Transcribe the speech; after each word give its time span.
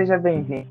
Seja 0.00 0.16
bem-vindo, 0.16 0.66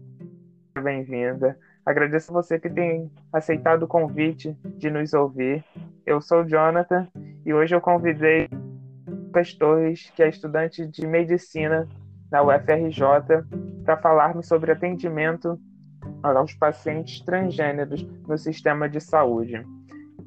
bem-vinda. 0.81 1.55
Agradeço 1.85 2.33
você 2.33 2.59
que 2.59 2.67
tem 2.67 3.11
aceitado 3.31 3.83
o 3.83 3.87
convite 3.87 4.57
de 4.75 4.89
nos 4.89 5.13
ouvir. 5.13 5.63
Eu 6.03 6.19
sou 6.19 6.43
Jonathan 6.43 7.07
e 7.45 7.53
hoje 7.53 7.75
eu 7.75 7.79
convidei 7.79 8.49
Lucas 9.07 9.53
Torres, 9.53 10.11
que 10.15 10.23
é 10.23 10.29
estudante 10.29 10.87
de 10.87 11.05
medicina 11.05 11.87
na 12.31 12.41
UFRJ, 12.41 13.03
para 13.85 13.97
falarmos 13.97 14.47
sobre 14.47 14.71
atendimento 14.71 15.59
aos 16.23 16.55
pacientes 16.55 17.21
transgêneros 17.21 18.01
no 18.27 18.35
sistema 18.35 18.89
de 18.89 18.99
saúde. 18.99 19.63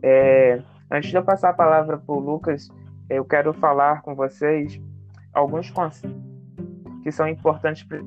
É, 0.00 0.62
antes 0.88 1.10
de 1.10 1.16
eu 1.16 1.24
passar 1.24 1.48
a 1.48 1.54
palavra 1.54 1.98
para 1.98 2.14
o 2.14 2.20
Lucas, 2.20 2.68
eu 3.10 3.24
quero 3.24 3.52
falar 3.52 4.02
com 4.02 4.14
vocês 4.14 4.80
alguns 5.34 5.68
conceitos 5.70 6.22
que 7.02 7.10
são 7.10 7.26
importantes 7.26 7.82
para 7.82 7.98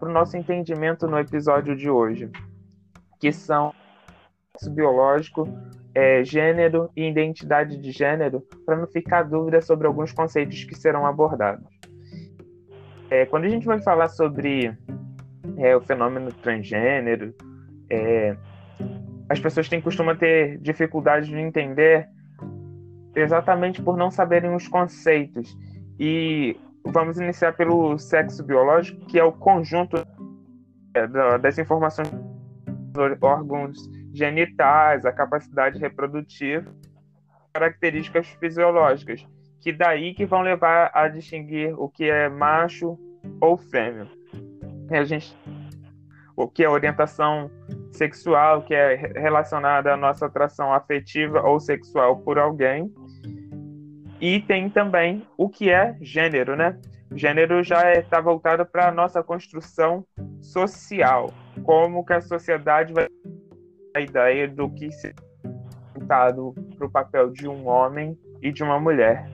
para 0.00 0.08
o 0.08 0.12
nosso 0.12 0.36
entendimento 0.36 1.06
no 1.06 1.18
episódio 1.18 1.76
de 1.76 1.90
hoje, 1.90 2.30
que 3.20 3.30
são 3.30 3.74
biológico, 4.72 5.46
é, 5.94 6.24
gênero 6.24 6.90
e 6.96 7.06
identidade 7.08 7.76
de 7.76 7.92
gênero, 7.92 8.42
para 8.64 8.76
não 8.76 8.86
ficar 8.86 9.24
dúvida 9.24 9.60
sobre 9.60 9.86
alguns 9.86 10.12
conceitos 10.12 10.64
que 10.64 10.74
serão 10.74 11.06
abordados. 11.06 11.66
É, 13.10 13.26
quando 13.26 13.44
a 13.44 13.48
gente 13.48 13.66
vai 13.66 13.80
falar 13.82 14.08
sobre 14.08 14.76
é, 15.58 15.76
o 15.76 15.80
fenômeno 15.80 16.32
transgênero, 16.32 17.34
é, 17.90 18.36
as 19.28 19.38
pessoas 19.38 19.68
têm 19.68 19.80
costumam 19.80 20.16
ter 20.16 20.58
dificuldade 20.58 21.28
de 21.28 21.38
entender 21.38 22.08
exatamente 23.14 23.82
por 23.82 23.96
não 23.96 24.10
saberem 24.10 24.54
os 24.54 24.66
conceitos. 24.68 25.56
E 25.98 26.56
vamos 26.84 27.18
iniciar 27.18 27.52
pelo 27.52 27.98
sexo 27.98 28.42
biológico, 28.44 29.06
que 29.06 29.18
é 29.18 29.24
o 29.24 29.32
conjunto 29.32 29.96
é, 30.94 31.38
das 31.38 31.58
informações 31.58 32.10
dos 32.10 33.22
órgãos 33.22 33.78
genitais, 34.12 35.04
a 35.04 35.12
capacidade 35.12 35.78
reprodutiva, 35.78 36.72
características 37.52 38.26
fisiológicas, 38.40 39.26
que 39.60 39.72
daí 39.72 40.14
que 40.14 40.26
vão 40.26 40.42
levar 40.42 40.90
a 40.94 41.08
distinguir 41.08 41.74
o 41.78 41.88
que 41.88 42.04
é 42.04 42.28
macho 42.28 42.98
ou 43.40 43.56
fêmea. 43.56 44.08
A 44.90 45.04
gente, 45.04 45.36
o 46.36 46.48
que 46.48 46.64
é 46.64 46.68
orientação 46.68 47.50
sexual, 47.92 48.62
que 48.62 48.74
é 48.74 48.94
relacionada 49.14 49.92
à 49.92 49.96
nossa 49.96 50.26
atração 50.26 50.72
afetiva 50.72 51.42
ou 51.42 51.60
sexual 51.60 52.18
por 52.18 52.38
alguém, 52.38 52.92
e 54.20 54.40
tem 54.40 54.68
também 54.68 55.22
o 55.36 55.48
que 55.48 55.70
é 55.70 55.96
gênero, 56.00 56.56
né? 56.56 56.78
Gênero 57.14 57.62
já 57.62 57.92
está 57.94 58.18
é, 58.18 58.22
voltado 58.22 58.64
para 58.64 58.88
a 58.88 58.92
nossa 58.92 59.22
construção 59.22 60.04
social, 60.40 61.32
como 61.64 62.04
que 62.04 62.12
a 62.12 62.20
sociedade 62.20 62.92
vai 62.92 63.08
a 63.94 64.00
ideia 64.00 64.46
do 64.46 64.70
que 64.70 64.92
se 64.92 65.12
voltado 65.94 66.54
para 66.76 66.86
o 66.86 66.90
papel 66.90 67.30
de 67.30 67.48
um 67.48 67.66
homem 67.66 68.16
e 68.40 68.52
de 68.52 68.62
uma 68.62 68.78
mulher. 68.78 69.28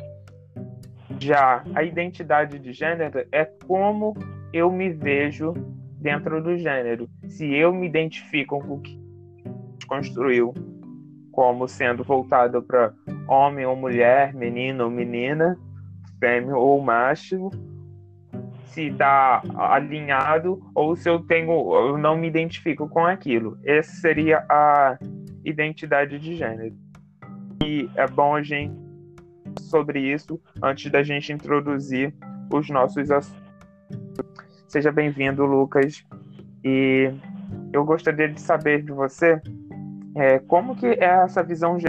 Já 1.21 1.63
a 1.75 1.83
identidade 1.83 2.59
de 2.59 2.73
gênero 2.73 3.27
é 3.31 3.45
como 3.45 4.15
eu 4.53 4.71
me 4.71 4.91
vejo 4.91 5.53
dentro 6.01 6.43
do 6.43 6.57
gênero. 6.57 7.09
Se 7.29 7.53
eu 7.55 7.73
me 7.73 7.87
identifico 7.87 8.59
com 8.61 8.75
o 8.75 8.81
que 8.81 8.99
construiu 9.87 10.55
como 11.37 11.69
sendo 11.69 12.03
voltado 12.03 12.63
para 12.63 12.95
homem 13.29 13.67
ou 13.67 13.77
mulher, 13.77 14.33
menino 14.33 14.85
ou 14.85 14.91
menina, 14.91 15.55
fêmea 16.19 16.57
ou 16.57 16.81
macho, 16.81 17.51
se 18.69 18.87
está 18.87 19.43
alinhado 19.55 20.59
ou 20.75 20.97
se 20.97 21.11
eu 21.11 21.21
tenho, 21.21 21.53
eu 21.75 21.99
não 21.99 22.17
me 22.17 22.27
identifico 22.27 22.89
com 22.89 23.05
aquilo. 23.05 23.59
Essa 23.67 23.93
seria 23.97 24.47
a 24.49 24.99
identidade 25.45 26.19
de 26.19 26.37
gênero. 26.37 26.75
E 27.63 27.87
é 27.97 28.07
bom 28.07 28.35
a 28.35 28.43
gente 28.43 28.75
sobre 29.61 30.01
isso 30.01 30.41
antes 30.63 30.91
da 30.91 31.03
gente 31.03 31.35
introduzir 31.35 32.15
os 32.51 32.71
nossos 32.71 33.11
assuntos. 33.11 33.45
Seja 34.69 34.91
bem-vindo, 34.91 35.45
Lucas. 35.45 36.03
E 36.65 37.13
eu 37.75 37.85
gostaria 37.85 38.27
de 38.27 38.41
saber 38.41 38.83
de 38.83 38.91
você 38.91 39.39
é, 40.17 40.39
como 40.39 40.75
que 40.75 40.87
é 40.87 41.05
essa 41.05 41.43
visão 41.43 41.77
do 41.77 41.83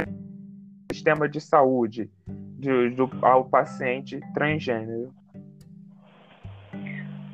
sistema 0.91 1.29
de 1.29 1.39
saúde 1.39 2.09
de, 2.27 2.89
do, 2.89 3.09
ao 3.21 3.45
paciente 3.45 4.19
transgênero? 4.33 5.13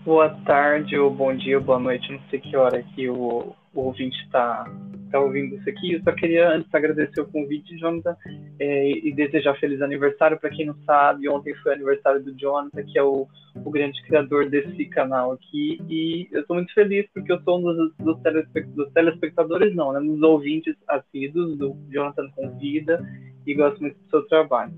Boa 0.06 0.30
tarde, 0.46 0.96
ou 0.96 1.10
bom 1.10 1.36
dia, 1.36 1.60
boa 1.60 1.80
noite, 1.80 2.12
não 2.12 2.20
sei 2.30 2.40
que 2.40 2.56
hora 2.56 2.84
que 2.84 3.10
o, 3.10 3.56
o 3.74 3.82
ouvinte 3.82 4.18
está 4.26 4.66
tá 5.14 5.20
ouvindo 5.20 5.56
isso 5.56 5.70
aqui. 5.70 5.94
Eu 5.94 6.02
só 6.02 6.12
queria 6.12 6.50
antes 6.50 6.74
agradecer 6.74 7.22
o 7.22 7.28
convite, 7.28 7.78
Jonathan, 7.78 8.18
é, 8.60 8.92
e 8.92 9.14
desejar 9.14 9.54
feliz 9.60 9.80
aniversário. 9.80 10.40
Para 10.40 10.50
quem 10.50 10.66
não 10.66 10.76
sabe, 10.86 11.30
ontem 11.30 11.54
foi 11.58 11.74
aniversário 11.74 12.24
do 12.24 12.36
Jonathan, 12.36 12.84
que 12.84 12.98
é 12.98 13.04
o, 13.04 13.28
o 13.64 13.70
grande 13.70 14.02
criador 14.04 14.50
desse 14.50 14.86
canal 14.86 15.34
aqui. 15.34 15.80
E 15.88 16.28
eu 16.32 16.42
estou 16.42 16.56
muito 16.56 16.74
feliz 16.74 17.06
porque 17.14 17.32
eu 17.32 17.40
sou 17.44 17.60
um 17.60 17.62
dos, 17.62 17.96
dos, 17.98 18.20
telespectadores, 18.22 18.76
dos 18.76 18.92
telespectadores, 18.94 19.76
não, 19.76 19.94
né, 19.94 20.00
dos 20.00 20.22
ouvintes 20.24 20.76
assíduos 20.88 21.60
do 21.60 21.78
Jonathan 21.92 22.28
Convida 22.32 23.00
e 23.46 23.54
gosto 23.54 23.80
muito 23.82 23.96
do 23.96 24.10
seu 24.10 24.24
trabalho. 24.28 24.74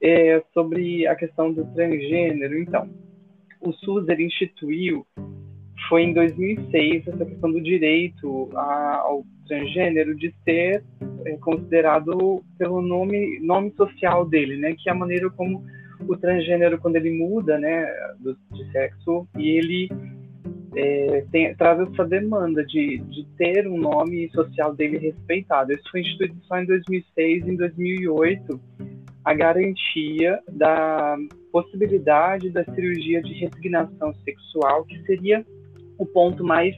É, 0.00 0.42
sobre 0.54 1.06
a 1.08 1.16
questão 1.16 1.52
do 1.52 1.64
transgênero, 1.74 2.56
então, 2.58 2.88
o 3.60 3.72
SUS 3.72 4.08
instituiu 4.08 5.04
foi 5.88 6.02
em 6.02 6.14
2006 6.14 7.06
essa 7.06 7.24
questão 7.24 7.50
do 7.50 7.60
direito 7.60 8.48
ao 8.56 9.24
transgênero 9.46 10.14
de 10.14 10.34
ser 10.44 10.82
é, 11.24 11.36
considerado 11.38 12.42
pelo 12.58 12.80
nome 12.80 13.38
nome 13.40 13.72
social 13.72 14.24
dele, 14.24 14.56
né? 14.56 14.74
Que 14.78 14.88
é 14.88 14.92
a 14.92 14.96
maneira 14.96 15.30
como 15.30 15.64
o 16.08 16.16
transgênero 16.16 16.78
quando 16.78 16.96
ele 16.96 17.10
muda, 17.10 17.58
né, 17.58 17.86
do, 18.18 18.36
de 18.52 18.72
sexo 18.72 19.26
e 19.38 19.50
ele 19.50 19.88
é, 20.74 21.24
tem, 21.30 21.54
traz 21.54 21.80
essa 21.80 22.04
demanda 22.04 22.64
de, 22.64 22.98
de 22.98 23.26
ter 23.36 23.68
um 23.68 23.78
nome 23.78 24.28
social 24.30 24.74
dele 24.74 24.98
respeitado. 24.98 25.72
Isso 25.72 25.90
foi 25.90 26.00
instituído 26.00 26.36
só 26.44 26.58
em 26.58 26.66
2006 26.66 27.46
e 27.46 27.50
em 27.50 27.56
2008 27.56 28.60
a 29.24 29.34
garantia 29.34 30.40
da 30.50 31.16
possibilidade 31.52 32.50
da 32.50 32.64
cirurgia 32.64 33.22
de 33.22 33.34
resignação 33.34 34.12
sexual, 34.24 34.84
que 34.84 35.00
seria 35.04 35.44
o 35.98 36.06
ponto 36.06 36.42
mais 36.42 36.74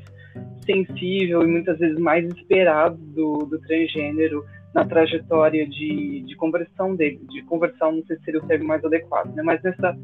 sensível 0.64 1.42
e 1.42 1.46
muitas 1.46 1.78
vezes 1.78 1.98
mais 1.98 2.26
esperado 2.26 2.96
do, 2.96 3.38
do 3.46 3.58
transgênero 3.60 4.44
na 4.74 4.84
trajetória 4.84 5.66
de, 5.68 6.24
de 6.26 6.34
conversão 6.36 6.96
dele, 6.96 7.20
de 7.30 7.42
conversão, 7.42 7.92
não 7.92 8.04
sei 8.04 8.16
se 8.16 8.24
seria 8.24 8.40
o 8.40 8.46
termo 8.46 8.66
mais 8.66 8.84
adequado, 8.84 9.32
né? 9.34 9.42
mas 9.42 9.62
nessa, 9.62 9.96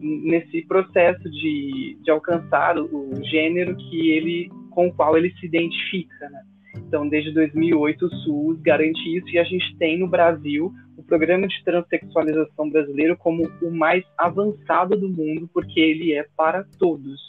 nesse 0.00 0.62
processo 0.66 1.30
de, 1.30 1.96
de 2.02 2.10
alcançar 2.10 2.76
o, 2.78 2.86
o 2.86 3.24
gênero 3.24 3.76
que 3.76 4.10
ele, 4.10 4.50
com 4.70 4.88
o 4.88 4.92
qual 4.92 5.16
ele 5.16 5.32
se 5.38 5.46
identifica. 5.46 6.28
Né? 6.30 6.42
Então, 6.76 7.08
desde 7.08 7.32
2008, 7.32 8.06
o 8.06 8.10
SUS 8.10 8.60
garante 8.60 8.98
isso 9.16 9.28
e 9.28 9.38
a 9.38 9.44
gente 9.44 9.76
tem 9.76 9.98
no 9.98 10.08
Brasil 10.08 10.72
o 10.96 11.02
programa 11.02 11.46
de 11.46 11.62
transexualização 11.62 12.68
brasileiro 12.70 13.16
como 13.16 13.48
o 13.62 13.70
mais 13.70 14.04
avançado 14.16 14.96
do 14.96 15.08
mundo, 15.08 15.48
porque 15.54 15.78
ele 15.78 16.12
é 16.12 16.26
para 16.36 16.64
todos, 16.78 17.20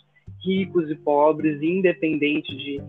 ricos 0.44 0.90
e 0.90 0.96
pobres, 0.96 1.62
independente 1.62 2.56
de 2.56 2.82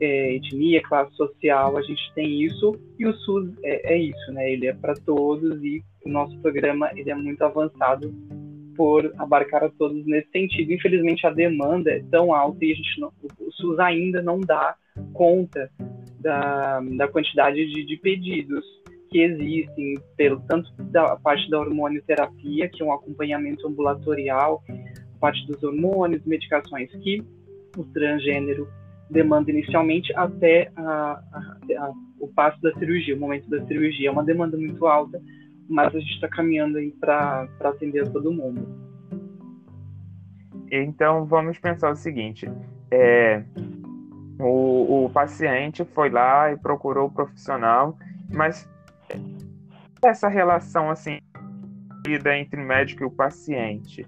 é, 0.00 0.34
etnia, 0.34 0.82
classe 0.82 1.14
social, 1.14 1.76
a 1.76 1.82
gente 1.82 2.12
tem 2.14 2.42
isso 2.42 2.74
e 2.98 3.06
o 3.06 3.14
SUS 3.14 3.50
é, 3.62 3.94
é 3.94 3.98
isso, 3.98 4.32
né? 4.32 4.52
Ele 4.52 4.66
é 4.66 4.72
para 4.72 4.94
todos 4.94 5.62
e 5.62 5.82
o 6.04 6.08
nosso 6.08 6.36
programa 6.40 6.90
ele 6.96 7.10
é 7.10 7.14
muito 7.14 7.42
avançado 7.42 8.12
por 8.76 9.12
abarcar 9.18 9.64
a 9.64 9.68
todos 9.68 10.04
nesse 10.06 10.28
sentido. 10.30 10.72
Infelizmente 10.72 11.26
a 11.26 11.30
demanda 11.30 11.90
é 11.90 12.02
tão 12.10 12.34
alta 12.34 12.64
e 12.64 12.72
a 12.72 12.74
gente 12.74 13.00
não, 13.00 13.12
o 13.38 13.52
SUS 13.52 13.78
ainda 13.78 14.20
não 14.20 14.40
dá 14.40 14.74
conta 15.12 15.70
da, 16.20 16.80
da 16.80 17.08
quantidade 17.08 17.64
de, 17.66 17.84
de 17.84 17.96
pedidos 17.96 18.64
que 19.12 19.20
existem, 19.20 19.94
pelo 20.16 20.40
tanto 20.48 20.72
da 20.78 21.16
parte 21.16 21.48
da 21.50 21.60
hormonioterapia, 21.60 22.68
que 22.68 22.82
é 22.82 22.86
um 22.86 22.92
acompanhamento 22.92 23.68
ambulatorial, 23.68 24.62
parte 25.22 25.46
dos 25.46 25.62
hormônios, 25.62 26.20
medicações 26.26 26.90
que 26.90 27.22
o 27.76 27.84
transgênero 27.84 28.68
demanda 29.08 29.52
inicialmente, 29.52 30.12
até 30.16 30.72
a, 30.74 31.22
a, 31.32 31.56
a, 31.78 31.92
o 32.18 32.26
passo 32.26 32.60
da 32.60 32.72
cirurgia, 32.74 33.14
o 33.14 33.20
momento 33.20 33.48
da 33.48 33.64
cirurgia. 33.66 34.08
É 34.08 34.10
uma 34.10 34.24
demanda 34.24 34.56
muito 34.56 34.84
alta, 34.84 35.22
mas 35.68 35.94
a 35.94 36.00
gente 36.00 36.14
está 36.14 36.26
caminhando 36.26 36.78
aí 36.78 36.90
para 36.90 37.48
atender 37.60 38.10
todo 38.10 38.32
mundo. 38.32 38.66
Então, 40.72 41.24
vamos 41.24 41.56
pensar 41.56 41.92
o 41.92 41.96
seguinte: 41.96 42.50
é, 42.90 43.44
o, 44.40 45.04
o 45.04 45.10
paciente 45.10 45.84
foi 45.84 46.10
lá 46.10 46.50
e 46.50 46.56
procurou 46.56 47.06
o 47.06 47.12
profissional, 47.12 47.96
mas 48.34 48.68
essa 50.04 50.26
relação 50.26 50.90
assim 50.90 51.18
entre 52.04 52.60
médico 52.60 53.04
e 53.04 53.06
o 53.06 53.10
paciente? 53.10 54.04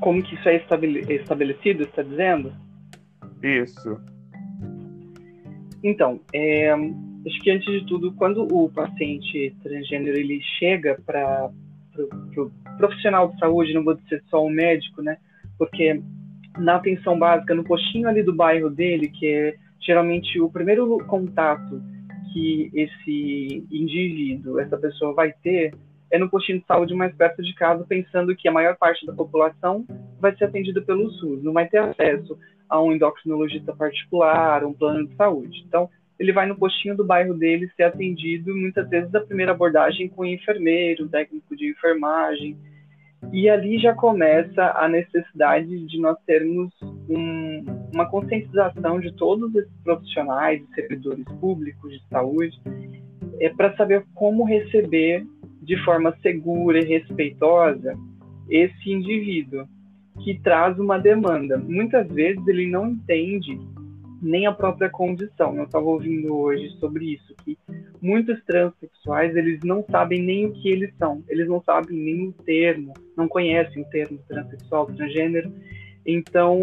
Como 0.00 0.22
que 0.22 0.34
isso 0.34 0.48
é 0.48 0.56
estabelecido, 0.56 1.82
está 1.82 2.02
dizendo? 2.02 2.52
Isso. 3.42 4.00
Então, 5.82 6.20
é, 6.32 6.72
acho 6.72 7.40
que 7.42 7.50
antes 7.50 7.66
de 7.66 7.86
tudo, 7.86 8.12
quando 8.12 8.46
o 8.50 8.70
paciente 8.70 9.54
transgênero 9.62 10.18
ele 10.18 10.40
chega 10.58 10.98
para 11.06 11.50
o 11.96 12.08
pro 12.32 12.52
profissional 12.78 13.28
de 13.28 13.38
saúde, 13.38 13.74
não 13.74 13.84
vou 13.84 13.94
dizer 13.94 14.22
só 14.30 14.44
o 14.44 14.50
médico, 14.50 15.02
né? 15.02 15.18
Porque 15.58 16.00
na 16.58 16.76
atenção 16.76 17.18
básica, 17.18 17.54
no 17.54 17.64
postinho 17.64 18.08
ali 18.08 18.22
do 18.22 18.34
bairro 18.34 18.70
dele, 18.70 19.08
que 19.08 19.26
é 19.26 19.54
geralmente 19.80 20.40
o 20.40 20.50
primeiro 20.50 20.98
contato 21.06 21.82
que 22.32 22.70
esse 22.74 23.66
indivíduo, 23.70 24.58
essa 24.58 24.76
pessoa 24.78 25.12
vai 25.12 25.32
ter 25.42 25.74
é 26.10 26.18
no 26.18 26.28
postinho 26.28 26.60
de 26.60 26.66
saúde 26.66 26.94
mais 26.94 27.14
perto 27.14 27.42
de 27.42 27.54
casa, 27.54 27.84
pensando 27.88 28.34
que 28.34 28.48
a 28.48 28.52
maior 28.52 28.76
parte 28.76 29.06
da 29.06 29.12
população 29.12 29.86
vai 30.18 30.34
ser 30.36 30.44
atendida 30.44 30.82
pelo 30.82 31.10
SUS, 31.10 31.42
não 31.42 31.52
vai 31.52 31.68
ter 31.68 31.78
acesso 31.78 32.36
a 32.68 32.80
um 32.82 32.92
endocrinologista 32.92 33.74
particular, 33.74 34.64
um 34.64 34.72
plano 34.72 35.06
de 35.06 35.14
saúde. 35.16 35.64
Então, 35.66 35.88
ele 36.18 36.32
vai 36.32 36.46
no 36.46 36.56
postinho 36.56 36.96
do 36.96 37.04
bairro 37.04 37.34
dele 37.34 37.70
ser 37.76 37.84
atendido, 37.84 38.54
muitas 38.54 38.88
vezes 38.88 39.14
a 39.14 39.20
primeira 39.20 39.52
abordagem 39.52 40.08
com 40.08 40.24
enfermeiro, 40.24 41.08
técnico 41.08 41.56
de 41.56 41.70
enfermagem, 41.70 42.56
e 43.32 43.48
ali 43.48 43.78
já 43.78 43.94
começa 43.94 44.72
a 44.76 44.88
necessidade 44.88 45.86
de 45.86 46.00
nós 46.00 46.16
termos 46.26 46.72
um, 47.08 47.64
uma 47.92 48.08
conscientização 48.08 48.98
de 48.98 49.12
todos 49.12 49.54
esses 49.54 49.82
profissionais 49.82 50.62
servidores 50.74 51.24
públicos 51.40 51.92
de 51.92 52.02
saúde 52.08 52.58
é 53.40 53.48
para 53.50 53.74
saber 53.76 54.04
como 54.14 54.44
receber 54.44 55.26
de 55.62 55.76
forma 55.84 56.16
segura 56.22 56.78
e 56.78 56.84
respeitosa 56.84 57.96
esse 58.48 58.90
indivíduo 58.90 59.66
que 60.22 60.38
traz 60.40 60.78
uma 60.78 60.98
demanda. 60.98 61.58
Muitas 61.58 62.06
vezes 62.08 62.46
ele 62.46 62.66
não 62.66 62.90
entende 62.90 63.58
nem 64.20 64.46
a 64.46 64.52
própria 64.52 64.90
condição. 64.90 65.56
Eu 65.56 65.64
estava 65.64 65.86
ouvindo 65.86 66.36
hoje 66.36 66.68
sobre 66.78 67.14
isso, 67.14 67.34
que 67.44 67.56
muitos 68.02 68.42
transexuais 68.44 69.34
eles 69.34 69.60
não 69.64 69.84
sabem 69.90 70.20
nem 70.20 70.46
o 70.46 70.52
que 70.52 70.68
eles 70.68 70.94
são, 70.98 71.22
eles 71.28 71.48
não 71.48 71.62
sabem 71.62 71.96
nem 71.96 72.28
o 72.28 72.32
termo, 72.32 72.92
não 73.16 73.26
conhecem 73.26 73.82
o 73.82 73.88
termo 73.88 74.18
transexual, 74.28 74.86
transgênero. 74.86 75.50
Então, 76.04 76.60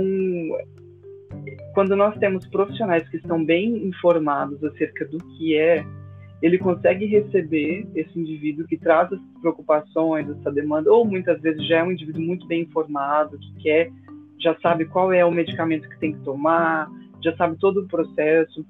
quando 1.74 1.96
nós 1.96 2.18
temos 2.20 2.46
profissionais 2.48 3.08
que 3.10 3.18
estão 3.18 3.44
bem 3.44 3.88
informados 3.88 4.64
acerca 4.64 5.06
do 5.06 5.18
que 5.18 5.56
é, 5.56 5.84
ele 6.42 6.58
consegue 6.58 7.06
receber 7.06 7.88
esse 7.96 8.20
indivíduo 8.20 8.68
que 8.68 8.78
traz 8.78 9.12
as 9.12 9.20
preocupações, 9.42 10.30
essa 10.30 10.52
demanda, 10.52 10.92
ou 10.92 11.04
muitas 11.04 11.42
vezes 11.42 11.66
já 11.68 11.78
é 11.78 11.84
um 11.84 11.92
indivíduo 11.92 12.22
muito 12.22 12.46
bem 12.46 12.62
informado, 12.62 13.40
que 13.40 13.64
quer, 13.64 13.92
já 14.40 14.56
sabe 14.60 14.86
qual 14.86 15.12
é 15.12 15.26
o 15.26 15.32
medicamento 15.32 15.90
que 15.90 16.00
tem 16.00 16.14
que 16.14 16.24
tomar, 16.24 16.88
já 17.24 17.36
sabe 17.36 17.58
todo 17.58 17.82
o 17.82 17.88
processo. 17.88 18.66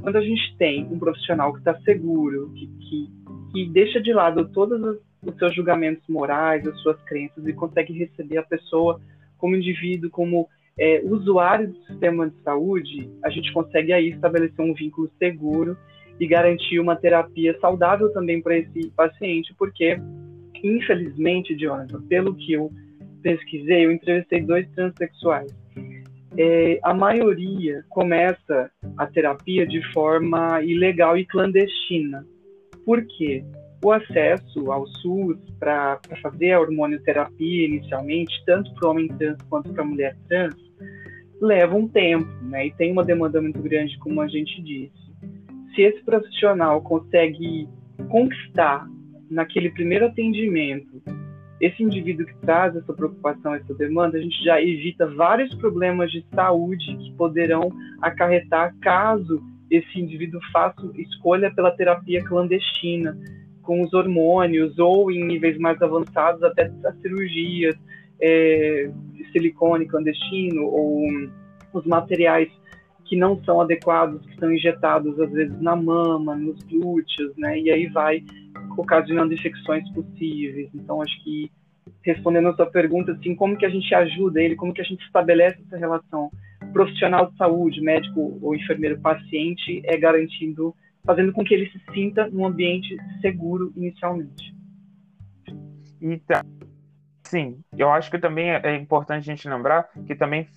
Quando 0.00 0.16
a 0.16 0.20
gente 0.20 0.56
tem 0.56 0.84
um 0.86 0.98
profissional 0.98 1.52
que 1.52 1.60
está 1.60 1.78
seguro, 1.82 2.50
que, 2.54 2.66
que, 2.66 3.10
que, 3.52 3.68
deixa 3.70 4.00
de 4.00 4.12
lado 4.12 4.48
todos 4.48 4.98
os 5.24 5.36
seus 5.38 5.54
julgamentos 5.54 6.02
morais, 6.08 6.66
as 6.66 6.80
suas 6.80 7.00
crenças 7.02 7.46
e 7.46 7.52
consegue 7.52 7.92
receber 7.92 8.38
a 8.38 8.42
pessoa 8.42 9.00
como 9.38 9.54
indivíduo, 9.54 10.10
como 10.10 10.48
é, 10.76 11.02
usuário 11.04 11.68
do 11.68 11.78
sistema 11.84 12.28
de 12.28 12.42
saúde, 12.42 13.10
a 13.22 13.30
gente 13.30 13.52
consegue 13.52 13.92
aí 13.92 14.08
estabelecer 14.08 14.64
um 14.64 14.74
vínculo 14.74 15.08
seguro 15.18 15.76
e 16.22 16.26
garantir 16.26 16.78
uma 16.78 16.94
terapia 16.94 17.56
saudável 17.60 18.12
também 18.12 18.40
para 18.40 18.56
esse 18.56 18.90
paciente, 18.90 19.54
porque, 19.58 19.98
infelizmente, 20.62 21.56
Jonathan, 21.56 22.00
pelo 22.02 22.34
que 22.34 22.52
eu 22.52 22.70
pesquisei, 23.22 23.86
eu 23.86 23.92
entrevistei 23.92 24.40
dois 24.42 24.68
transexuais 24.70 25.52
é, 26.36 26.78
a 26.82 26.94
maioria 26.94 27.84
começa 27.88 28.70
a 28.96 29.06
terapia 29.06 29.66
de 29.66 29.82
forma 29.92 30.62
ilegal 30.62 31.16
e 31.16 31.26
clandestina. 31.26 32.26
Por 32.84 33.04
quê? 33.06 33.44
O 33.84 33.90
acesso 33.90 34.70
ao 34.70 34.86
SUS 34.86 35.38
para 35.58 36.00
fazer 36.22 36.52
a 36.52 36.60
hormonioterapia 36.60 37.66
inicialmente, 37.66 38.32
tanto 38.46 38.72
para 38.74 38.88
o 38.88 38.90
homem 38.92 39.08
trans 39.08 39.38
quanto 39.48 39.72
para 39.72 39.82
a 39.82 39.86
mulher 39.86 40.16
trans, 40.28 40.54
leva 41.40 41.74
um 41.74 41.88
tempo, 41.88 42.30
né? 42.42 42.68
E 42.68 42.72
tem 42.72 42.92
uma 42.92 43.04
demanda 43.04 43.42
muito 43.42 43.60
grande, 43.60 43.98
como 43.98 44.20
a 44.20 44.28
gente 44.28 44.62
disse. 44.62 45.11
Se 45.74 45.82
esse 45.82 46.02
profissional 46.04 46.82
consegue 46.82 47.68
conquistar 48.08 48.86
naquele 49.30 49.70
primeiro 49.70 50.06
atendimento 50.06 51.02
esse 51.60 51.80
indivíduo 51.80 52.26
que 52.26 52.34
traz 52.38 52.74
essa 52.74 52.92
preocupação, 52.92 53.54
essa 53.54 53.72
demanda, 53.74 54.18
a 54.18 54.20
gente 54.20 54.42
já 54.42 54.60
evita 54.60 55.06
vários 55.06 55.54
problemas 55.54 56.10
de 56.10 56.26
saúde 56.34 56.96
que 56.96 57.12
poderão 57.12 57.70
acarretar 58.00 58.74
caso 58.80 59.40
esse 59.70 60.00
indivíduo 60.00 60.40
faça 60.52 60.82
escolha 60.96 61.54
pela 61.54 61.70
terapia 61.70 62.22
clandestina, 62.24 63.16
com 63.62 63.80
os 63.80 63.94
hormônios 63.94 64.76
ou 64.78 65.10
em 65.10 65.24
níveis 65.24 65.56
mais 65.56 65.80
avançados 65.80 66.42
até 66.42 66.70
as 66.84 67.00
cirurgias 67.00 67.76
é, 68.20 68.90
de 69.12 69.30
silicone 69.30 69.86
clandestino 69.86 70.64
ou 70.64 71.06
os 71.72 71.86
materiais 71.86 72.50
que 73.12 73.16
não 73.16 73.44
são 73.44 73.60
adequados, 73.60 74.24
que 74.24 74.40
são 74.40 74.50
injetados 74.50 75.20
às 75.20 75.30
vezes 75.30 75.60
na 75.60 75.76
mama, 75.76 76.34
nos 76.34 76.62
glúteos, 76.62 77.36
né? 77.36 77.60
E 77.60 77.70
aí 77.70 77.86
vai 77.88 78.24
ocasionando 78.74 79.34
infecções 79.34 79.86
possíveis. 79.90 80.70
Então, 80.74 81.02
acho 81.02 81.22
que 81.22 81.52
respondendo 82.02 82.48
a 82.48 82.56
sua 82.56 82.64
pergunta, 82.70 83.12
assim, 83.12 83.34
como 83.34 83.54
que 83.58 83.66
a 83.66 83.68
gente 83.68 83.94
ajuda 83.94 84.40
ele, 84.40 84.56
como 84.56 84.72
que 84.72 84.80
a 84.80 84.84
gente 84.84 85.04
estabelece 85.04 85.60
essa 85.66 85.76
relação 85.76 86.30
profissional 86.72 87.30
de 87.30 87.36
saúde, 87.36 87.82
médico 87.82 88.38
ou 88.40 88.54
enfermeiro 88.54 88.98
paciente, 88.98 89.82
é 89.84 89.94
garantindo, 89.98 90.74
fazendo 91.04 91.34
com 91.34 91.44
que 91.44 91.52
ele 91.52 91.70
se 91.70 91.82
sinta 91.92 92.30
num 92.30 92.46
ambiente 92.46 92.96
seguro 93.20 93.74
inicialmente. 93.76 94.54
Então, 96.00 96.40
sim, 97.24 97.58
eu 97.76 97.90
acho 97.90 98.10
que 98.10 98.18
também 98.18 98.52
é, 98.52 98.74
importante 98.74 99.30
a 99.30 99.34
gente 99.34 99.46
lembrar 99.46 99.90
que 100.06 100.14
também 100.14 100.48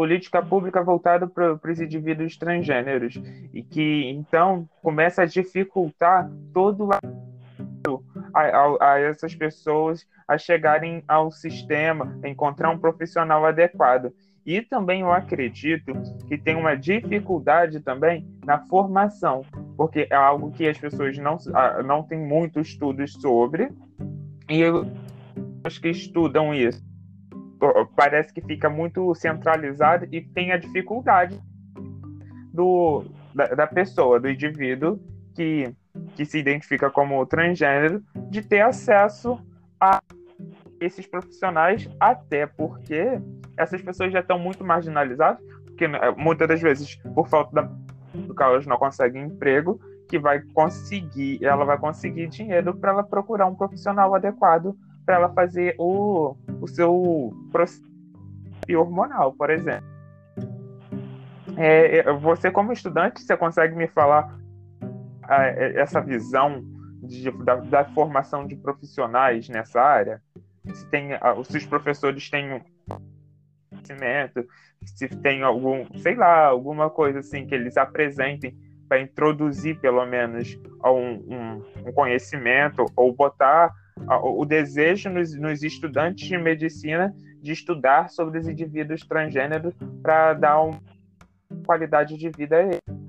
política 0.00 0.40
pública 0.40 0.82
voltada 0.82 1.26
para 1.26 1.60
os 1.70 1.78
indivíduos 1.78 2.34
transgêneros 2.38 3.20
e 3.52 3.62
que 3.62 4.08
então 4.08 4.66
começa 4.82 5.20
a 5.20 5.26
dificultar 5.26 6.26
todo 6.54 6.88
a, 6.90 8.40
a, 8.40 8.92
a, 8.92 8.98
essas 8.98 9.34
pessoas 9.34 10.06
a 10.26 10.38
chegarem 10.38 11.04
ao 11.06 11.30
sistema, 11.30 12.18
a 12.24 12.28
encontrar 12.30 12.70
um 12.70 12.78
profissional 12.78 13.44
adequado. 13.44 14.10
E 14.46 14.62
também 14.62 15.02
eu 15.02 15.12
acredito 15.12 15.92
que 16.26 16.38
tem 16.38 16.56
uma 16.56 16.74
dificuldade 16.74 17.80
também 17.80 18.26
na 18.42 18.58
formação, 18.58 19.44
porque 19.76 20.08
é 20.08 20.14
algo 20.14 20.50
que 20.50 20.66
as 20.66 20.78
pessoas 20.78 21.18
não, 21.18 21.36
não 21.84 22.02
têm 22.04 22.18
muitos 22.18 22.68
estudos 22.68 23.12
sobre, 23.12 23.70
e 24.48 24.62
os 25.62 25.76
que 25.76 25.90
estudam 25.90 26.54
isso 26.54 26.89
parece 27.94 28.32
que 28.32 28.40
fica 28.40 28.68
muito 28.70 29.14
centralizado 29.14 30.06
e 30.10 30.20
tem 30.20 30.52
a 30.52 30.56
dificuldade 30.56 31.40
do, 32.52 33.04
da, 33.34 33.46
da 33.48 33.66
pessoa, 33.66 34.18
do 34.18 34.28
indivíduo 34.28 34.98
que, 35.34 35.74
que 36.16 36.24
se 36.24 36.38
identifica 36.38 36.90
como 36.90 37.24
transgênero, 37.26 38.02
de 38.28 38.42
ter 38.42 38.60
acesso 38.60 39.38
a 39.80 40.00
esses 40.80 41.06
profissionais, 41.06 41.88
até 42.00 42.46
porque 42.46 43.20
essas 43.56 43.82
pessoas 43.82 44.12
já 44.12 44.20
estão 44.20 44.38
muito 44.38 44.64
marginalizadas, 44.64 45.42
porque 45.66 45.86
né, 45.86 45.98
muitas 46.16 46.48
das 46.48 46.60
vezes, 46.60 46.96
por 47.14 47.28
falta 47.28 47.54
da 47.54 47.70
elas 48.40 48.66
não 48.66 48.76
conseguem 48.76 49.24
emprego, 49.24 49.80
que 50.08 50.18
vai 50.18 50.40
conseguir, 50.52 51.44
ela 51.44 51.64
vai 51.64 51.78
conseguir 51.78 52.26
dinheiro 52.28 52.74
para 52.74 52.90
ela 52.90 53.04
procurar 53.04 53.46
um 53.46 53.54
profissional 53.54 54.12
adequado 54.14 54.76
para 55.10 55.16
ela 55.16 55.28
fazer 55.30 55.74
o, 55.76 56.36
o 56.60 56.68
seu 56.68 57.32
processo 57.50 57.82
hormonal, 58.76 59.32
por 59.32 59.50
exemplo. 59.50 59.90
É, 61.56 61.98
é, 61.98 62.12
você, 62.12 62.48
como 62.48 62.72
estudante, 62.72 63.20
você 63.20 63.36
consegue 63.36 63.74
me 63.74 63.88
falar 63.88 64.38
é, 65.28 65.80
essa 65.80 66.00
visão 66.00 66.62
de, 67.02 67.28
da, 67.44 67.56
da, 67.56 67.84
formação 67.86 68.46
de 68.46 68.54
profissionais 68.54 69.48
nessa 69.48 69.82
área? 69.82 70.22
Se, 70.72 70.86
tem, 70.86 71.08
se 71.44 71.56
os 71.56 71.66
professores 71.66 72.30
têm 72.30 72.62
conhecimento, 73.68 74.46
se 74.84 75.08
tem 75.08 75.42
algum, 75.42 75.86
sei 75.98 76.14
lá, 76.14 76.46
alguma 76.46 76.88
coisa 76.88 77.18
assim 77.18 77.48
que 77.48 77.54
eles 77.56 77.76
apresentem 77.76 78.56
para 78.88 79.00
introduzir 79.00 79.80
pelo 79.80 80.06
menos 80.06 80.56
um, 80.84 81.34
um, 81.34 81.64
um, 81.88 81.92
conhecimento 81.92 82.86
ou 82.94 83.12
botar 83.12 83.72
o 84.08 84.44
desejo 84.44 85.10
nos, 85.10 85.34
nos 85.38 85.62
estudantes 85.62 86.26
de 86.26 86.36
medicina 86.38 87.14
de 87.42 87.52
estudar 87.52 88.10
sobre 88.10 88.38
os 88.38 88.48
indivíduos 88.48 89.02
transgêneros 89.06 89.74
para 90.02 90.34
dar 90.34 90.60
uma 90.62 90.80
qualidade 91.64 92.16
de 92.16 92.30
vida 92.30 92.56
a 92.56 92.62
eles. 92.62 93.00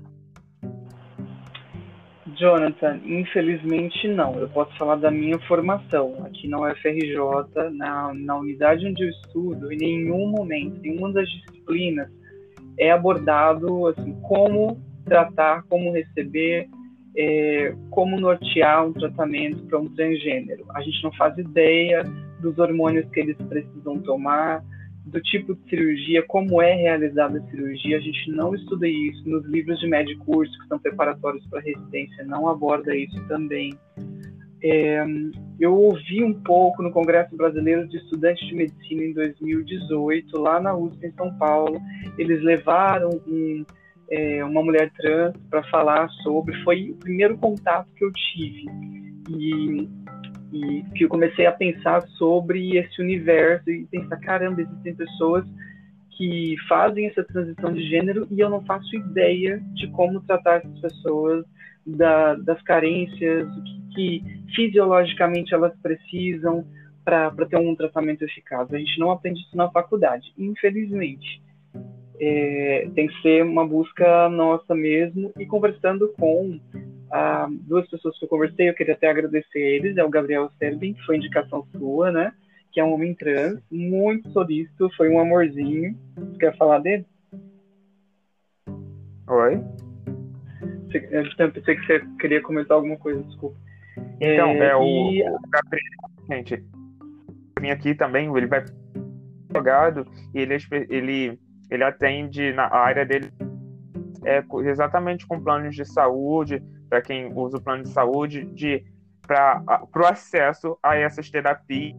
Jonathan, 2.36 2.98
infelizmente 3.04 4.08
não. 4.08 4.38
Eu 4.38 4.48
posso 4.48 4.76
falar 4.76 4.96
da 4.96 5.10
minha 5.10 5.38
formação. 5.40 6.24
Aqui 6.24 6.48
na 6.48 6.60
UFRJ, 6.60 7.16
na, 7.72 8.12
na 8.14 8.38
unidade 8.38 8.86
onde 8.86 9.04
eu 9.04 9.10
estudo, 9.10 9.72
em 9.72 9.76
nenhum 9.76 10.28
momento, 10.28 10.80
nenhuma 10.80 11.12
das 11.12 11.28
disciplinas 11.28 12.10
é 12.78 12.90
abordado 12.90 13.86
assim, 13.88 14.18
como 14.22 14.80
tratar, 15.04 15.62
como 15.64 15.92
receber, 15.92 16.68
é, 17.16 17.74
como 17.90 18.18
nortear 18.18 18.86
um 18.86 18.92
tratamento 18.92 19.64
para 19.66 19.78
um 19.78 19.88
transgênero. 19.94 20.64
A 20.74 20.80
gente 20.82 21.02
não 21.02 21.12
faz 21.12 21.36
ideia 21.36 22.02
dos 22.40 22.58
hormônios 22.58 23.08
que 23.10 23.20
eles 23.20 23.36
precisam 23.48 23.98
tomar, 24.00 24.64
do 25.04 25.20
tipo 25.20 25.54
de 25.54 25.68
cirurgia, 25.68 26.22
como 26.26 26.62
é 26.62 26.74
realizada 26.74 27.38
a 27.38 27.50
cirurgia. 27.50 27.96
A 27.96 28.00
gente 28.00 28.30
não 28.30 28.54
estuda 28.54 28.86
isso 28.86 29.28
nos 29.28 29.44
livros 29.46 29.78
de 29.80 29.88
médio 29.88 30.16
curso, 30.18 30.52
que 30.60 30.68
são 30.68 30.78
preparatórios 30.78 31.46
para 31.48 31.60
residência, 31.60 32.24
não 32.24 32.48
aborda 32.48 32.94
isso 32.94 33.20
também. 33.26 33.74
É, 34.64 35.04
eu 35.58 35.74
ouvi 35.74 36.22
um 36.22 36.32
pouco 36.32 36.82
no 36.82 36.92
Congresso 36.92 37.36
Brasileiro 37.36 37.86
de 37.88 37.96
Estudantes 37.96 38.46
de 38.46 38.54
Medicina 38.54 39.02
em 39.02 39.12
2018, 39.12 40.38
lá 40.38 40.60
na 40.60 40.74
USP 40.74 41.06
em 41.06 41.12
São 41.12 41.36
Paulo. 41.36 41.80
Eles 42.16 42.40
levaram 42.42 43.10
um, 43.26 43.64
é, 44.10 44.44
uma 44.44 44.62
mulher 44.62 44.90
trans 44.92 45.34
para 45.50 45.62
falar 45.64 46.08
sobre. 46.22 46.54
Foi 46.62 46.90
o 46.90 46.96
primeiro 46.96 47.36
contato 47.38 47.88
que 47.96 48.04
eu 48.04 48.12
tive. 48.12 48.66
E 49.30 49.88
e 50.52 50.84
que 50.94 51.04
eu 51.04 51.08
comecei 51.08 51.46
a 51.46 51.52
pensar 51.52 52.02
sobre 52.18 52.76
esse 52.76 53.00
universo 53.00 53.70
e 53.70 53.86
pensar, 53.86 54.18
caramba, 54.18 54.60
existem 54.60 54.94
pessoas 54.94 55.46
que 56.10 56.56
fazem 56.68 57.06
essa 57.06 57.24
transição 57.24 57.72
de 57.72 57.88
gênero 57.88 58.28
e 58.30 58.38
eu 58.38 58.50
não 58.50 58.62
faço 58.64 58.94
ideia 58.94 59.58
de 59.72 59.88
como 59.88 60.20
tratar 60.20 60.56
essas 60.58 60.78
pessoas, 60.78 61.44
da, 61.84 62.34
das 62.34 62.62
carências, 62.62 63.48
o 63.48 63.62
que, 63.62 63.94
que 63.94 64.54
fisiologicamente 64.54 65.52
elas 65.52 65.74
precisam 65.82 66.64
para 67.04 67.32
ter 67.46 67.56
um 67.56 67.74
tratamento 67.74 68.22
eficaz. 68.22 68.72
A 68.72 68.78
gente 68.78 69.00
não 69.00 69.10
aprende 69.10 69.40
isso 69.40 69.56
na 69.56 69.68
faculdade, 69.70 70.32
infelizmente. 70.38 71.42
É, 72.20 72.88
tem 72.94 73.08
que 73.08 73.22
ser 73.22 73.42
uma 73.42 73.66
busca 73.66 74.28
nossa 74.28 74.74
mesmo 74.74 75.32
e 75.38 75.46
conversando 75.46 76.12
com 76.18 76.60
a 77.10 77.48
duas 77.50 77.88
pessoas 77.88 78.18
que 78.18 78.24
eu 78.24 78.28
conversei, 78.28 78.68
eu 78.68 78.74
queria 78.74 78.94
até 78.94 79.10
agradecer 79.10 79.58
eles, 79.58 79.96
é 79.96 80.04
o 80.04 80.08
Gabriel 80.08 80.50
Serbin, 80.58 80.94
que 80.94 81.04
foi 81.04 81.16
indicação 81.16 81.66
sua, 81.76 82.10
né? 82.10 82.32
Que 82.72 82.80
é 82.80 82.84
um 82.84 82.94
homem 82.94 83.14
trans, 83.14 83.60
muito 83.70 84.30
solícito, 84.30 84.90
foi 84.96 85.10
um 85.10 85.20
amorzinho. 85.20 85.94
Você 86.16 86.38
quer 86.38 86.56
falar 86.56 86.78
dele? 86.78 87.04
Oi? 89.28 89.60
Eu 91.10 91.50
pensei 91.52 91.76
que 91.76 91.86
você 91.86 92.00
queria 92.18 92.40
comentar 92.42 92.76
alguma 92.76 92.96
coisa, 92.96 93.22
desculpa. 93.22 93.56
Então, 94.20 94.50
é, 94.50 94.68
é 94.68 94.76
o, 94.76 94.84
e... 94.84 95.22
o 95.22 95.38
Gabriel, 95.48 95.84
gente, 96.30 96.64
vim 97.60 97.70
aqui 97.70 97.94
também, 97.94 98.34
ele 98.34 98.46
vai 98.46 98.64
jogado 99.54 100.06
e 100.34 100.40
ele, 100.40 100.56
ele, 100.88 101.38
ele 101.72 101.84
atende 101.84 102.52
na 102.52 102.70
área 102.70 103.04
dele 103.04 103.32
é, 104.24 104.44
exatamente 104.66 105.26
com 105.26 105.40
planos 105.40 105.74
de 105.74 105.86
saúde, 105.86 106.62
para 106.88 107.00
quem 107.00 107.32
usa 107.34 107.56
o 107.56 107.62
plano 107.62 107.82
de 107.82 107.88
saúde, 107.88 108.44
de 108.44 108.84
para 109.22 109.62
o 109.96 110.06
acesso 110.06 110.78
a 110.82 110.96
essas 110.96 111.30
terapias, 111.30 111.96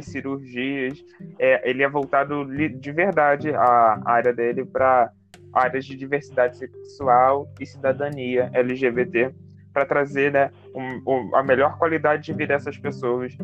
cirurgias. 0.00 1.04
É, 1.40 1.68
ele 1.68 1.82
é 1.82 1.88
voltado 1.88 2.46
de 2.46 2.92
verdade 2.92 3.52
a 3.52 4.00
área 4.04 4.32
dele 4.32 4.64
para 4.64 5.10
áreas 5.52 5.84
de 5.84 5.96
diversidade 5.96 6.56
sexual 6.56 7.52
e 7.58 7.66
cidadania 7.66 8.48
LGBT, 8.52 9.34
para 9.72 9.84
trazer 9.84 10.32
né, 10.32 10.52
um, 10.72 11.02
um, 11.04 11.36
a 11.36 11.42
melhor 11.42 11.78
qualidade 11.78 12.22
de 12.22 12.32
vida 12.32 12.54
dessas 12.54 12.78
pessoas. 12.78 13.36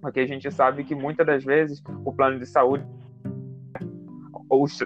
Porque 0.00 0.18
a 0.18 0.26
gente 0.26 0.50
sabe 0.50 0.82
que 0.82 0.94
muitas 0.96 1.26
das 1.26 1.44
vezes 1.44 1.80
o 2.04 2.12
plano 2.12 2.40
de 2.40 2.46
saúde, 2.46 2.84
os 4.50 4.78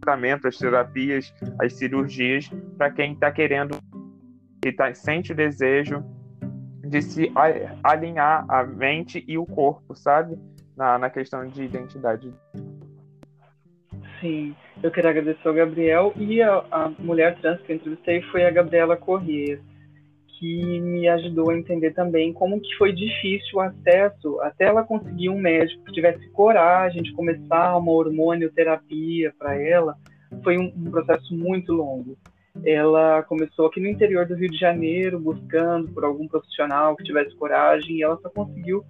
tratamentos, 0.00 0.46
as 0.46 0.56
terapias, 0.56 1.34
as 1.60 1.74
cirurgias, 1.74 2.48
para 2.76 2.90
quem 2.90 3.12
está 3.12 3.30
querendo 3.30 3.76
que 4.62 4.72
tá, 4.72 4.92
sente 4.94 5.32
o 5.32 5.34
desejo 5.34 6.04
de 6.84 7.02
se 7.02 7.32
alinhar 7.84 8.44
a 8.48 8.64
mente 8.64 9.24
e 9.26 9.36
o 9.36 9.44
corpo, 9.44 9.94
sabe? 9.94 10.38
Na, 10.76 10.98
na 10.98 11.10
questão 11.10 11.46
de 11.46 11.64
identidade. 11.64 12.32
Sim, 14.20 14.54
eu 14.82 14.90
queria 14.90 15.10
agradecer 15.10 15.46
ao 15.46 15.54
Gabriel 15.54 16.12
e 16.16 16.40
a, 16.40 16.64
a 16.70 16.88
mulher 16.98 17.36
trans 17.40 17.60
que 17.62 17.72
eu 17.72 17.76
entrevistei 17.76 18.22
foi 18.30 18.44
a 18.44 18.50
Gabriela 18.50 18.96
Corrêa, 18.96 19.60
que 20.38 20.80
me 20.80 21.08
ajudou 21.08 21.50
a 21.50 21.58
entender 21.58 21.92
também 21.92 22.32
como 22.32 22.60
que 22.60 22.74
foi 22.76 22.92
difícil 22.92 23.58
o 23.58 23.60
acesso 23.60 24.40
até 24.40 24.64
ela 24.64 24.84
conseguir 24.84 25.28
um 25.28 25.40
médico 25.40 25.84
que 25.84 25.92
tivesse 25.92 26.28
coragem 26.30 27.02
de 27.02 27.12
começar 27.12 27.76
uma 27.76 27.92
hormonioterapia 27.92 29.32
para 29.38 29.60
ela. 29.60 29.96
Foi 30.44 30.56
um, 30.58 30.72
um 30.76 30.90
processo 30.90 31.34
muito 31.34 31.72
longo 31.72 32.16
ela 32.64 33.22
começou 33.22 33.66
aqui 33.66 33.80
no 33.80 33.88
interior 33.88 34.26
do 34.26 34.34
Rio 34.34 34.50
de 34.50 34.58
Janeiro, 34.58 35.18
buscando 35.18 35.88
por 35.92 36.04
algum 36.04 36.26
profissional 36.26 36.96
que 36.96 37.04
tivesse 37.04 37.34
coragem, 37.36 37.96
e 37.96 38.02
ela 38.02 38.18
só 38.20 38.28
conseguiu 38.30 38.84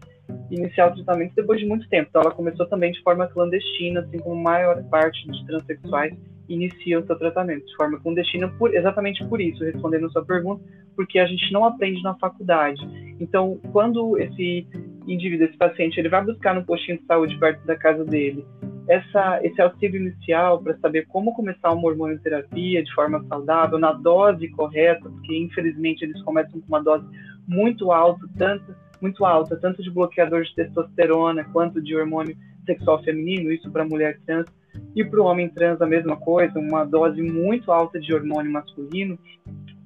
iniciar 0.51 0.89
o 0.89 0.95
tratamento 0.95 1.35
depois 1.35 1.61
de 1.61 1.67
muito 1.67 1.89
tempo. 1.89 2.09
Então, 2.09 2.23
ela 2.23 2.31
começou 2.31 2.67
também 2.67 2.93
de 2.93 3.03
forma 3.03 3.27
clandestina, 3.27 4.01
assim 4.01 4.19
como 4.19 4.41
a 4.41 4.53
maior 4.53 4.83
parte 4.85 5.27
dos 5.27 5.43
transexuais 5.45 6.15
iniciam 6.49 7.03
o 7.03 7.07
seu 7.07 7.17
tratamento 7.17 7.67
de 7.67 7.77
forma 7.77 8.01
clandestina, 8.01 8.49
por, 8.49 8.75
exatamente 8.75 9.25
por 9.27 9.41
isso, 9.41 9.65
respondendo 9.65 10.07
a 10.07 10.11
sua 10.11 10.25
pergunta, 10.25 10.63
porque 10.97 11.19
a 11.19 11.27
gente 11.27 11.53
não 11.53 11.65
aprende 11.65 12.03
na 12.03 12.15
faculdade. 12.15 12.81
Então, 13.21 13.61
quando 13.73 14.19
esse 14.19 14.67
indivíduo, 15.07 15.47
esse 15.47 15.57
paciente, 15.57 15.99
ele 15.99 16.09
vai 16.09 16.25
buscar 16.25 16.55
no 16.55 16.65
postinho 16.65 16.99
de 16.99 17.07
saúde 17.07 17.39
perto 17.39 17.65
da 17.67 17.77
casa 17.77 18.05
dele 18.05 18.45
essa, 18.89 19.39
esse 19.45 19.61
auxílio 19.61 20.01
inicial 20.01 20.63
para 20.63 20.77
saber 20.79 21.07
como 21.09 21.35
começar 21.35 21.71
uma 21.73 21.89
hormonioterapia 21.89 22.83
de 22.83 22.93
forma 22.95 23.23
saudável, 23.29 23.79
na 23.79 23.93
dose 23.93 24.49
correta, 24.49 25.09
porque 25.11 25.37
infelizmente 25.37 26.03
eles 26.03 26.21
começam 26.23 26.59
com 26.59 26.67
uma 26.67 26.83
dose 26.83 27.07
muito 27.47 27.93
alta, 27.93 28.27
tanto, 28.39 28.75
muito 29.01 29.25
alta, 29.27 29.57
tanto 29.57 29.83
de 29.83 29.91
bloqueador 29.91 30.43
de 30.43 30.55
testosterona 30.55 31.45
quanto 31.53 31.83
de 31.83 31.95
hormônio 31.95 32.35
sexual 32.65 33.03
feminino, 33.05 33.53
isso 33.53 33.71
para 33.71 33.85
mulher 33.85 34.19
trans, 34.25 34.47
e 34.95 35.05
para 35.05 35.21
o 35.21 35.25
homem 35.25 35.49
trans 35.49 35.81
a 35.81 35.87
mesma 35.87 36.17
coisa, 36.17 36.59
uma 36.59 36.85
dose 36.85 37.21
muito 37.23 37.71
alta 37.71 38.01
de 38.01 38.13
hormônio 38.13 38.53
masculino, 38.53 39.19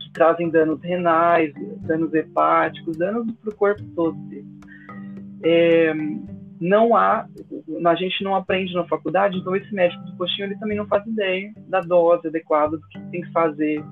que 0.01 0.13
trazem 0.13 0.51
danos 0.51 0.81
renais, 0.83 1.53
danos 1.83 2.13
hepáticos, 2.15 2.97
danos 2.97 3.31
para 3.33 3.51
o 3.51 3.55
corpo 3.55 3.83
todo. 3.95 4.17
É, 5.45 5.93
não 6.61 6.95
há, 6.97 7.27
a 7.85 7.95
gente 7.95 8.23
não 8.23 8.37
aprende 8.37 8.73
na 8.75 8.85
faculdade, 8.85 9.37
então 9.37 9.57
esse 9.57 9.75
médico 9.75 10.05
do 10.05 10.17
postinho 10.17 10.47
ele 10.47 10.59
também 10.59 10.77
não 10.77 10.87
faz 10.87 11.05
ideia 11.07 11.53
da 11.69 11.81
dose 11.81 12.29
adequada 12.29 12.77
do 12.77 12.89
que 12.89 13.01
tem 13.11 13.23
que 13.23 13.33
fazer. 13.33 13.83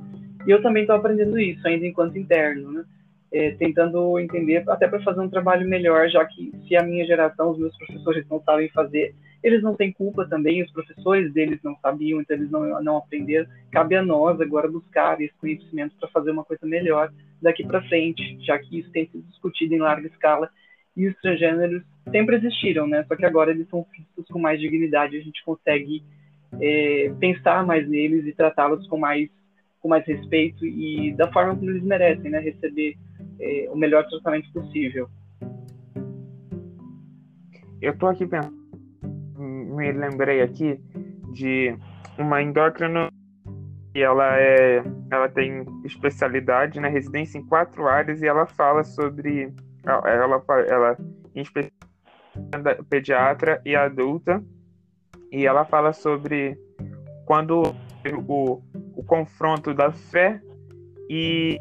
E 0.46 0.50
eu 0.50 0.62
também 0.62 0.82
estou 0.82 0.96
aprendendo 0.96 1.38
isso 1.38 1.66
ainda 1.66 1.86
enquanto 1.86 2.16
interno, 2.16 2.72
né? 2.72 2.84
é, 3.32 3.52
tentando 3.52 4.18
entender, 4.18 4.64
até 4.68 4.88
para 4.88 5.02
fazer 5.02 5.20
um 5.20 5.28
trabalho 5.28 5.68
melhor, 5.68 6.08
já 6.08 6.24
que 6.24 6.52
se 6.66 6.76
a 6.76 6.82
minha 6.82 7.06
geração, 7.06 7.50
os 7.50 7.58
meus 7.58 7.76
professores 7.76 8.26
não 8.28 8.42
sabem 8.42 8.68
fazer, 8.70 9.14
eles 9.42 9.62
não 9.62 9.74
têm 9.74 9.92
culpa 9.92 10.26
também, 10.28 10.62
os 10.62 10.70
professores 10.70 11.32
deles 11.32 11.58
não 11.62 11.74
sabiam, 11.76 12.20
então 12.20 12.36
eles 12.36 12.50
não, 12.50 12.82
não 12.82 12.96
aprenderam. 12.98 13.48
Cabe 13.70 13.96
a 13.96 14.02
nós 14.02 14.40
agora 14.40 14.70
buscar 14.70 15.20
esse 15.20 15.34
conhecimento 15.38 15.96
para 15.98 16.08
fazer 16.10 16.30
uma 16.30 16.44
coisa 16.44 16.66
melhor 16.66 17.10
daqui 17.40 17.66
para 17.66 17.82
frente, 17.82 18.38
já 18.44 18.58
que 18.58 18.78
isso 18.78 18.90
tem 18.90 19.06
sido 19.06 19.22
discutido 19.28 19.74
em 19.74 19.78
larga 19.78 20.06
escala 20.08 20.50
e 20.96 21.08
os 21.08 21.16
transgêneros 21.20 21.82
sempre 22.10 22.36
existiram, 22.36 22.86
né? 22.86 23.04
Só 23.08 23.16
que 23.16 23.24
agora 23.24 23.50
eles 23.50 23.68
são 23.68 23.86
vistos 23.90 24.26
com 24.28 24.38
mais 24.38 24.60
dignidade, 24.60 25.16
a 25.16 25.20
gente 25.20 25.42
consegue 25.44 26.02
é, 26.60 27.12
pensar 27.18 27.64
mais 27.64 27.88
neles 27.88 28.26
e 28.26 28.32
tratá-los 28.32 28.86
com 28.88 28.98
mais 28.98 29.28
com 29.80 29.88
mais 29.88 30.04
respeito 30.06 30.66
e 30.66 31.14
da 31.14 31.32
forma 31.32 31.56
como 31.56 31.70
eles 31.70 31.82
merecem, 31.82 32.30
né? 32.30 32.38
Receber 32.38 32.98
é, 33.40 33.68
o 33.70 33.76
melhor 33.76 34.06
tratamento 34.06 34.52
possível. 34.52 35.08
Eu 37.80 37.96
tô 37.96 38.06
aqui 38.08 38.26
pensando, 38.26 38.59
me 39.70 39.92
lembrei 39.92 40.42
aqui 40.42 40.80
de 41.32 41.76
uma 42.18 42.42
endócrina 42.42 43.08
e 43.94 44.02
ela 44.02 44.38
é, 44.38 44.82
ela 45.10 45.28
tem 45.28 45.64
especialidade 45.84 46.78
na 46.78 46.88
né, 46.88 46.94
residência 46.94 47.38
em 47.38 47.46
quatro 47.46 47.88
áreas 47.88 48.22
e 48.22 48.26
ela 48.26 48.46
fala 48.46 48.84
sobre, 48.84 49.52
ela, 49.84 50.42
ela, 50.68 50.96
em 51.34 51.44
pediatra 52.88 53.60
e 53.64 53.74
adulta 53.74 54.42
e 55.32 55.46
ela 55.46 55.64
fala 55.64 55.92
sobre 55.92 56.58
quando 57.24 57.62
o, 58.28 58.62
o 58.94 59.04
confronto 59.04 59.74
da 59.74 59.92
fé 59.92 60.40
e 61.08 61.60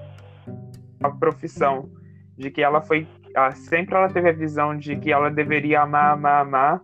a 1.01 1.09
profissão, 1.09 1.89
de 2.37 2.51
que 2.51 2.61
ela 2.61 2.81
foi 2.81 3.07
sempre 3.55 3.95
ela 3.95 4.09
teve 4.09 4.29
a 4.29 4.33
visão 4.33 4.75
de 4.75 4.95
que 4.97 5.11
ela 5.11 5.29
deveria 5.29 5.81
amar, 5.81 6.13
amar, 6.13 6.41
amar, 6.41 6.81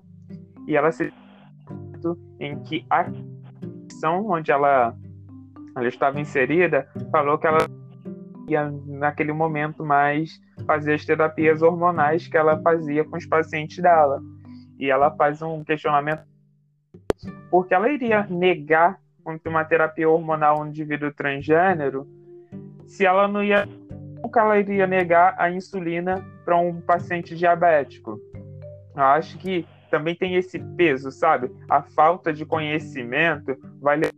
e 0.67 0.75
ela 0.75 0.91
se 0.91 1.11
em 2.39 2.59
que 2.63 2.85
a 2.89 3.05
profissão 3.05 4.29
onde 4.29 4.51
ela 4.51 4.95
ela 5.75 5.87
estava 5.87 6.19
inserida 6.19 6.87
falou 7.11 7.37
que 7.37 7.47
ela 7.47 7.67
ia 8.47 8.71
naquele 8.85 9.33
momento 9.33 9.83
mais 9.83 10.39
fazer 10.65 10.93
as 10.93 11.05
terapias 11.05 11.61
hormonais 11.61 12.27
que 12.27 12.37
ela 12.37 12.61
fazia 12.61 13.03
com 13.03 13.17
os 13.17 13.25
pacientes 13.25 13.81
dela. 13.81 14.21
E 14.79 14.89
ela 14.89 15.11
faz 15.11 15.41
um 15.41 15.63
questionamento 15.63 16.23
porque 17.49 17.73
ela 17.73 17.89
iria 17.89 18.25
negar 18.29 18.99
uma 19.45 19.65
terapia 19.65 20.09
hormonal 20.09 20.57
a 20.57 20.61
um 20.61 20.67
indivíduo 20.67 21.11
transgênero 21.11 22.07
se 22.85 23.05
ela 23.05 23.27
não 23.27 23.43
ia 23.43 23.67
nunca 24.21 24.41
ela 24.41 24.59
iria 24.59 24.87
negar 24.87 25.35
a 25.37 25.51
insulina 25.51 26.23
para 26.43 26.57
um 26.57 26.81
paciente 26.81 27.35
diabético. 27.35 28.19
Eu 28.95 29.03
acho 29.03 29.37
que 29.37 29.67
também 29.95 30.13
tem 30.13 30.35
esse 30.35 30.59
peso, 30.59 31.09
sabe? 31.09 31.49
A 31.69 31.81
falta 31.81 32.33
de 32.33 32.45
conhecimento 32.45 33.57
vai 33.79 33.95
levar 33.95 34.13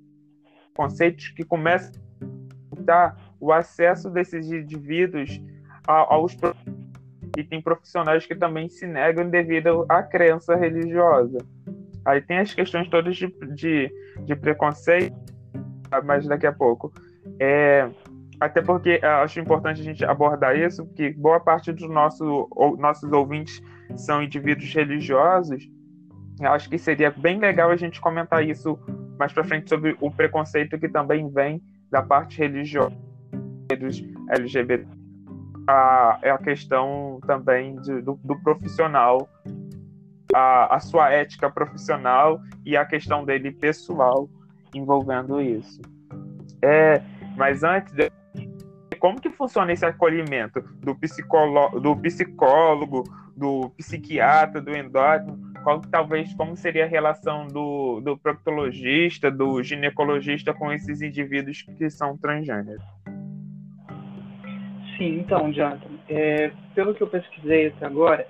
conceitos 0.73 1.27
que 1.29 1.43
começam 1.43 2.01
a 2.75 2.81
dar 2.81 3.17
o 3.39 3.53
acesso 3.53 4.09
desses 4.09 4.51
indivíduos 4.51 5.39
aos 5.87 6.35
e 7.37 7.43
tem 7.43 7.61
profissionais 7.61 8.25
que 8.25 8.33
também 8.33 8.67
se 8.67 8.87
negam 8.87 9.29
devido 9.29 9.85
à 9.87 10.01
crença 10.01 10.55
religiosa. 10.55 11.37
Aí 12.03 12.21
tem 12.21 12.39
as 12.39 12.55
questões 12.55 12.89
todas 12.89 13.15
de, 13.15 13.27
de, 13.53 13.91
de 14.25 14.35
preconceito, 14.35 15.15
mas 16.03 16.25
daqui 16.25 16.47
a 16.47 16.51
pouco. 16.51 16.91
É, 17.39 17.87
até 18.39 18.63
porque 18.63 18.99
acho 19.03 19.39
importante 19.39 19.81
a 19.81 19.83
gente 19.83 20.03
abordar 20.03 20.57
isso, 20.57 20.83
porque 20.87 21.11
boa 21.11 21.39
parte 21.39 21.71
dos 21.71 21.87
nosso, 21.87 22.49
nossos 22.79 23.11
ouvintes 23.11 23.61
são 23.97 24.21
indivíduos 24.21 24.73
religiosos. 24.73 25.69
Eu 26.39 26.51
acho 26.51 26.69
que 26.69 26.77
seria 26.77 27.11
bem 27.11 27.39
legal 27.39 27.71
a 27.71 27.75
gente 27.75 27.99
comentar 27.99 28.47
isso 28.47 28.79
mais 29.17 29.33
para 29.33 29.43
frente 29.43 29.69
sobre 29.69 29.97
o 29.99 30.11
preconceito 30.11 30.77
que 30.77 30.87
também 30.87 31.29
vem 31.29 31.61
da 31.89 32.01
parte 32.01 32.37
religiosa 32.37 32.95
dos 33.75 34.03
LGBT. 34.29 34.87
A, 35.67 36.19
é 36.21 36.29
a 36.29 36.37
questão 36.37 37.19
também 37.25 37.75
de, 37.81 38.01
do, 38.01 38.17
do, 38.23 38.41
profissional, 38.41 39.27
a, 40.33 40.75
a 40.75 40.79
sua 40.79 41.11
ética 41.11 41.49
profissional 41.49 42.39
e 42.65 42.77
a 42.77 42.85
questão 42.85 43.25
dele 43.25 43.51
pessoal 43.51 44.29
envolvendo 44.73 45.41
isso. 45.41 45.81
É, 46.61 47.01
mas 47.35 47.63
antes, 47.63 47.93
de, 47.93 48.09
como 48.99 49.19
que 49.19 49.29
funciona 49.29 49.73
esse 49.73 49.85
acolhimento 49.85 50.61
do, 50.79 50.95
psicólogo, 50.95 51.79
do 51.79 51.95
psicólogo, 51.97 53.03
do 53.37 53.69
psiquiatra, 53.77 54.59
do 54.59 54.75
endócrino? 54.75 55.53
Qual 55.63 55.79
talvez 55.81 56.33
como 56.33 56.55
seria 56.55 56.85
a 56.85 56.87
relação 56.87 57.47
do, 57.47 58.01
do 58.01 58.17
proctologista, 58.17 59.29
do 59.29 59.61
ginecologista 59.61 60.53
com 60.53 60.71
esses 60.71 61.01
indivíduos 61.01 61.61
que 61.61 61.89
são 61.89 62.17
transgêneros? 62.17 62.83
Sim, 64.97 65.19
então, 65.19 65.51
Jonathan, 65.51 65.91
é, 66.09 66.51
pelo 66.73 66.95
que 66.95 67.03
eu 67.03 67.07
pesquisei 67.07 67.67
até 67.67 67.85
agora, 67.85 68.27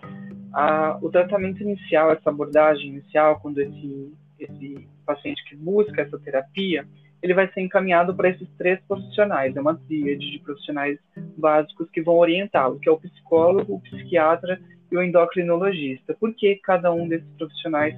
a, 0.54 0.98
o 1.02 1.10
tratamento 1.10 1.62
inicial, 1.62 2.12
essa 2.12 2.30
abordagem 2.30 2.88
inicial, 2.88 3.39
quando 3.39 3.60
esse, 3.60 4.13
esse 4.38 4.88
paciente 5.06 5.41
que 5.46 5.56
busca 5.56 6.02
essa 6.02 6.20
terapia, 6.20 6.86
ele 7.22 7.34
vai 7.34 7.52
ser 7.52 7.62
encaminhado 7.62 8.15
para 8.15 8.30
esses 8.30 8.48
três 8.58 8.80
profissionais, 8.88 9.56
é 9.56 9.62
uma 9.62 9.76
tríade 9.76 10.32
de 10.32 10.39
profissionais 10.39 11.00
básicos 11.38 11.89
que 11.89 12.02
vão 12.02 12.15
orientá-lo, 12.15 12.80
que 12.80 12.89
é 12.89 12.91
o 12.91 12.98
psicólogo, 12.98 13.76
o 13.76 13.82
psiquiatra 13.82 14.60
e 14.91 14.97
o 14.97 15.04
endocrinologista. 15.04 16.13
Por 16.13 16.34
que 16.34 16.56
cada 16.63 16.91
um 16.91 17.08
desses 17.08 17.30
profissionais 17.38 17.95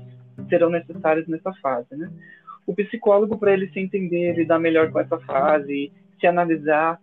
serão 0.48 0.70
necessários 0.70 1.28
nessa 1.28 1.54
fase, 1.56 1.96
né? 1.96 2.10
O 2.66 2.74
psicólogo, 2.74 3.38
para 3.38 3.54
ele 3.54 3.68
se 3.70 3.80
entender, 3.80 4.36
lidar 4.36 4.60
melhor 4.60 4.92
com 4.92 5.00
essa 5.00 5.18
fase, 5.20 5.92
se 6.20 6.28
analisar, 6.28 7.00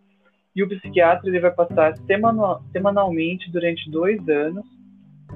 e 0.55 0.62
o 0.62 0.68
psiquiatra 0.68 1.29
ele 1.29 1.40
vai 1.40 1.51
passar 1.51 1.96
semanal, 2.07 2.64
semanalmente 2.72 3.51
durante 3.51 3.90
dois 3.90 4.27
anos 4.29 4.64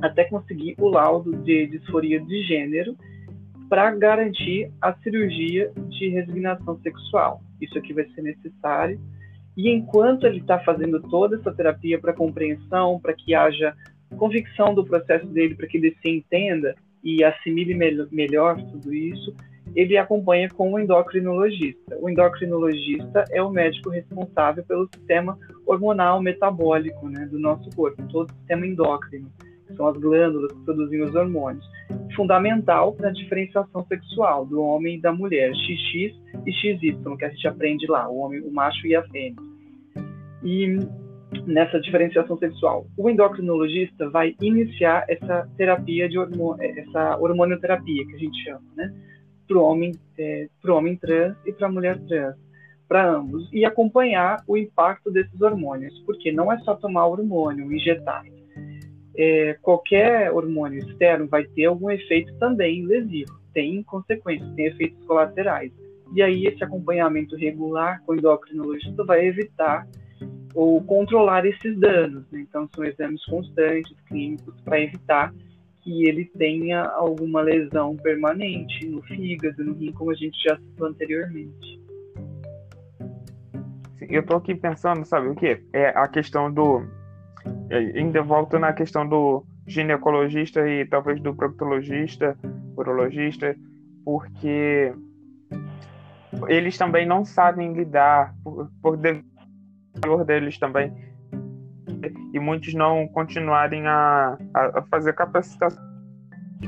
até 0.00 0.24
conseguir 0.24 0.76
o 0.78 0.88
laudo 0.88 1.36
de 1.42 1.66
disforia 1.66 2.20
de 2.20 2.42
gênero 2.44 2.96
para 3.68 3.90
garantir 3.94 4.72
a 4.80 4.94
cirurgia 4.94 5.70
de 5.88 6.08
resignação 6.08 6.78
sexual. 6.80 7.42
Isso 7.60 7.76
aqui 7.78 7.92
vai 7.92 8.04
ser 8.10 8.22
necessário. 8.22 9.00
E 9.56 9.68
enquanto 9.68 10.26
ele 10.26 10.38
está 10.38 10.58
fazendo 10.60 11.00
toda 11.02 11.36
essa 11.36 11.52
terapia 11.52 11.98
para 12.00 12.12
compreensão, 12.12 12.98
para 12.98 13.12
que 13.12 13.34
haja 13.34 13.74
convicção 14.16 14.74
do 14.74 14.84
processo 14.84 15.26
dele, 15.26 15.54
para 15.54 15.66
que 15.66 15.78
ele 15.78 15.96
se 16.02 16.08
entenda 16.08 16.74
e 17.02 17.24
assimile 17.24 17.74
me 17.74 18.06
melhor 18.10 18.56
tudo 18.70 18.92
isso, 18.92 19.34
ele 19.74 19.96
acompanha 19.96 20.48
com 20.48 20.72
o 20.72 20.78
endocrinologista. 20.78 21.96
O 22.00 22.08
endocrinologista 22.08 23.24
é 23.30 23.42
o 23.42 23.50
médico 23.50 23.90
responsável 23.90 24.64
pelo 24.64 24.88
sistema 24.94 25.38
hormonal 25.64 26.20
metabólico 26.20 27.08
né, 27.08 27.26
do 27.26 27.38
nosso 27.38 27.70
corpo, 27.70 28.02
todo 28.08 28.30
o 28.30 28.34
sistema 28.34 28.66
endócrino 28.66 29.30
que 29.70 29.76
são 29.76 29.86
as 29.86 29.96
glândulas 29.96 30.52
que 30.52 30.64
produzem 30.64 31.02
os 31.02 31.14
hormônios, 31.14 31.64
fundamental 32.14 32.92
para 32.92 33.08
a 33.08 33.12
diferenciação 33.12 33.86
sexual 33.86 34.44
do 34.44 34.60
homem 34.60 34.96
e 34.96 35.00
da 35.00 35.12
mulher, 35.12 35.54
XX 35.54 36.12
e 36.44 36.52
XY, 36.52 37.16
que 37.16 37.24
a 37.24 37.30
gente 37.30 37.46
aprende 37.46 37.86
lá, 37.86 38.08
o 38.08 38.18
homem, 38.18 38.40
o 38.40 38.52
macho 38.52 38.86
e 38.86 38.96
a 38.96 39.02
fêmea. 39.04 39.36
E 40.42 40.78
nessa 41.50 41.80
diferenciação 41.80 42.38
sexual, 42.38 42.86
o 42.96 43.10
endocrinologista 43.10 44.08
vai 44.08 44.34
iniciar 44.40 45.04
essa 45.08 45.48
terapia 45.56 46.08
de 46.08 46.18
hormônio, 46.18 46.62
essa 46.78 47.18
hormonioterapia 47.18 48.06
que 48.06 48.14
a 48.14 48.18
gente 48.18 48.44
chama, 48.44 48.62
né, 48.76 48.94
para 49.46 49.58
o 49.58 49.62
homem, 49.62 49.92
é, 50.18 50.48
homem 50.68 50.96
trans 50.96 51.36
e 51.44 51.52
para 51.52 51.66
a 51.66 51.70
mulher 51.70 51.98
trans 52.06 52.36
para 52.88 53.08
ambos 53.08 53.48
e 53.52 53.64
acompanhar 53.64 54.42
o 54.48 54.56
impacto 54.56 55.12
desses 55.12 55.40
hormônios, 55.40 55.96
porque 56.04 56.32
não 56.32 56.52
é 56.52 56.58
só 56.58 56.74
tomar 56.74 57.06
hormônio, 57.06 57.72
injetar, 57.72 58.24
é, 59.16 59.54
qualquer 59.62 60.32
hormônio 60.32 60.78
externo 60.78 61.28
vai 61.28 61.44
ter 61.44 61.66
algum 61.66 61.90
efeito 61.90 62.34
também 62.38 62.84
lesivo, 62.84 63.38
tem 63.52 63.82
consequências, 63.82 64.52
tem 64.54 64.66
efeitos 64.66 65.04
colaterais. 65.04 65.72
E 66.14 66.22
aí 66.22 66.46
esse 66.46 66.64
acompanhamento 66.64 67.36
regular 67.36 68.02
com 68.04 68.12
o 68.12 68.16
endocrinologista 68.16 69.04
vai 69.04 69.24
evitar 69.24 69.86
ou 70.54 70.82
controlar 70.82 71.46
esses 71.46 71.78
danos. 71.78 72.24
Né? 72.30 72.40
Então 72.40 72.68
são 72.74 72.84
exames 72.84 73.24
constantes, 73.26 73.94
clínicos, 74.06 74.54
para 74.62 74.80
evitar 74.80 75.32
que 75.82 76.06
ele 76.06 76.26
tenha 76.36 76.82
alguma 76.84 77.40
lesão 77.40 77.96
permanente 77.96 78.86
no 78.86 79.02
fígado, 79.02 79.64
no 79.64 79.72
rim, 79.74 79.92
como 79.92 80.10
a 80.10 80.14
gente 80.14 80.38
já 80.42 80.56
citou 80.56 80.88
anteriormente. 80.88 81.80
Eu 84.02 84.20
estou 84.20 84.36
aqui 84.36 84.54
pensando, 84.54 85.04
sabe 85.04 85.28
o 85.28 85.34
que? 85.34 85.62
É 85.72 85.88
a 85.88 86.08
questão 86.08 86.52
do 86.52 86.84
ainda 87.94 88.22
volto 88.22 88.58
na 88.58 88.72
questão 88.72 89.08
do 89.08 89.44
ginecologista 89.66 90.68
e 90.68 90.84
talvez 90.84 91.20
do 91.20 91.34
proctologista, 91.34 92.36
urologista, 92.76 93.56
porque 94.04 94.92
eles 96.48 96.76
também 96.76 97.06
não 97.06 97.24
sabem 97.24 97.72
lidar, 97.72 98.34
por, 98.42 98.70
por 98.82 98.96
dever 99.94 100.24
deles 100.24 100.58
também, 100.58 100.92
e 102.32 102.38
muitos 102.38 102.74
não 102.74 103.06
continuarem 103.08 103.86
a, 103.86 104.38
a 104.54 104.82
fazer 104.90 105.12
capacitação 105.14 105.82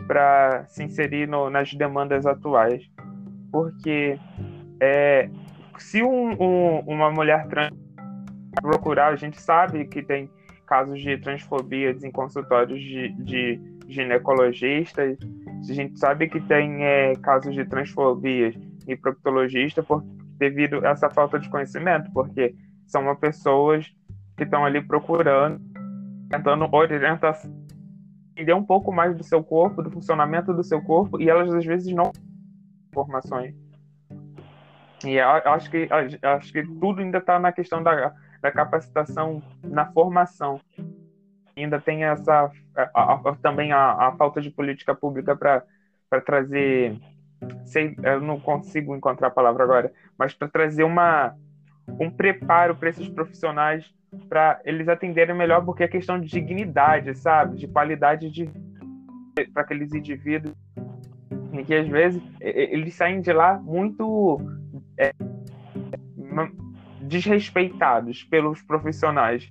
para 0.06 0.64
se 0.66 0.82
inserir 0.82 1.28
no, 1.28 1.50
nas 1.50 1.72
demandas 1.72 2.26
atuais. 2.26 2.90
Porque 3.50 4.18
é, 4.80 5.28
se 5.78 6.02
um, 6.02 6.32
um, 6.40 6.78
uma 6.80 7.10
mulher 7.10 7.46
trans 7.48 7.72
procurar, 8.60 9.12
a 9.12 9.16
gente 9.16 9.40
sabe 9.40 9.84
que 9.86 10.02
tem 10.02 10.30
casos 10.66 11.00
de 11.00 11.18
transfobia 11.18 11.90
em 11.90 12.10
consultórios 12.10 12.80
de, 12.80 13.12
de 13.24 13.60
ginecologistas, 13.88 15.18
a 15.68 15.72
gente 15.72 15.98
sabe 15.98 16.28
que 16.28 16.40
tem 16.40 16.84
é, 16.84 17.14
casos 17.16 17.54
de 17.54 17.64
transfobia 17.64 18.52
em 18.88 18.96
proctologista 18.96 19.82
por, 19.82 20.02
devido 20.38 20.84
a 20.84 20.90
essa 20.90 21.10
falta 21.10 21.38
de 21.38 21.48
conhecimento, 21.48 22.10
porque 22.12 22.54
são 22.92 23.16
pessoas 23.16 23.90
que 24.36 24.44
estão 24.44 24.64
ali 24.64 24.82
procurando, 24.82 25.60
tentando 26.28 26.68
orientação, 26.70 27.50
entender 28.32 28.52
um 28.52 28.64
pouco 28.64 28.92
mais 28.92 29.16
do 29.16 29.24
seu 29.24 29.42
corpo, 29.42 29.82
do 29.82 29.90
funcionamento 29.90 30.52
do 30.52 30.62
seu 30.62 30.80
corpo, 30.82 31.20
e 31.20 31.28
elas 31.28 31.52
às 31.52 31.64
vezes 31.64 31.92
não 31.92 32.12
informações. 32.90 33.54
E 35.04 35.18
acho 35.18 35.70
que, 35.70 35.88
acho 36.22 36.52
que 36.52 36.62
tudo 36.62 37.00
ainda 37.00 37.18
está 37.18 37.38
na 37.38 37.50
questão 37.50 37.82
da, 37.82 38.14
da 38.40 38.52
capacitação 38.52 39.42
na 39.62 39.86
formação. 39.86 40.60
Ainda 41.56 41.80
tem 41.80 42.04
essa 42.04 42.50
a, 42.94 43.14
a, 43.14 43.36
também 43.36 43.72
a, 43.72 44.08
a, 44.08 44.12
falta 44.12 44.40
de 44.40 44.50
política 44.50 44.94
pública 44.94 45.34
para 45.34 45.64
trazer 46.24 47.00
sei, 47.64 47.96
eu 48.02 48.20
não 48.20 48.38
consigo 48.38 48.94
encontrar 48.94 49.28
a 49.28 49.32
palavra 49.32 49.64
agora, 49.64 49.92
mas 50.16 50.32
para 50.32 50.48
trazer 50.48 50.84
uma 50.84 51.34
um 51.98 52.10
preparo 52.10 52.76
para 52.76 52.88
esses 52.88 53.08
profissionais 53.08 53.84
para 54.28 54.60
eles 54.64 54.88
atenderem 54.88 55.34
melhor, 55.34 55.64
porque 55.64 55.82
é 55.82 55.88
questão 55.88 56.20
de 56.20 56.28
dignidade, 56.28 57.16
sabe? 57.16 57.56
De 57.56 57.66
qualidade 57.66 58.30
de 58.30 58.50
para 59.54 59.62
aqueles 59.62 59.94
indivíduos 59.94 60.54
e 61.52 61.64
que 61.64 61.74
às 61.74 61.88
vezes 61.88 62.22
eles 62.40 62.94
saem 62.94 63.20
de 63.20 63.32
lá 63.32 63.58
muito 63.58 64.40
é, 64.98 65.12
desrespeitados 67.00 68.24
pelos 68.24 68.62
profissionais. 68.62 69.50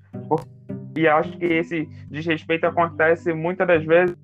E 0.96 1.08
acho 1.08 1.38
que 1.38 1.46
esse 1.46 1.86
desrespeito 2.10 2.66
acontece 2.66 3.34
muitas 3.34 3.68
das 3.68 3.86
vezes 3.86 4.16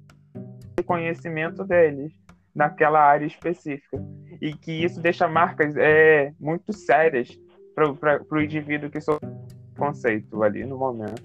no 0.78 0.84
conhecimento 0.84 1.64
deles 1.64 2.12
naquela 2.54 3.00
área 3.00 3.26
específica. 3.26 3.98
E 4.42 4.54
que 4.54 4.72
isso 4.84 5.02
deixa 5.02 5.28
marcas 5.28 5.76
é, 5.78 6.32
muito 6.40 6.74
sérias 6.74 7.30
para 7.78 8.24
o 8.32 8.42
indivíduo 8.42 8.90
que 8.90 9.00
sofre 9.00 9.30
conceito 9.78 10.42
ali 10.42 10.66
no 10.66 10.78
momento. 10.78 11.22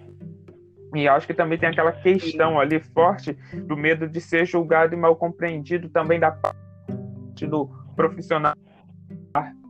E 0.94 1.08
acho 1.08 1.26
que 1.26 1.32
também 1.32 1.58
tem 1.58 1.70
aquela 1.70 1.92
questão 1.92 2.60
ali 2.60 2.78
forte 2.78 3.32
do 3.66 3.74
medo 3.74 4.06
de 4.06 4.20
ser 4.20 4.44
julgado 4.44 4.94
e 4.94 4.96
mal 4.96 5.16
compreendido 5.16 5.88
também 5.88 6.20
da 6.20 6.30
parte 6.30 7.46
do 7.46 7.66
profissional, 7.96 8.54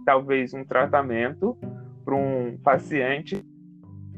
talvez 0.04 0.52
um 0.52 0.64
tratamento 0.64 1.56
para 2.04 2.16
um 2.16 2.58
paciente, 2.58 3.40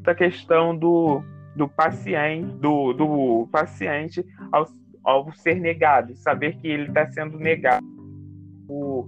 a 0.06 0.14
questão 0.14 0.76
do, 0.76 1.22
do 1.54 1.68
paciente, 1.68 2.46
do, 2.56 2.94
do 2.94 3.48
paciente 3.52 4.24
ao, 4.50 4.66
ao 5.04 5.30
ser 5.34 5.60
negado, 5.60 6.16
saber 6.16 6.56
que 6.56 6.68
ele 6.68 6.88
está 6.88 7.06
sendo 7.10 7.38
negado, 7.38 7.86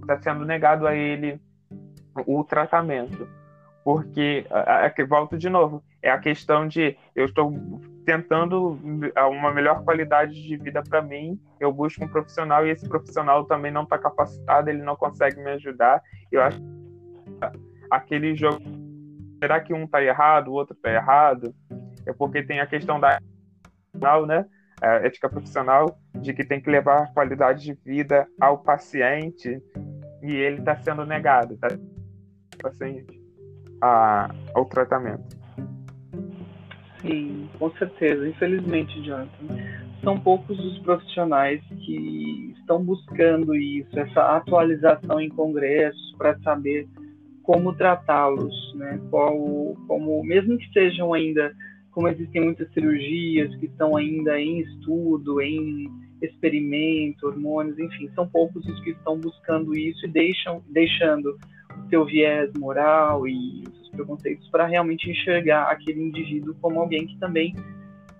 está 0.01 0.19
sendo 0.19 0.45
negado 0.45 0.85
a 0.85 0.95
ele 0.95 1.41
o 2.27 2.43
tratamento 2.43 3.27
porque 3.87 4.45
aqui 4.51 5.01
volto 5.05 5.37
de 5.37 5.49
novo 5.49 5.81
é 6.03 6.11
a 6.11 6.19
questão 6.19 6.67
de 6.67 6.97
eu 7.15 7.23
estou 7.23 7.57
tentando 8.05 8.77
uma 9.15 9.53
melhor 9.53 9.81
qualidade 9.85 10.45
de 10.45 10.57
vida 10.57 10.83
para 10.83 11.01
mim 11.01 11.39
eu 11.57 11.71
busco 11.71 12.03
um 12.03 12.07
profissional 12.09 12.67
e 12.67 12.69
esse 12.69 12.85
profissional 12.85 13.45
também 13.45 13.71
não 13.71 13.83
está 13.83 13.97
capacitado 13.97 14.69
ele 14.69 14.83
não 14.83 14.97
consegue 14.97 15.41
me 15.41 15.51
ajudar. 15.51 16.01
Eu 16.29 16.41
acho 16.41 16.61
aquele 17.89 18.35
jogo 18.35 18.61
será 19.41 19.61
que 19.61 19.73
um 19.73 19.85
está 19.85 20.03
errado 20.03 20.49
o 20.49 20.53
outro 20.55 20.75
está 20.75 20.91
errado? 20.91 21.55
É 22.05 22.11
porque 22.11 22.43
tem 22.43 22.59
a 22.59 22.67
questão 22.67 22.99
da 22.99 23.21
né? 24.27 24.45
A 24.81 24.95
ética 24.95 25.29
profissional 25.29 25.97
de 26.13 26.33
que 26.33 26.43
tem 26.43 26.59
que 26.59 26.69
levar 26.69 27.13
qualidade 27.13 27.63
de 27.63 27.73
vida 27.85 28.27
ao 28.37 28.57
paciente 28.57 29.63
e 30.21 30.35
ele 30.35 30.59
está 30.59 30.75
sendo 30.75 31.05
negado 31.05 31.55
tá? 31.55 31.69
Paciente 32.61 33.26
a, 33.81 34.33
ao 34.53 34.65
tratamento. 34.65 35.37
Sim, 37.01 37.47
com 37.59 37.71
certeza. 37.71 38.27
Infelizmente, 38.27 39.01
Jonathan, 39.01 39.45
são 40.03 40.19
poucos 40.19 40.59
os 40.59 40.79
profissionais 40.79 41.61
que 41.85 42.53
estão 42.59 42.83
buscando 42.83 43.55
isso, 43.55 43.97
essa 43.99 44.37
atualização 44.37 45.19
em 45.19 45.29
congressos 45.29 46.15
para 46.17 46.37
saber 46.39 46.87
como 47.43 47.73
tratá-los, 47.73 48.73
né? 48.75 48.99
Qual, 49.09 49.33
como, 49.87 50.21
mesmo 50.23 50.57
que 50.57 50.69
sejam 50.73 51.13
ainda, 51.13 51.53
como 51.91 52.09
existem 52.09 52.43
muitas 52.43 52.71
cirurgias 52.73 53.55
que 53.55 53.67
estão 53.67 53.95
ainda 53.95 54.39
em 54.39 54.59
estudo, 54.59 55.41
em 55.41 55.89
experimento, 56.21 57.27
hormônios, 57.27 57.79
enfim, 57.79 58.09
são 58.15 58.27
poucos 58.27 58.65
os 58.65 58.79
que 58.81 58.89
estão 58.89 59.17
buscando 59.17 59.73
isso 59.75 60.05
e 60.05 60.09
deixam, 60.09 60.61
deixando 60.69 61.37
seu 61.89 62.05
viés 62.05 62.51
moral 62.57 63.27
e 63.27 63.63
os 63.67 63.77
seus 63.77 63.89
preconceitos 63.89 64.49
para 64.49 64.65
realmente 64.65 65.09
enxergar 65.09 65.63
aquele 65.71 66.01
indivíduo 66.01 66.55
como 66.61 66.79
alguém 66.79 67.07
que 67.07 67.17
também 67.17 67.55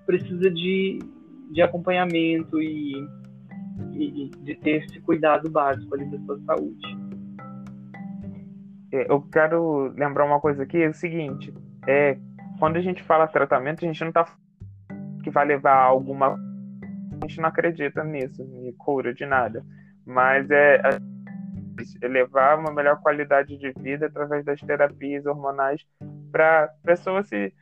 precisa 0.05 0.49
de, 0.49 0.99
de 1.51 1.61
acompanhamento 1.61 2.61
e, 2.61 3.07
e 3.93 4.31
de 4.43 4.55
ter 4.55 4.83
esse 4.83 4.99
cuidado 5.01 5.49
básico 5.49 5.93
ali 5.93 6.05
da 6.05 6.19
sua 6.19 6.39
saúde. 6.41 6.97
É, 8.91 9.11
eu 9.11 9.21
quero 9.21 9.93
lembrar 9.97 10.25
uma 10.25 10.39
coisa 10.39 10.63
aqui, 10.63 10.81
é 10.81 10.89
o 10.89 10.93
seguinte, 10.93 11.53
é, 11.85 12.17
quando 12.59 12.77
a 12.77 12.81
gente 12.81 13.03
fala 13.03 13.27
tratamento, 13.27 13.83
a 13.83 13.87
gente 13.87 14.01
não 14.01 14.09
está 14.09 14.25
que 15.23 15.29
vai 15.29 15.45
levar 15.45 15.75
alguma 15.75 16.39
a 17.21 17.27
gente 17.27 17.41
não 17.41 17.49
acredita 17.49 18.03
nisso, 18.03 18.41
em 18.41 18.71
cura 18.73 19.13
de 19.13 19.25
nada. 19.25 19.65
Mas 20.05 20.49
é 20.49 20.81
elevar 22.01 22.59
uma 22.59 22.71
melhor 22.71 23.01
qualidade 23.01 23.57
de 23.57 23.71
vida 23.73 24.07
através 24.07 24.43
das 24.43 24.59
terapias 24.61 25.25
hormonais 25.25 25.85
para 26.31 26.69
pessoas 26.83 27.27
se 27.27 27.53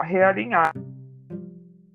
realinhar 0.00 0.72
a 0.74 1.32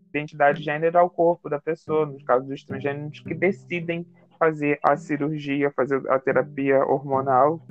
identidade 0.10 0.60
de 0.60 0.66
gênero 0.66 0.98
ao 0.98 1.10
corpo 1.10 1.50
da 1.50 1.60
pessoa, 1.60 2.06
nos 2.06 2.24
casos 2.24 2.48
dos 2.48 2.64
transgêneros 2.64 3.20
que 3.20 3.34
decidem 3.34 4.06
fazer 4.38 4.80
a 4.84 4.96
cirurgia, 4.96 5.72
fazer 5.72 6.02
a 6.10 6.20
terapia 6.20 6.80
hormonal 6.86 7.62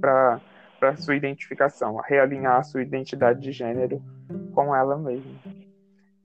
para 0.00 0.40
para 0.78 0.96
sua 0.96 1.16
identificação, 1.16 1.96
realinhar 1.96 2.56
a 2.56 2.62
sua 2.62 2.82
identidade 2.82 3.40
de 3.40 3.52
gênero 3.52 4.00
com 4.54 4.74
ela 4.74 4.96
mesma. 4.96 5.32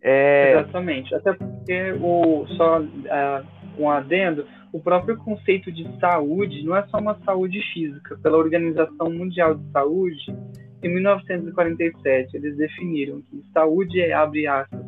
É... 0.02 0.52
Exatamente, 0.52 1.16
até 1.16 1.34
porque 1.34 1.94
o 1.94 2.46
só 2.58 2.80
uh, 2.80 3.46
um 3.80 3.90
adendo, 3.90 4.46
o 4.74 4.80
próprio 4.80 5.16
conceito 5.18 5.72
de 5.72 5.88
saúde 6.00 6.64
não 6.64 6.76
é 6.76 6.84
só 6.88 6.98
uma 6.98 7.16
saúde 7.24 7.62
física. 7.72 8.18
Pela 8.24 8.40
Organização 8.40 9.12
Mundial 9.12 9.54
de 9.54 9.72
Saúde, 9.72 10.36
em 10.82 10.90
1947, 10.90 12.36
eles 12.36 12.58
definiram 12.58 13.22
que 13.22 13.44
saúde 13.54 14.02
é, 14.02 14.12
abre 14.14 14.48
aspas, 14.48 14.84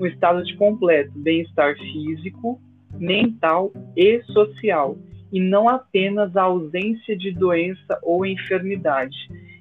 um 0.00 0.04
estado 0.04 0.42
de 0.42 0.56
completo 0.56 1.12
bem-estar 1.14 1.76
físico, 1.76 2.60
mental 2.94 3.72
e 3.96 4.20
social, 4.24 4.98
e 5.32 5.40
não 5.40 5.68
apenas 5.68 6.36
a 6.36 6.42
ausência 6.42 7.16
de 7.16 7.30
doença 7.30 8.00
ou 8.02 8.26
enfermidade. 8.26 9.16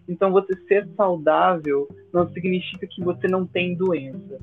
Então, 0.07 0.31
você 0.31 0.55
ser 0.67 0.87
saudável 0.97 1.87
não 2.11 2.27
significa 2.33 2.87
que 2.87 3.03
você 3.03 3.27
não 3.27 3.45
tem 3.45 3.75
doença 3.75 4.39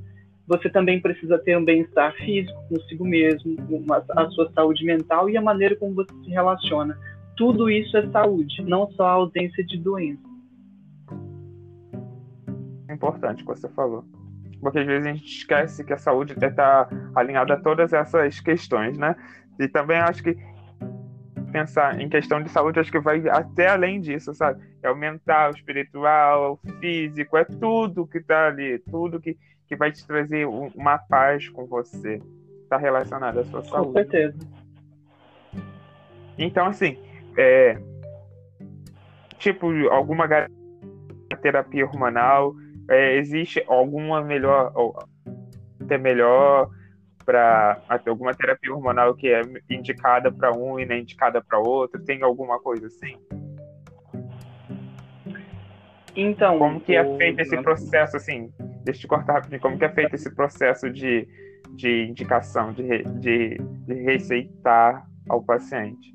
você 0.46 0.70
também 0.70 1.00
precisa 1.00 1.38
ter 1.38 1.56
um 1.58 1.64
bem-estar 1.64 2.14
físico 2.14 2.68
consigo 2.68 3.04
mesmo, 3.04 3.56
uma, 3.68 4.04
a 4.10 4.30
sua 4.30 4.50
saúde 4.52 4.84
mental 4.84 5.28
e 5.28 5.36
a 5.36 5.42
maneira 5.42 5.74
como 5.76 5.94
você 5.94 6.12
se 6.24 6.30
relaciona. 6.30 6.96
Tudo 7.36 7.68
isso 7.68 7.96
é 7.96 8.08
saúde, 8.10 8.62
não 8.62 8.90
só 8.92 9.06
a 9.06 9.12
ausência 9.12 9.64
de 9.64 9.78
doença. 9.78 10.22
É 12.88 12.94
importante 12.94 13.42
o 13.42 13.46
que 13.46 13.60
você 13.60 13.68
falou. 13.70 14.04
Porque 14.60 14.78
às 14.78 14.86
vezes 14.86 15.06
a 15.06 15.12
gente 15.12 15.26
esquece 15.26 15.84
que 15.84 15.92
a 15.92 15.98
saúde 15.98 16.32
está 16.32 16.88
alinhada 17.14 17.54
a 17.54 17.60
todas 17.60 17.92
essas 17.92 18.40
questões, 18.40 18.96
né? 18.96 19.14
E 19.58 19.68
também 19.68 19.98
acho 19.98 20.22
que 20.22 20.36
pensar 21.52 22.00
em 22.00 22.08
questão 22.08 22.42
de 22.42 22.50
saúde, 22.50 22.80
acho 22.80 22.90
que 22.90 23.00
vai 23.00 23.26
até 23.28 23.68
além 23.68 24.00
disso, 24.00 24.34
sabe? 24.34 24.62
É 24.82 24.90
o 24.90 24.96
mental, 24.96 25.50
o 25.50 25.54
espiritual, 25.54 26.60
o 26.62 26.72
físico, 26.80 27.36
é 27.36 27.44
tudo 27.44 28.06
que 28.06 28.18
está 28.18 28.48
ali, 28.48 28.78
tudo 28.78 29.20
que 29.20 29.36
que 29.66 29.76
vai 29.76 29.92
te 29.92 30.06
trazer 30.06 30.46
uma 30.46 30.98
paz 30.98 31.48
com 31.48 31.66
você. 31.66 32.20
Está 32.62 32.76
relacionado 32.76 33.40
à 33.40 33.44
sua 33.44 33.62
com 33.62 33.68
saúde. 33.68 33.86
Com 33.86 33.92
certeza. 33.94 34.38
Então, 36.38 36.66
assim, 36.66 36.98
é, 37.36 37.78
tipo, 39.38 39.68
alguma 39.88 40.28
terapia 41.40 41.84
hormonal, 41.84 42.54
é, 42.88 43.16
existe 43.16 43.64
alguma 43.66 44.22
melhor, 44.22 44.72
é 45.88 45.98
melhor 45.98 46.70
para 47.24 47.82
alguma 48.06 48.32
terapia 48.34 48.72
hormonal 48.72 49.14
que 49.14 49.28
é 49.28 49.42
indicada 49.68 50.30
para 50.30 50.52
um 50.52 50.78
e 50.78 50.86
não 50.86 50.94
é 50.94 51.00
indicada 51.00 51.42
para 51.42 51.58
outro? 51.58 52.02
Tem 52.04 52.22
alguma 52.22 52.60
coisa 52.60 52.86
assim? 52.86 53.16
Então, 56.14 56.58
como 56.58 56.80
que 56.80 56.94
é 56.94 57.16
feito 57.16 57.40
esse 57.40 57.60
processo 57.60 58.16
assim? 58.16 58.50
Deixa 58.86 58.98
eu 58.98 59.02
te 59.02 59.08
cortar 59.08 59.32
rapidinho. 59.34 59.60
Como 59.60 59.76
que 59.76 59.84
é 59.84 59.88
feito 59.88 60.14
esse 60.14 60.32
processo 60.32 60.88
de, 60.88 61.26
de 61.70 62.04
indicação, 62.04 62.72
de, 62.72 63.02
de, 63.18 63.58
de 63.58 63.94
receitar 63.94 65.04
ao 65.28 65.42
paciente? 65.42 66.14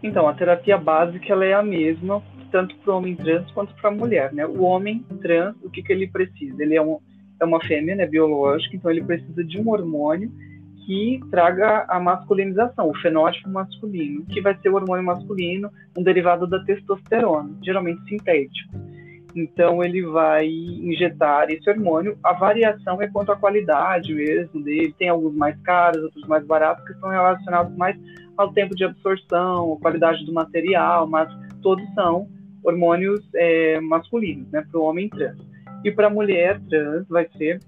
Então, 0.00 0.28
a 0.28 0.34
terapia 0.34 0.78
básica 0.78 1.32
ela 1.32 1.44
é 1.44 1.52
a 1.52 1.62
mesma 1.64 2.22
tanto 2.52 2.76
para 2.76 2.92
o 2.94 2.98
homem 2.98 3.16
trans 3.16 3.50
quanto 3.50 3.74
para 3.74 3.90
a 3.90 3.92
mulher, 3.92 4.32
né? 4.32 4.46
O 4.46 4.62
homem 4.62 5.04
trans, 5.20 5.56
o 5.64 5.68
que, 5.68 5.82
que 5.82 5.92
ele 5.92 6.06
precisa? 6.06 6.62
Ele 6.62 6.76
é, 6.76 6.80
um, 6.80 7.00
é 7.40 7.44
uma 7.44 7.60
fêmea, 7.60 7.96
né, 7.96 8.06
biológica, 8.06 8.76
então 8.76 8.88
ele 8.88 9.02
precisa 9.02 9.42
de 9.42 9.60
um 9.60 9.68
hormônio 9.68 10.30
que 10.86 11.18
traga 11.32 11.84
a 11.88 11.98
masculinização, 11.98 12.88
o 12.88 12.96
fenótipo 12.98 13.48
masculino, 13.48 14.24
que 14.26 14.40
vai 14.40 14.56
ser 14.58 14.68
o 14.68 14.76
hormônio 14.76 15.04
masculino, 15.04 15.68
um 15.98 16.02
derivado 16.04 16.46
da 16.46 16.62
testosterona, 16.64 17.50
geralmente 17.60 18.04
sintético. 18.08 18.72
Então 19.34 19.82
ele 19.82 20.02
vai 20.02 20.46
injetar 20.46 21.50
esse 21.50 21.68
hormônio. 21.68 22.16
A 22.22 22.32
variação 22.32 23.02
é 23.02 23.08
quanto 23.08 23.32
à 23.32 23.36
qualidade 23.36 24.14
mesmo 24.14 24.62
dele. 24.62 24.94
Tem 24.96 25.08
alguns 25.08 25.34
mais 25.34 25.60
caros, 25.62 26.02
outros 26.04 26.26
mais 26.28 26.46
baratos, 26.46 26.84
que 26.84 26.92
estão 26.92 27.10
relacionados 27.10 27.76
mais 27.76 27.96
ao 28.36 28.52
tempo 28.52 28.74
de 28.74 28.84
absorção, 28.84 29.74
à 29.74 29.80
qualidade 29.80 30.24
do 30.24 30.32
material, 30.32 31.06
mas 31.06 31.28
todos 31.62 31.84
são 31.94 32.28
hormônios 32.62 33.22
é, 33.34 33.80
masculinos, 33.80 34.50
né, 34.50 34.64
para 34.70 34.80
o 34.80 34.84
homem 34.84 35.08
trans. 35.08 35.38
E 35.84 35.90
para 35.90 36.06
a 36.06 36.10
mulher 36.10 36.60
trans 36.70 37.06
vai 37.08 37.28
ser 37.36 37.60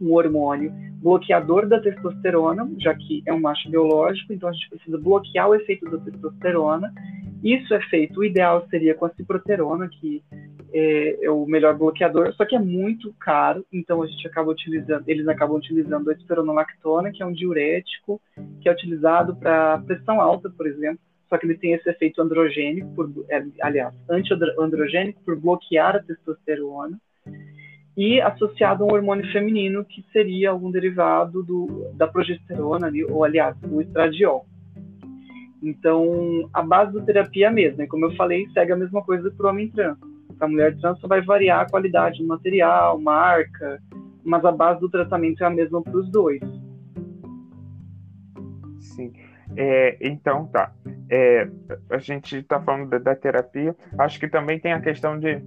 um 0.00 0.12
hormônio 0.12 0.72
bloqueador 1.00 1.66
da 1.66 1.80
testosterona, 1.80 2.70
já 2.78 2.94
que 2.94 3.22
é 3.26 3.32
um 3.32 3.40
macho 3.40 3.70
biológico, 3.70 4.32
então 4.32 4.48
a 4.48 4.52
gente 4.52 4.68
precisa 4.68 4.98
bloquear 4.98 5.48
o 5.48 5.54
efeito 5.54 5.90
da 5.90 5.98
testosterona. 5.98 6.92
Isso 7.42 7.72
é 7.72 7.80
feito, 7.88 8.20
o 8.20 8.24
ideal 8.24 8.66
seria 8.68 8.94
com 8.94 9.06
a 9.06 9.10
ciproterona, 9.10 9.88
que 9.88 10.22
é, 10.72 11.24
é, 11.24 11.30
o 11.30 11.46
melhor 11.46 11.76
bloqueador, 11.76 12.34
só 12.34 12.44
que 12.44 12.54
é 12.54 12.58
muito 12.58 13.14
caro, 13.18 13.64
então 13.72 14.02
a 14.02 14.06
gente 14.06 14.26
acaba 14.26 14.50
utilizando, 14.50 15.04
eles 15.06 15.26
acabam 15.26 15.56
utilizando 15.56 16.10
a 16.10 16.12
espironolactona, 16.12 17.10
que 17.10 17.22
é 17.22 17.26
um 17.26 17.32
diurético, 17.32 18.20
que 18.60 18.68
é 18.68 18.72
utilizado 18.72 19.34
para 19.36 19.78
pressão 19.78 20.20
alta, 20.20 20.50
por 20.50 20.66
exemplo, 20.66 21.00
só 21.30 21.38
que 21.38 21.46
ele 21.46 21.56
tem 21.56 21.72
esse 21.72 21.88
efeito 21.88 22.20
androgênico, 22.20 22.94
por, 22.94 23.10
é, 23.30 23.42
aliás, 23.62 23.94
anti-androgênico 24.10 25.22
por 25.24 25.40
bloquear 25.40 25.96
a 25.96 26.02
testosterona 26.02 27.00
e 28.00 28.18
associado 28.18 28.82
a 28.82 28.86
um 28.86 28.94
hormônio 28.94 29.30
feminino 29.30 29.84
que 29.84 30.02
seria 30.10 30.48
algum 30.48 30.70
derivado 30.70 31.42
do, 31.42 31.92
da 31.92 32.08
progesterona 32.08 32.90
ou 33.10 33.24
aliás, 33.24 33.54
o 33.70 33.78
estradiol. 33.82 34.46
Então, 35.62 36.48
a 36.50 36.62
base 36.62 36.94
da 36.94 37.02
terapia 37.02 37.44
é 37.44 37.48
a 37.50 37.52
mesma, 37.52 37.84
e 37.84 37.86
como 37.86 38.06
eu 38.06 38.16
falei, 38.16 38.48
segue 38.54 38.72
a 38.72 38.76
mesma 38.76 39.02
coisa 39.02 39.30
para 39.30 39.46
o 39.46 39.50
homem 39.50 39.68
trans. 39.68 39.98
Para 40.38 40.46
a 40.46 40.50
mulher 40.50 40.78
trans 40.78 40.98
só 40.98 41.06
vai 41.06 41.20
variar 41.20 41.60
a 41.60 41.68
qualidade 41.68 42.22
do 42.22 42.26
material, 42.26 42.98
marca, 42.98 43.82
mas 44.24 44.42
a 44.46 44.50
base 44.50 44.80
do 44.80 44.88
tratamento 44.88 45.44
é 45.44 45.46
a 45.46 45.50
mesma 45.50 45.82
para 45.82 45.98
os 45.98 46.10
dois. 46.10 46.40
Sim. 48.78 49.12
É, 49.58 49.98
então, 50.00 50.46
tá. 50.46 50.72
É, 51.10 51.46
a 51.90 51.98
gente 51.98 52.38
está 52.38 52.58
falando 52.62 52.88
da, 52.88 52.96
da, 52.96 53.14
terapia. 53.14 53.76
Acho 53.98 54.18
que 54.18 54.26
também 54.26 54.58
tem 54.58 54.72
a 54.72 54.80
questão 54.80 55.18
de 55.18 55.42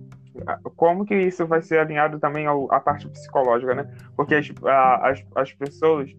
como 0.75 1.05
que 1.05 1.15
isso 1.15 1.45
vai 1.45 1.61
ser 1.61 1.79
alinhado 1.79 2.19
também 2.19 2.45
ao, 2.45 2.71
à 2.73 2.79
parte 2.79 3.07
psicológica, 3.07 3.75
né? 3.75 3.91
Porque 4.15 4.35
as, 4.35 4.51
a, 4.65 5.09
as, 5.09 5.25
as 5.35 5.53
pessoas, 5.53 6.09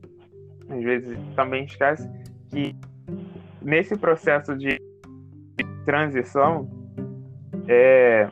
às 0.68 0.82
vezes, 0.82 1.18
também 1.34 1.64
esquecem 1.64 2.10
que 2.50 2.76
nesse 3.62 3.96
processo 3.96 4.56
de 4.56 4.78
transição, 5.84 6.68
é, 7.68 8.28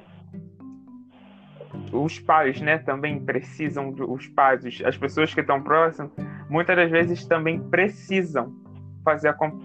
os 1.92 2.18
pais, 2.18 2.60
né, 2.60 2.78
também 2.78 3.20
precisam, 3.24 3.94
os 4.08 4.26
pais, 4.28 4.64
as 4.84 4.96
pessoas 4.96 5.32
que 5.32 5.40
estão 5.40 5.62
próximas, 5.62 6.10
muitas 6.48 6.76
das 6.76 6.90
vezes 6.90 7.26
também 7.26 7.60
precisam 7.68 8.54
fazer 9.04 9.28
a 9.28 9.32
com, 9.34 9.60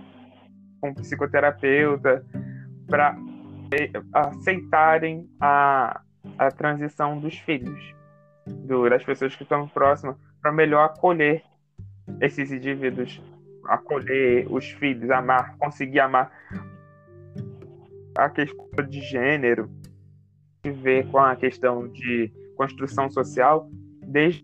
com 0.82 0.94
psicoterapeuta 0.94 2.26
para 2.88 3.18
aceitarem 4.14 5.30
a, 5.40 6.02
a 6.38 6.52
transição 6.52 7.20
dos 7.20 7.38
filhos, 7.40 7.96
do, 8.46 8.90
das 8.90 9.04
pessoas 9.04 9.36
que 9.36 9.44
estão 9.44 9.68
próximas, 9.68 10.16
para 10.42 10.52
melhor 10.52 10.86
acolher 10.86 11.44
esses 12.22 12.52
indivíduos, 12.52 13.22
acolher 13.66 14.48
os 14.50 14.70
filhos, 14.72 15.10
amar, 15.10 15.58
conseguir 15.58 16.00
amar. 16.00 16.32
A 18.18 18.30
questão 18.30 18.66
de 18.88 19.02
gênero, 19.02 19.70
de 20.64 20.72
ver 20.72 21.08
com 21.08 21.20
a 21.20 21.36
questão 21.36 21.88
de 21.88 22.32
construção 22.56 23.10
social, 23.10 23.70
desde 24.02 24.44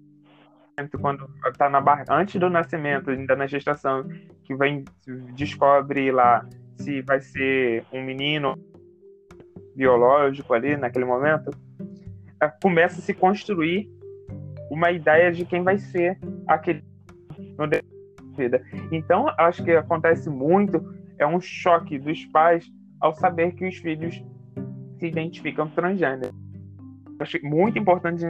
quando 1.00 1.30
está 1.46 1.70
na 1.70 1.82
barra, 1.82 2.06
antes 2.10 2.40
do 2.40 2.50
nascimento, 2.50 3.10
ainda 3.10 3.36
na 3.36 3.48
gestação, 3.48 4.08
que 4.44 4.56
vem 4.56 4.84
descobre 5.36 6.12
lá 6.12 6.48
se 6.78 7.02
vai 7.02 7.22
ser 7.22 7.86
um 7.92 8.04
menino 8.04 8.56
biológico 9.76 10.54
ali 10.54 10.78
naquele 10.78 11.06
momento, 11.06 11.52
começa 12.50 13.00
a 13.00 13.02
se 13.02 13.14
construir 13.14 13.90
uma 14.70 14.92
ideia 14.92 15.32
de 15.32 15.46
quem 15.46 15.64
vai 15.64 15.78
ser 15.78 16.18
aquele 16.48 16.84
no 17.58 17.68
vida. 18.36 18.64
Então, 18.92 19.28
acho 19.38 19.64
que 19.64 19.72
acontece 19.72 20.30
muito 20.30 20.84
é 21.18 21.28
um 21.28 21.40
choque 21.40 22.00
dos 22.00 22.26
pais 22.26 22.66
ao 23.00 23.14
saber 23.14 23.54
que 23.54 23.68
os 23.68 23.78
filhos 23.78 24.24
se 24.98 25.08
identificam 25.08 25.70
transgênero. 25.70 26.34
Acho 27.20 27.38
muito 27.46 27.78
importante 27.78 28.26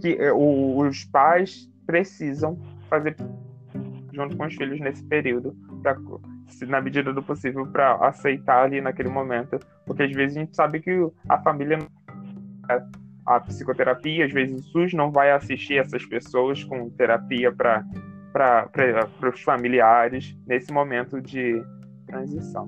que 0.00 0.14
é, 0.14 0.32
os 0.32 1.04
pais 1.04 1.68
precisam 1.86 2.58
fazer 2.88 3.16
junto 4.12 4.36
com 4.36 4.46
os 4.46 4.54
filhos 4.54 4.78
nesse 4.80 5.02
período, 5.04 5.56
na 6.68 6.80
medida 6.80 7.12
do 7.12 7.22
possível, 7.22 7.66
para 7.66 7.94
aceitar 8.06 8.64
ali 8.64 8.80
naquele 8.80 9.08
momento, 9.08 9.58
porque 9.86 10.02
às 10.02 10.12
vezes 10.12 10.36
a 10.36 10.40
gente 10.40 10.54
sabe 10.54 10.80
que 10.80 10.90
a 11.28 11.38
família 11.38 11.78
a 13.26 13.40
psicoterapia, 13.40 14.26
às 14.26 14.32
vezes 14.32 14.60
o 14.60 14.68
SUS 14.70 14.92
não 14.92 15.10
vai 15.10 15.30
assistir 15.30 15.78
essas 15.78 16.04
pessoas 16.04 16.62
com 16.64 16.90
terapia 16.90 17.52
para 17.52 17.84
para 18.32 19.28
os 19.28 19.42
familiares 19.42 20.34
nesse 20.46 20.72
momento 20.72 21.20
de 21.20 21.62
transição. 22.06 22.66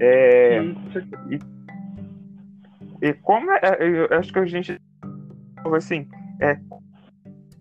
É, 0.00 0.60
e, 1.30 1.40
e, 3.02 3.14
como 3.14 3.50
é, 3.50 3.78
eu 3.80 4.18
acho 4.18 4.32
que 4.32 4.38
a 4.38 4.46
gente 4.46 4.78
assim 5.74 6.06
é 6.40 6.60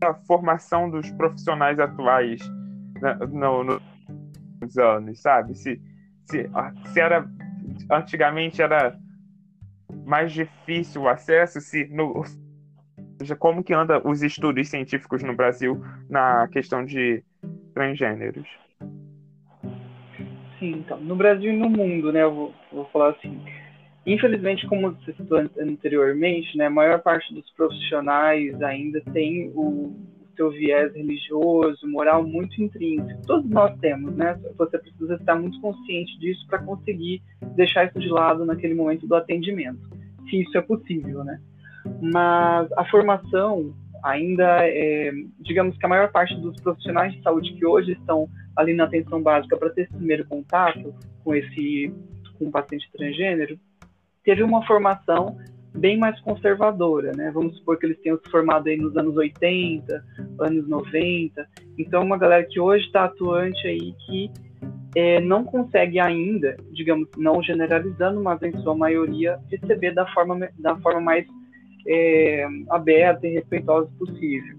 a 0.01 0.13
formação 0.13 0.89
dos 0.89 1.09
profissionais 1.11 1.79
atuais 1.79 2.41
no, 3.31 3.63
nos 4.61 4.77
anos, 4.77 5.21
sabe? 5.21 5.55
Se, 5.55 5.81
se, 6.25 6.49
se 6.93 6.99
era 6.99 7.27
antigamente 7.89 8.61
era 8.61 8.99
mais 10.07 10.31
difícil 10.31 11.03
o 11.03 11.07
acesso, 11.09 11.59
se 11.59 11.85
no, 11.85 12.23
como 13.37 13.63
que 13.63 13.73
anda 13.73 14.01
os 14.07 14.23
estudos 14.23 14.69
científicos 14.69 15.21
no 15.21 15.35
Brasil 15.35 15.83
na 16.09 16.47
questão 16.47 16.85
de 16.85 17.23
transgêneros? 17.73 18.47
Sim, 20.57 20.71
então, 20.79 20.99
no 20.99 21.15
Brasil 21.15 21.51
e 21.51 21.57
no 21.57 21.69
mundo, 21.69 22.11
né, 22.11 22.23
eu 22.23 22.33
vou, 22.33 22.53
vou 22.71 22.85
falar 22.85 23.09
assim, 23.09 23.39
Infelizmente, 24.07 24.65
como 24.67 24.91
você 24.91 25.11
citou 25.11 25.37
anteriormente, 25.59 26.57
né, 26.57 26.67
a 26.67 26.69
maior 26.69 27.01
parte 27.01 27.33
dos 27.33 27.51
profissionais 27.51 28.59
ainda 28.61 29.01
tem 29.11 29.51
o 29.53 29.93
seu 30.33 30.49
viés 30.49 30.93
religioso, 30.93 31.85
moral 31.85 32.25
muito 32.25 32.61
intrínseco. 32.63 33.21
Todos 33.25 33.49
nós 33.49 33.77
temos, 33.79 34.15
né? 34.15 34.39
Você 34.57 34.77
precisa 34.77 35.15
estar 35.15 35.35
muito 35.35 35.59
consciente 35.59 36.17
disso 36.19 36.45
para 36.47 36.59
conseguir 36.59 37.21
deixar 37.55 37.87
isso 37.87 37.99
de 37.99 38.07
lado 38.07 38.45
naquele 38.45 38.75
momento 38.75 39.05
do 39.05 39.15
atendimento, 39.15 39.81
se 40.29 40.41
isso 40.41 40.57
é 40.57 40.61
possível, 40.61 41.23
né? 41.23 41.39
Mas 42.01 42.71
a 42.73 42.85
formação 42.85 43.73
ainda 44.03 44.67
é, 44.67 45.11
digamos 45.39 45.77
que 45.77 45.85
a 45.85 45.89
maior 45.89 46.11
parte 46.11 46.35
dos 46.35 46.59
profissionais 46.61 47.13
de 47.13 47.21
saúde 47.21 47.53
que 47.53 47.65
hoje 47.65 47.93
estão 47.93 48.29
ali 48.55 48.73
na 48.73 48.83
atenção 48.83 49.21
básica 49.21 49.57
para 49.57 49.69
ter 49.69 49.83
esse 49.83 49.93
primeiro 49.93 50.25
contato 50.25 50.93
com 51.23 51.33
esse 51.33 51.93
com 52.37 52.45
um 52.45 52.51
paciente 52.51 52.87
transgênero 52.91 53.59
teve 54.23 54.43
uma 54.43 54.65
formação 54.67 55.37
bem 55.73 55.97
mais 55.97 56.19
conservadora, 56.19 57.13
né? 57.15 57.31
Vamos 57.33 57.55
supor 57.57 57.77
que 57.77 57.85
eles 57.85 57.99
tenham 58.01 58.19
se 58.23 58.29
formado 58.29 58.67
aí 58.67 58.75
nos 58.75 58.95
anos 58.97 59.15
80, 59.15 60.03
anos 60.39 60.67
90. 60.67 61.47
Então, 61.77 62.03
uma 62.03 62.17
galera 62.17 62.43
que 62.43 62.59
hoje 62.59 62.85
está 62.85 63.05
atuante 63.05 63.65
aí 63.65 63.93
que 64.05 64.29
é, 64.97 65.21
não 65.21 65.43
consegue 65.43 65.99
ainda, 65.99 66.57
digamos, 66.71 67.07
não 67.15 67.39
generalizando, 67.43 68.19
mas 68.19 68.41
em 68.41 68.51
sua 68.63 68.75
maioria, 68.75 69.37
receber 69.47 69.91
da 69.91 70.07
forma, 70.07 70.49
da 70.57 70.75
forma 70.77 70.99
mais 70.99 71.23
é, 71.87 72.47
aberta 72.71 73.27
e 73.27 73.33
respeitosa 73.33 73.91
possível. 73.99 74.57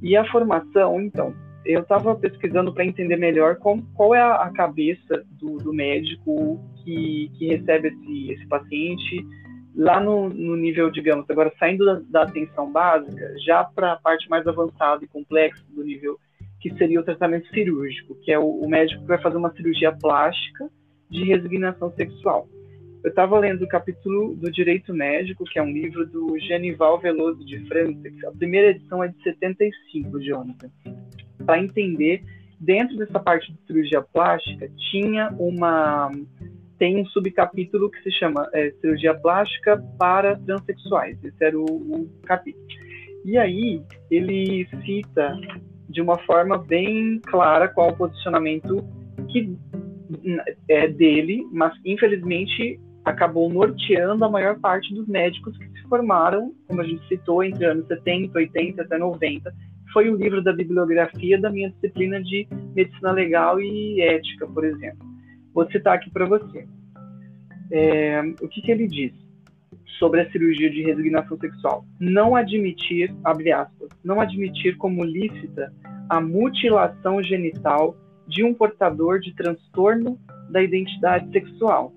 E 0.00 0.16
a 0.16 0.24
formação, 0.30 0.98
então, 1.02 1.34
eu 1.66 1.82
estava 1.82 2.14
pesquisando 2.14 2.72
para 2.72 2.86
entender 2.86 3.16
melhor 3.16 3.56
qual, 3.56 3.78
qual 3.94 4.14
é 4.14 4.22
a, 4.22 4.36
a 4.36 4.50
cabeça 4.54 5.22
do, 5.32 5.58
do, 5.58 5.70
médico 5.70 6.58
que, 6.82 7.30
que 7.36 7.48
recebe 7.48 7.88
esse, 7.88 8.32
esse 8.32 8.46
paciente 8.46 9.22
lá 9.76 10.00
no, 10.00 10.30
no, 10.30 10.56
nível, 10.56 10.90
digamos, 10.90 11.28
agora 11.28 11.52
saindo 11.58 11.84
da, 11.84 12.00
da 12.08 12.22
atenção 12.22 12.72
básica, 12.72 13.34
já 13.44 13.64
para 13.64 13.92
a 13.92 13.96
parte 13.96 14.30
mais 14.30 14.46
avançada 14.46 15.04
e 15.04 15.08
complexa 15.08 15.62
do 15.68 15.84
nível 15.84 16.18
que 16.62 16.72
seria 16.76 17.00
o 17.00 17.04
tratamento 17.04 17.48
cirúrgico, 17.48 18.14
que 18.22 18.30
é 18.30 18.38
o, 18.38 18.44
o 18.44 18.68
médico 18.68 19.02
que 19.02 19.08
vai 19.08 19.20
fazer 19.20 19.36
uma 19.36 19.52
cirurgia 19.52 19.90
plástica 19.90 20.70
de 21.10 21.24
resignação 21.24 21.92
sexual. 21.92 22.48
Eu 23.02 23.10
estava 23.10 23.36
lendo 23.40 23.62
o 23.64 23.68
capítulo 23.68 24.36
do 24.36 24.48
Direito 24.48 24.94
Médico, 24.94 25.44
que 25.44 25.58
é 25.58 25.62
um 25.62 25.72
livro 25.72 26.06
do 26.06 26.38
Genival 26.38 27.00
Veloso 27.00 27.44
de 27.44 27.58
França, 27.66 28.08
que 28.08 28.24
a 28.24 28.30
primeira 28.30 28.68
edição 28.68 29.02
é 29.02 29.08
de 29.08 29.20
75, 29.24 30.20
Jonathan. 30.20 30.70
Para 31.44 31.58
entender, 31.58 32.22
dentro 32.60 32.96
dessa 32.96 33.18
parte 33.18 33.52
de 33.52 33.58
cirurgia 33.66 34.00
plástica, 34.00 34.70
tinha 34.90 35.30
uma 35.36 36.12
tem 36.78 37.00
um 37.00 37.06
subcapítulo 37.06 37.90
que 37.90 38.02
se 38.02 38.10
chama 38.12 38.48
é, 38.52 38.70
cirurgia 38.80 39.14
plástica 39.14 39.76
para 39.98 40.36
transexuais. 40.36 41.16
Esse 41.22 41.44
era 41.44 41.58
o, 41.58 41.64
o 41.64 42.08
capítulo. 42.24 42.64
E 43.24 43.38
aí 43.38 43.82
ele 44.10 44.68
cita 44.84 45.36
de 45.92 46.00
uma 46.00 46.18
forma 46.20 46.58
bem 46.58 47.20
clara 47.26 47.68
qual 47.68 47.90
o 47.90 47.96
posicionamento 47.96 48.84
que 49.28 49.56
é 50.68 50.88
dele, 50.88 51.46
mas 51.52 51.72
infelizmente 51.84 52.80
acabou 53.04 53.48
norteando 53.48 54.24
a 54.24 54.30
maior 54.30 54.58
parte 54.60 54.94
dos 54.94 55.06
médicos 55.08 55.56
que 55.56 55.68
se 55.68 55.82
formaram, 55.88 56.54
como 56.68 56.80
a 56.80 56.84
gente 56.84 57.06
citou, 57.08 57.42
entre 57.42 57.64
anos 57.64 57.86
70, 57.86 58.38
80 58.38 58.82
até 58.82 58.98
90. 58.98 59.52
Foi 59.92 60.08
o 60.08 60.16
livro 60.16 60.42
da 60.42 60.52
bibliografia 60.52 61.38
da 61.38 61.50
minha 61.50 61.70
disciplina 61.70 62.22
de 62.22 62.46
medicina 62.74 63.12
legal 63.12 63.60
e 63.60 64.00
ética, 64.00 64.46
por 64.46 64.64
exemplo. 64.64 65.06
Vou 65.52 65.70
citar 65.70 65.94
aqui 65.94 66.10
para 66.10 66.26
você. 66.26 66.66
É, 67.70 68.20
o 68.40 68.48
que, 68.48 68.62
que 68.62 68.70
ele 68.70 68.86
diz? 68.86 69.12
Sobre 70.02 70.20
a 70.20 70.30
cirurgia 70.32 70.68
de 70.68 70.82
resignação 70.82 71.38
sexual. 71.38 71.84
Não 72.00 72.34
admitir, 72.34 73.14
abre 73.22 73.52
aspas, 73.52 73.88
não 74.04 74.20
admitir 74.20 74.76
como 74.76 75.04
lícita 75.04 75.72
a 76.08 76.20
mutilação 76.20 77.22
genital 77.22 77.96
de 78.26 78.42
um 78.42 78.52
portador 78.52 79.20
de 79.20 79.32
transtorno 79.32 80.18
da 80.50 80.60
identidade 80.60 81.30
sexual, 81.30 81.94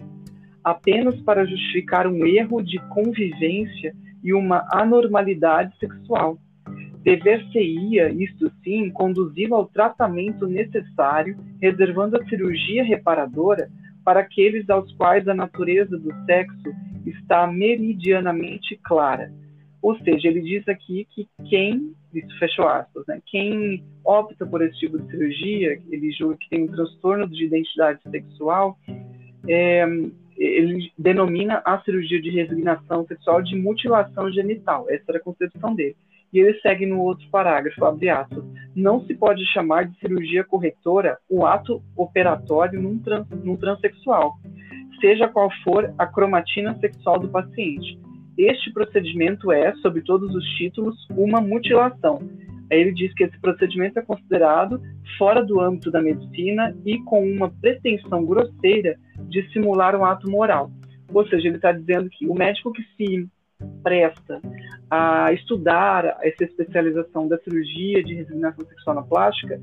apenas 0.64 1.20
para 1.22 1.48
justificar 1.48 2.06
um 2.06 2.28
erro 2.28 2.62
de 2.62 2.78
convivência 2.90 3.96
e 4.24 4.36
uma 4.36 4.64
anormalidade 4.72 5.76
sexual. 5.80 6.38
Dever-se-ia, 7.02 8.10
isto 8.10 8.52
sim, 8.64 8.92
conduzi-lo 8.92 9.56
ao 9.56 9.66
tratamento 9.66 10.46
necessário, 10.46 11.36
reservando 11.60 12.18
a 12.18 12.26
cirurgia 12.26 12.84
reparadora 12.84 13.68
para 14.06 14.20
aqueles 14.20 14.70
aos 14.70 14.92
quais 14.94 15.28
a 15.28 15.34
natureza 15.34 15.98
do 15.98 16.14
sexo 16.26 16.70
está 17.06 17.48
meridianamente 17.48 18.80
clara. 18.84 19.34
Ou 19.82 19.98
seja, 20.00 20.28
ele 20.28 20.42
diz 20.42 20.68
aqui 20.68 21.08
que 21.14 21.28
quem, 21.50 21.94
isso 22.14 22.40
fechou 22.40 22.68
aspas, 22.68 23.06
né, 23.08 23.20
quem 23.26 23.84
opta 24.04 24.46
por 24.46 24.62
esse 24.62 24.80
tipo 24.80 24.98
de 25.00 25.10
cirurgia, 25.12 25.80
ele 25.90 26.12
julga 26.12 26.38
que 26.38 26.50
tem 26.50 26.64
um 26.64 26.68
transtorno 26.72 27.28
de 27.28 27.46
identidade 27.46 28.00
sexual, 28.10 28.78
é, 29.48 29.86
ele 30.38 30.92
denomina 30.98 31.62
a 31.66 31.80
cirurgia 31.82 32.22
de 32.22 32.30
resignação 32.30 33.06
sexual 33.08 33.42
de 33.42 33.56
mutilação 33.56 34.32
genital. 34.32 34.86
Essa 34.90 35.06
era 35.10 35.18
a 35.18 35.24
concepção 35.24 35.76
dele. 35.76 35.96
E 36.36 36.40
ele 36.40 36.60
segue 36.60 36.86
no 36.86 37.00
outro 37.00 37.26
parágrafo, 37.30 37.86
abre 37.86 38.10
aspas, 38.10 38.44
não 38.76 39.06
se 39.06 39.16
pode 39.16 39.42
chamar 39.54 39.86
de 39.86 39.98
cirurgia 40.00 40.44
corretora 40.44 41.18
o 41.30 41.46
ato 41.46 41.82
operatório 41.96 42.82
num, 42.82 43.00
trans, 43.00 43.26
num 43.42 43.56
transexual, 43.56 44.34
seja 45.00 45.30
qual 45.30 45.50
for 45.64 45.94
a 45.98 46.06
cromatina 46.06 46.78
sexual 46.80 47.20
do 47.20 47.30
paciente. 47.30 47.98
Este 48.38 48.70
procedimento 48.74 49.50
é, 49.50 49.74
sob 49.76 50.02
todos 50.02 50.36
os 50.36 50.44
títulos, 50.58 51.08
uma 51.12 51.40
mutilação. 51.40 52.20
Aí 52.70 52.82
ele 52.82 52.92
diz 52.92 53.14
que 53.14 53.24
esse 53.24 53.40
procedimento 53.40 53.98
é 54.00 54.02
considerado 54.02 54.82
fora 55.18 55.42
do 55.42 55.62
âmbito 55.62 55.90
da 55.90 56.02
medicina 56.02 56.76
e 56.86 57.00
com 57.04 57.26
uma 57.26 57.50
pretensão 57.50 58.26
grosseira 58.26 58.98
de 59.30 59.50
simular 59.54 59.96
um 59.96 60.04
ato 60.04 60.30
moral. 60.30 60.70
Ou 61.14 61.26
seja, 61.30 61.48
ele 61.48 61.56
está 61.56 61.72
dizendo 61.72 62.10
que 62.10 62.28
o 62.28 62.34
médico 62.34 62.74
que 62.74 62.84
se 62.98 63.26
presta 63.84 64.42
a 64.90 65.32
estudar 65.34 66.18
essa 66.22 66.44
especialização 66.44 67.28
da 67.28 67.38
cirurgia 67.40 68.04
de 68.04 68.16
resignação 68.16 68.66
sexual 68.66 68.96
na 68.96 69.04
plástica, 69.04 69.60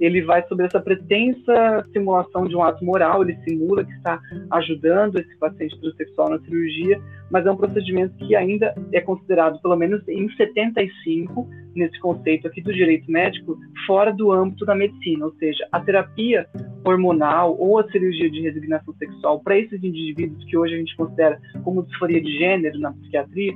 ele 0.00 0.22
vai 0.22 0.46
sobre 0.48 0.66
essa 0.66 0.80
pretensa 0.80 1.86
simulação 1.92 2.46
de 2.46 2.56
um 2.56 2.62
ato 2.62 2.84
moral, 2.84 3.22
ele 3.22 3.38
simula 3.46 3.84
que 3.84 3.92
está 3.92 4.20
ajudando 4.50 5.18
esse 5.18 5.36
paciente 5.38 5.78
transexual 5.80 6.30
na 6.30 6.38
cirurgia, 6.40 7.00
mas 7.30 7.46
é 7.46 7.50
um 7.50 7.56
procedimento 7.56 8.14
que 8.26 8.34
ainda 8.34 8.74
é 8.92 9.00
considerado, 9.00 9.60
pelo 9.60 9.76
menos 9.76 10.06
em 10.08 10.28
75, 10.36 11.48
nesse 11.74 11.98
conceito 11.98 12.46
aqui 12.46 12.60
do 12.60 12.72
direito 12.72 13.10
médico, 13.10 13.58
fora 13.86 14.12
do 14.12 14.30
âmbito 14.32 14.64
da 14.64 14.74
medicina, 14.74 15.26
ou 15.26 15.34
seja, 15.34 15.66
a 15.72 15.80
terapia 15.80 16.46
hormonal 16.84 17.56
ou 17.58 17.78
a 17.78 17.90
cirurgia 17.90 18.30
de 18.30 18.42
resignação 18.42 18.94
sexual 18.94 19.40
para 19.40 19.58
esses 19.58 19.82
indivíduos 19.82 20.44
que 20.44 20.56
hoje 20.56 20.74
a 20.74 20.78
gente 20.78 20.96
considera 20.96 21.40
como 21.62 21.82
disforia 21.82 22.20
de 22.20 22.38
gênero 22.38 22.78
na 22.78 22.92
psiquiatria, 22.92 23.52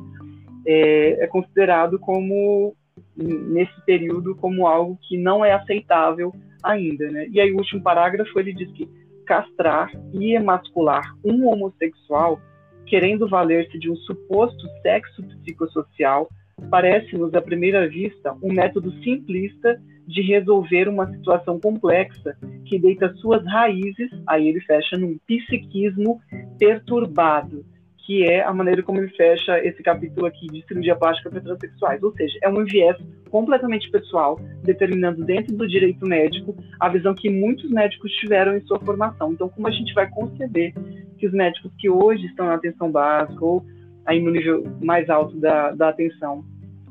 é, 0.66 1.24
é 1.24 1.26
considerado 1.26 1.98
como 1.98 2.74
nesse 3.16 3.80
período 3.84 4.34
como 4.36 4.66
algo 4.66 4.98
que 5.08 5.16
não 5.16 5.44
é 5.44 5.52
aceitável 5.52 6.32
ainda, 6.62 7.10
né? 7.10 7.26
E 7.30 7.40
aí 7.40 7.52
o 7.52 7.58
último 7.58 7.82
parágrafo 7.82 8.38
ele 8.38 8.52
diz 8.52 8.70
que 8.72 8.88
castrar 9.26 9.90
e 10.14 10.34
emascular 10.34 11.14
um 11.24 11.48
homossexual 11.48 12.40
querendo 12.86 13.28
valer-se 13.28 13.78
de 13.78 13.90
um 13.90 13.96
suposto 13.96 14.66
sexo 14.82 15.22
psicossocial 15.22 16.28
parece-nos 16.70 17.34
à 17.34 17.40
primeira 17.40 17.86
vista 17.88 18.34
um 18.42 18.52
método 18.52 18.90
simplista 19.02 19.80
de 20.06 20.22
resolver 20.22 20.88
uma 20.88 21.06
situação 21.12 21.60
complexa 21.60 22.34
que 22.64 22.78
deita 22.78 23.12
suas 23.16 23.44
raízes, 23.44 24.10
aí 24.26 24.48
ele 24.48 24.60
fecha 24.62 24.96
num 24.96 25.18
psiquismo 25.26 26.18
perturbado 26.58 27.64
que 28.08 28.24
é 28.24 28.42
a 28.42 28.54
maneira 28.54 28.82
como 28.82 29.00
ele 29.00 29.10
fecha 29.10 29.58
esse 29.58 29.82
capítulo 29.82 30.24
aqui 30.24 30.46
de 30.46 30.64
cirurgia 30.66 30.96
plástica 30.96 31.28
para 31.28 31.42
transexuais. 31.42 32.02
Ou 32.02 32.10
seja, 32.14 32.38
é 32.42 32.48
um 32.48 32.64
viés 32.64 32.96
completamente 33.28 33.90
pessoal, 33.90 34.40
determinando 34.64 35.22
dentro 35.26 35.54
do 35.54 35.68
direito 35.68 36.06
médico 36.06 36.56
a 36.80 36.88
visão 36.88 37.14
que 37.14 37.28
muitos 37.28 37.70
médicos 37.70 38.10
tiveram 38.12 38.56
em 38.56 38.62
sua 38.62 38.80
formação. 38.80 39.32
Então, 39.32 39.50
como 39.50 39.68
a 39.68 39.70
gente 39.70 39.92
vai 39.92 40.08
conceber 40.08 40.72
que 41.18 41.26
os 41.26 41.34
médicos 41.34 41.70
que 41.78 41.90
hoje 41.90 42.24
estão 42.24 42.46
na 42.46 42.54
atenção 42.54 42.90
básica 42.90 43.44
ou 43.44 43.62
aí 44.06 44.18
no 44.22 44.30
nível 44.30 44.64
mais 44.80 45.10
alto 45.10 45.36
da, 45.36 45.72
da 45.72 45.90
atenção, 45.90 46.42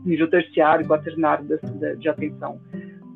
nível 0.05 0.29
terciário, 0.29 0.85
quaternário 0.85 1.47
de, 1.47 1.95
de 1.95 2.07
atenção 2.07 2.59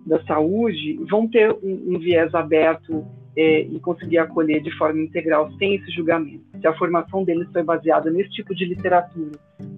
da 0.07 0.19
saúde, 0.23 0.99
vão 1.07 1.27
ter 1.27 1.51
um, 1.51 1.93
um 1.93 1.99
viés 1.99 2.33
aberto 2.33 3.05
é, 3.37 3.61
e 3.61 3.79
conseguir 3.79 4.17
acolher 4.17 4.59
de 4.63 4.75
forma 4.75 5.03
integral 5.03 5.51
sem 5.59 5.75
esse 5.75 5.91
julgamento. 5.91 6.50
Se 6.61 6.67
a 6.67 6.77
formação 6.77 7.23
deles 7.23 7.49
foi 7.51 7.63
baseada 7.63 8.09
nesse 8.11 8.29
tipo 8.31 8.53
de 8.53 8.65
literatura, 8.65 9.31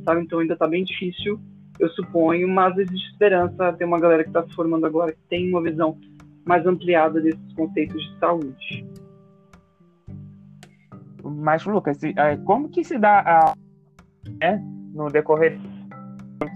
sabe? 0.04 0.22
Então 0.22 0.40
ainda 0.40 0.54
está 0.54 0.68
bem 0.68 0.84
difícil, 0.84 1.40
eu 1.80 1.90
suponho, 1.90 2.48
mas 2.48 2.78
existe 2.78 3.10
esperança. 3.12 3.74
Tem 3.74 3.88
uma 3.88 4.00
galera 4.00 4.24
que 4.24 4.30
está 4.30 4.44
se 4.44 4.54
formando 4.54 4.86
agora 4.86 5.12
que 5.12 5.22
tem 5.30 5.50
uma 5.50 5.62
visão 5.62 5.98
mais 6.46 6.66
ampliada 6.66 7.22
desses 7.22 7.54
conceitos 7.54 8.02
de 8.02 8.20
saúde. 8.20 8.86
Mas, 11.24 11.66
Lucas, 11.66 12.04
é, 12.04 12.36
como 12.38 12.70
que 12.70 12.84
se 12.84 13.00
dá 13.00 13.20
a, 13.20 13.54
né, 14.42 14.62
no 14.94 15.08
decorrer 15.08 15.58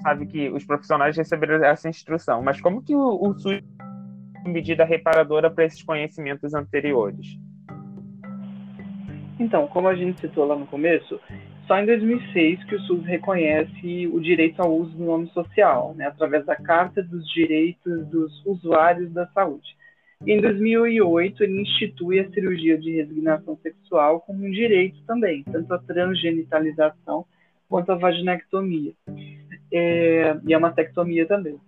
sabe 0.02 0.26
que 0.26 0.50
os 0.50 0.66
profissionais 0.66 1.16
receberam 1.16 1.63
essa 1.63 1.88
instrução, 1.88 2.42
mas 2.42 2.60
como 2.60 2.82
que 2.82 2.96
o, 2.96 3.22
o 3.22 3.40
SUS 3.40 3.62
medida 4.46 4.84
reparadora 4.84 5.50
para 5.50 5.65
esses 5.65 5.82
conhecimentos 5.84 6.54
anteriores? 6.54 7.38
Então, 9.40 9.67
como 9.67 9.88
a 9.88 9.96
gente 9.96 10.19
citou 10.19 10.46
lá 10.46 10.56
no 10.56 10.65
começo, 10.65 11.19
só 11.67 11.77
em 11.79 11.85
2006 11.85 12.63
que 12.63 12.75
o 12.75 12.79
SUS 12.81 13.06
reconhece 13.06 14.08
o 14.08 14.19
direito 14.19 14.62
ao 14.62 14.73
uso 14.75 14.98
do 14.98 15.04
nome 15.04 15.27
social, 15.27 15.94
né, 15.96 16.08
através 16.08 16.46
da 16.46 16.56
Carta 16.56 17.04
dos 17.04 17.29
Direitos 17.31 18.08
dos 18.08 18.46
Usuários 18.46 19.12
da 19.12 19.27
Saúde. 19.27 19.75
Em 20.25 20.42
2008 20.42 21.44
ele 21.44 21.62
institui 21.62 22.19
a 22.19 22.29
cirurgia 22.31 22.77
de 22.77 22.92
resignação 22.96 23.56
sexual 23.58 24.21
como 24.21 24.46
um 24.46 24.50
direito 24.50 24.98
também, 25.06 25.44
tanto 25.44 25.71
a 25.73 25.77
transgenitalização 25.77 27.25
quanto 27.69 27.92
a 27.92 27.96
vaginectomia. 27.96 28.94
É, 29.71 30.38
e 30.46 30.54
a 30.54 30.60
mastectomia 30.60 31.27
também. 31.27 31.60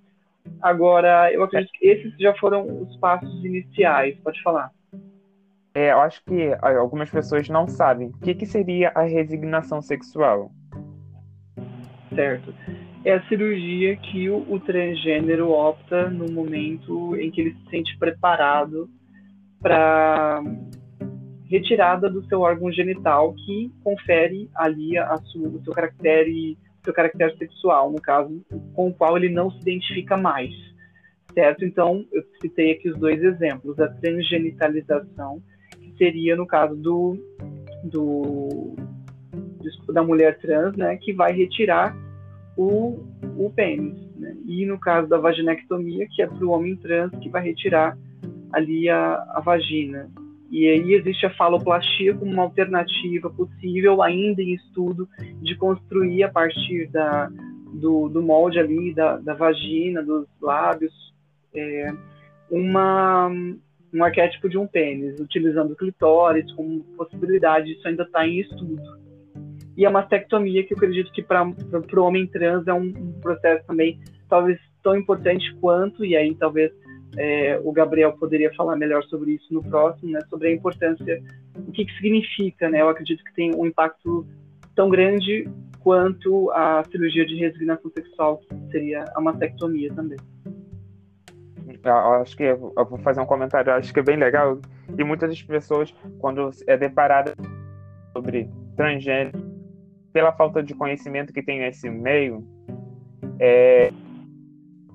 Agora, 0.61 1.31
eu 1.31 1.43
acredito 1.43 1.71
que 1.73 1.85
esses 1.85 2.13
já 2.17 2.33
foram 2.35 2.65
os 2.81 2.95
passos 2.97 3.43
iniciais. 3.43 4.17
Pode 4.23 4.41
falar. 4.41 4.71
É, 5.79 5.91
eu 5.93 5.99
acho 5.99 6.21
que 6.25 6.51
algumas 6.61 7.09
pessoas 7.09 7.47
não 7.47 7.67
sabem 7.67 8.09
o 8.09 8.19
que, 8.19 8.35
que 8.35 8.45
seria 8.45 8.89
a 8.89 9.03
resignação 9.03 9.81
sexual. 9.81 10.51
Certo. 12.13 12.53
É 13.05 13.13
a 13.13 13.23
cirurgia 13.27 13.95
que 13.95 14.29
o, 14.29 14.39
o 14.51 14.59
transgênero 14.59 15.51
opta 15.51 16.09
no 16.09 16.29
momento 16.29 17.15
em 17.15 17.31
que 17.31 17.39
ele 17.39 17.55
se 17.55 17.69
sente 17.69 17.97
preparado 17.97 18.89
para 19.61 20.43
retirada 21.49 22.09
do 22.09 22.25
seu 22.25 22.41
órgão 22.41 22.69
genital 22.73 23.33
que 23.33 23.71
confere 23.81 24.49
ali 24.55 24.97
a 24.97 25.17
sua, 25.17 25.47
o 25.47 25.63
seu 25.63 25.73
caractere 25.73 26.57
seu 26.83 26.93
caractere 26.93 27.37
sexual, 27.37 27.91
no 27.91 28.01
caso, 28.01 28.43
com 28.73 28.89
o 28.89 28.93
qual 28.93 29.17
ele 29.17 29.29
não 29.29 29.51
se 29.51 29.61
identifica 29.61 30.17
mais, 30.17 30.51
certo? 31.33 31.63
Então, 31.63 32.05
eu 32.11 32.23
citei 32.41 32.71
aqui 32.71 32.89
os 32.89 32.97
dois 32.97 33.21
exemplos, 33.21 33.79
a 33.79 33.87
transgenitalização, 33.87 35.41
seria 35.99 36.35
no 36.35 36.47
caso 36.47 36.75
do, 36.75 37.15
do 37.83 38.75
da 39.93 40.01
mulher 40.01 40.39
trans, 40.39 40.75
né, 40.75 40.95
que 40.97 41.13
vai 41.13 41.31
retirar 41.33 41.95
o, 42.57 43.03
o 43.37 43.51
pênis, 43.55 43.97
né? 44.15 44.35
e 44.45 44.65
no 44.65 44.79
caso 44.79 45.07
da 45.07 45.17
vaginectomia, 45.17 46.07
que 46.09 46.21
é 46.21 46.27
para 46.27 46.45
o 46.45 46.51
homem 46.51 46.75
trans, 46.75 47.11
que 47.19 47.29
vai 47.29 47.43
retirar 47.43 47.97
ali 48.51 48.89
a, 48.89 49.15
a 49.33 49.39
vagina. 49.39 50.09
E 50.51 50.67
aí 50.67 50.93
existe 50.93 51.25
a 51.25 51.33
faloplastia 51.35 52.15
como 52.15 52.31
uma 52.31 52.43
alternativa 52.43 53.29
possível, 53.29 54.01
ainda 54.01 54.41
em 54.41 54.53
estudo, 54.53 55.07
de 55.41 55.55
construir 55.55 56.23
a 56.23 56.29
partir 56.29 56.87
da, 56.87 57.29
do, 57.73 58.09
do 58.09 58.21
molde 58.21 58.59
ali, 58.59 58.93
da, 58.93 59.17
da 59.17 59.35
vagina, 59.35 60.01
dos 60.03 60.27
lábios, 60.41 60.93
é, 61.53 61.93
uma, 62.49 63.31
um 63.93 64.03
arquétipo 64.03 64.49
de 64.49 64.57
um 64.57 64.67
pênis, 64.67 65.19
utilizando 65.19 65.75
clitóris 65.75 66.51
como 66.53 66.83
possibilidade, 66.95 67.71
isso 67.71 67.87
ainda 67.87 68.03
está 68.03 68.27
em 68.27 68.39
estudo. 68.39 68.81
E 69.75 69.85
a 69.85 69.89
mastectomia, 69.89 70.63
que 70.63 70.73
eu 70.73 70.77
acredito 70.77 71.11
que 71.11 71.21
para 71.21 71.43
o 71.45 72.01
homem 72.01 72.27
trans 72.27 72.67
é 72.67 72.73
um, 72.73 72.87
um 72.87 73.19
processo 73.21 73.65
também 73.65 73.99
talvez 74.27 74.59
tão 74.83 74.95
importante 74.95 75.53
quanto, 75.59 76.05
e 76.05 76.15
aí 76.15 76.35
talvez 76.35 76.71
é, 77.17 77.59
o 77.63 77.71
Gabriel 77.71 78.13
poderia 78.13 78.53
falar 78.53 78.75
melhor 78.75 79.03
sobre 79.05 79.31
isso 79.31 79.53
no 79.53 79.63
próximo, 79.63 80.11
né, 80.11 80.19
sobre 80.29 80.49
a 80.49 80.51
importância, 80.53 81.23
o 81.55 81.71
que, 81.71 81.85
que 81.85 81.93
significa, 81.93 82.69
né? 82.69 82.81
Eu 82.81 82.89
acredito 82.89 83.23
que 83.23 83.33
tem 83.33 83.53
um 83.55 83.65
impacto 83.65 84.25
tão 84.75 84.89
grande 84.89 85.49
quanto 85.79 86.51
a 86.51 86.83
cirurgia 86.89 87.25
de 87.25 87.35
resignação 87.35 87.89
sexual, 87.91 88.37
que 88.37 88.71
seria 88.71 89.05
a 89.15 89.21
mastectomia 89.21 89.91
também. 89.93 90.17
Acho 91.83 92.35
que 92.35 92.43
eu 92.43 92.73
vou 92.75 92.97
fazer 92.99 93.21
um 93.21 93.25
comentário, 93.25 93.71
acho 93.73 93.93
que 93.93 93.99
é 93.99 94.03
bem 94.03 94.17
legal. 94.17 94.59
E 94.97 95.03
muitas 95.03 95.29
das 95.29 95.41
pessoas, 95.41 95.93
quando 96.19 96.49
é 96.67 96.77
deparada 96.77 97.33
sobre 98.13 98.49
transgênero, 98.75 99.39
pela 100.11 100.31
falta 100.31 100.61
de 100.61 100.73
conhecimento 100.73 101.31
que 101.31 101.41
tem 101.41 101.59
nesse 101.59 101.89
meio, 101.89 102.45
é, 103.39 103.91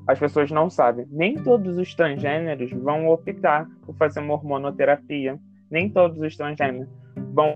as 0.07 0.19
pessoas 0.19 0.51
não 0.51 0.69
sabem. 0.69 1.07
Nem 1.11 1.43
todos 1.43 1.79
os 1.79 1.95
transgêneros 1.95 2.71
vão 2.73 3.09
optar 3.09 3.67
por 3.87 3.95
fazer 3.97 4.21
uma 4.21 4.35
hormonoterapia. 4.35 5.39
Nem 5.71 5.89
todos 5.89 6.19
os 6.19 6.37
transgêneros 6.37 6.89
vão 7.33 7.55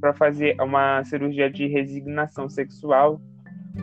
para 0.00 0.12
fazer 0.14 0.60
uma 0.60 1.02
cirurgia 1.04 1.50
de 1.50 1.66
resignação 1.66 2.48
sexual, 2.48 3.20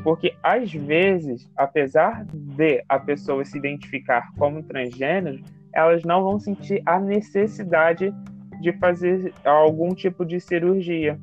porque 0.04 0.36
às 0.42 0.72
vezes, 0.72 1.50
apesar 1.56 2.26
de 2.26 2.84
a 2.88 3.00
pessoa 3.00 3.44
se 3.46 3.58
identificar 3.58 4.32
como 4.38 4.64
transgênero, 4.64 5.44
elas 5.74 6.04
não 6.04 6.24
vão 6.24 6.40
sentir 6.40 6.82
a 6.86 7.00
necessidade 7.00 8.14
de 8.62 8.72
fazer 8.74 9.34
algum 9.44 9.94
tipo 9.94 10.26
de 10.26 10.40
cirurgia 10.40 11.20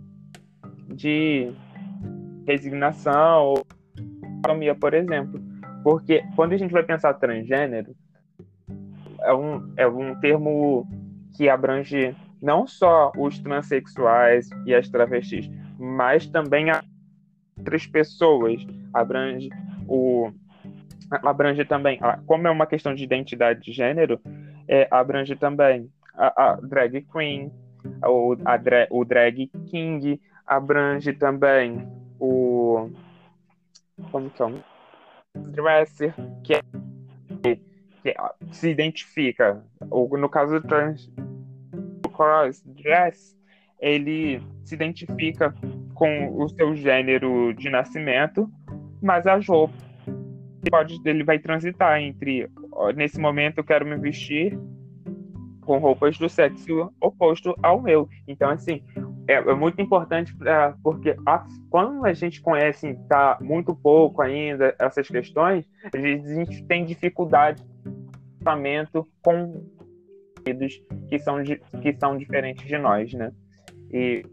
de 0.89 1.53
resignação 2.47 3.45
ou 3.45 3.67
por 4.81 4.95
exemplo. 4.95 5.41
Porque 5.83 6.25
quando 6.35 6.53
a 6.53 6.57
gente 6.57 6.73
vai 6.73 6.83
pensar 6.83 7.15
transgênero, 7.15 7.95
é 9.21 9.35
um, 9.35 9.73
é 9.77 9.87
um 9.87 10.15
termo 10.21 10.87
que 11.37 11.49
abrange 11.49 12.17
não 12.41 12.67
só 12.67 13.13
os 13.17 13.39
transexuais 13.39 14.49
e 14.65 14.75
as 14.75 14.89
travestis, 14.89 15.51
mas 15.79 16.27
também 16.27 16.71
a 16.71 16.83
outras 17.59 17.87
pessoas. 17.87 18.67
Abrange 18.93 19.51
o 19.87 20.31
abrange 21.11 21.65
também, 21.65 21.99
como 22.27 22.47
é 22.47 22.51
uma 22.51 22.67
questão 22.67 22.95
de 22.95 23.03
identidade 23.03 23.63
de 23.63 23.73
gênero, 23.73 24.21
é, 24.69 24.87
abrange 24.91 25.35
também 25.35 25.91
a, 26.15 26.51
a 26.51 26.57
drag 26.57 27.01
queen, 27.11 27.51
o, 28.05 28.37
a, 28.45 28.61
o 28.91 29.05
drag 29.07 29.47
king, 29.71 30.21
abrange 30.47 31.15
também 31.15 31.89
o 32.21 32.91
como 34.11 34.31
que 34.31 34.43
é 34.43 34.53
dresser, 35.35 36.15
que, 36.45 36.55
é, 36.55 36.63
que 38.03 38.17
se 38.51 38.69
identifica, 38.69 39.65
ou 39.91 40.09
no 40.19 40.29
caso 40.29 40.61
trans, 40.61 41.11
cross 42.15 42.63
dress, 42.67 43.35
ele 43.81 44.43
se 44.65 44.75
identifica 44.75 45.55
com 45.99 46.41
o 46.41 46.49
seu 46.49 46.77
gênero 46.77 47.53
de 47.55 47.69
nascimento, 47.69 48.49
mas 49.03 49.27
as 49.27 49.45
roupas 49.49 49.77
pode, 50.71 50.97
ele 51.05 51.25
vai 51.25 51.41
transitar 51.41 52.01
entre 52.01 52.49
nesse 52.95 53.19
momento 53.19 53.59
eu 53.59 53.65
quero 53.65 53.85
me 53.85 53.97
vestir 53.97 54.57
com 55.63 55.79
roupas 55.79 56.17
do 56.17 56.29
sexo 56.29 56.93
oposto 57.01 57.53
ao 57.65 57.83
meu. 57.83 58.09
Então, 58.29 58.49
assim, 58.49 58.81
é, 59.27 59.35
é 59.35 59.55
muito 59.55 59.83
importante 59.83 60.35
pra, 60.37 60.77
porque 60.85 61.17
a, 61.27 61.45
quando 61.69 62.07
a 62.07 62.13
gente 62.13 62.41
conhece 62.41 62.95
tá 63.09 63.37
muito 63.41 63.75
pouco 63.75 64.23
ainda 64.23 64.77
essas 64.79 65.09
questões, 65.09 65.69
a 65.93 65.99
gente 65.99 66.65
tem 66.65 66.85
dificuldade 66.85 67.61
de 67.61 68.39
tratamento 68.39 69.05
com 69.21 69.67
que 71.09 71.19
são 71.19 71.43
que 71.43 71.93
são 71.99 72.17
diferentes 72.17 72.65
de 72.65 72.79
nós, 72.79 73.13
né? 73.13 73.33
E 73.93 74.25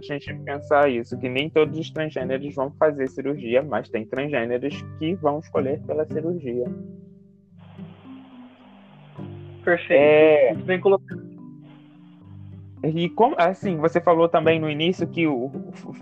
a 0.00 0.18
gente 0.18 0.34
pensar 0.44 0.90
isso, 0.90 1.18
que 1.18 1.28
nem 1.28 1.50
todos 1.50 1.78
os 1.78 1.90
transgêneros 1.90 2.54
vão 2.54 2.70
fazer 2.72 3.08
cirurgia, 3.08 3.62
mas 3.62 3.88
tem 3.88 4.06
transgêneros 4.06 4.82
que 4.98 5.14
vão 5.14 5.38
escolher 5.38 5.80
pela 5.82 6.04
cirurgia. 6.06 6.64
Perfeito. 9.64 9.92
É... 9.92 10.52
Muito 10.54 10.66
bem 10.66 10.80
colocado. 10.80 11.30
E 12.82 13.10
como 13.10 13.36
assim, 13.38 13.76
você 13.76 14.00
falou 14.00 14.26
também 14.26 14.58
no 14.58 14.70
início 14.70 15.06
que 15.06 15.26
o, 15.26 15.50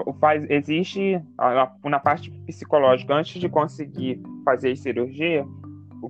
o 0.06 0.12
faz 0.14 0.48
existe 0.48 1.20
na 1.84 1.98
parte 1.98 2.30
psicológica 2.46 3.14
antes 3.14 3.40
de 3.40 3.48
conseguir 3.48 4.22
fazer 4.44 4.76
cirurgia, 4.76 5.44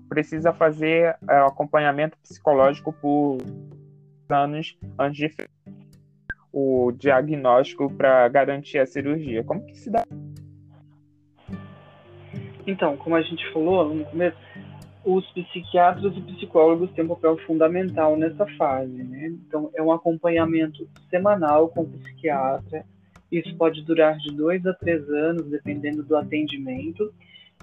precisa 0.08 0.52
fazer 0.52 1.16
é, 1.28 1.38
acompanhamento 1.38 2.18
psicológico 2.18 2.92
por 2.92 3.38
anos 4.28 4.78
antes 4.98 5.16
de 5.16 5.28
o 6.52 6.92
diagnóstico 6.92 7.90
para 7.92 8.28
garantir 8.28 8.78
a 8.78 8.86
cirurgia. 8.86 9.44
Como 9.44 9.64
que 9.64 9.76
se 9.76 9.90
dá? 9.90 10.04
Então, 12.66 12.96
como 12.96 13.16
a 13.16 13.22
gente 13.22 13.50
falou 13.52 13.94
no 13.94 14.04
começo, 14.04 14.36
os 15.04 15.26
psiquiatras 15.32 16.14
e 16.16 16.20
psicólogos 16.20 16.90
têm 16.92 17.04
um 17.04 17.08
papel 17.08 17.38
fundamental 17.46 18.16
nessa 18.16 18.46
fase, 18.58 19.02
né? 19.04 19.28
Então, 19.46 19.70
é 19.74 19.82
um 19.82 19.90
acompanhamento 19.90 20.86
semanal 21.08 21.68
com 21.68 21.82
o 21.82 21.88
psiquiatra. 21.88 22.84
Isso 23.32 23.54
pode 23.56 23.82
durar 23.82 24.18
de 24.18 24.34
dois 24.34 24.66
a 24.66 24.74
três 24.74 25.08
anos, 25.08 25.48
dependendo 25.48 26.02
do 26.02 26.16
atendimento. 26.16 27.12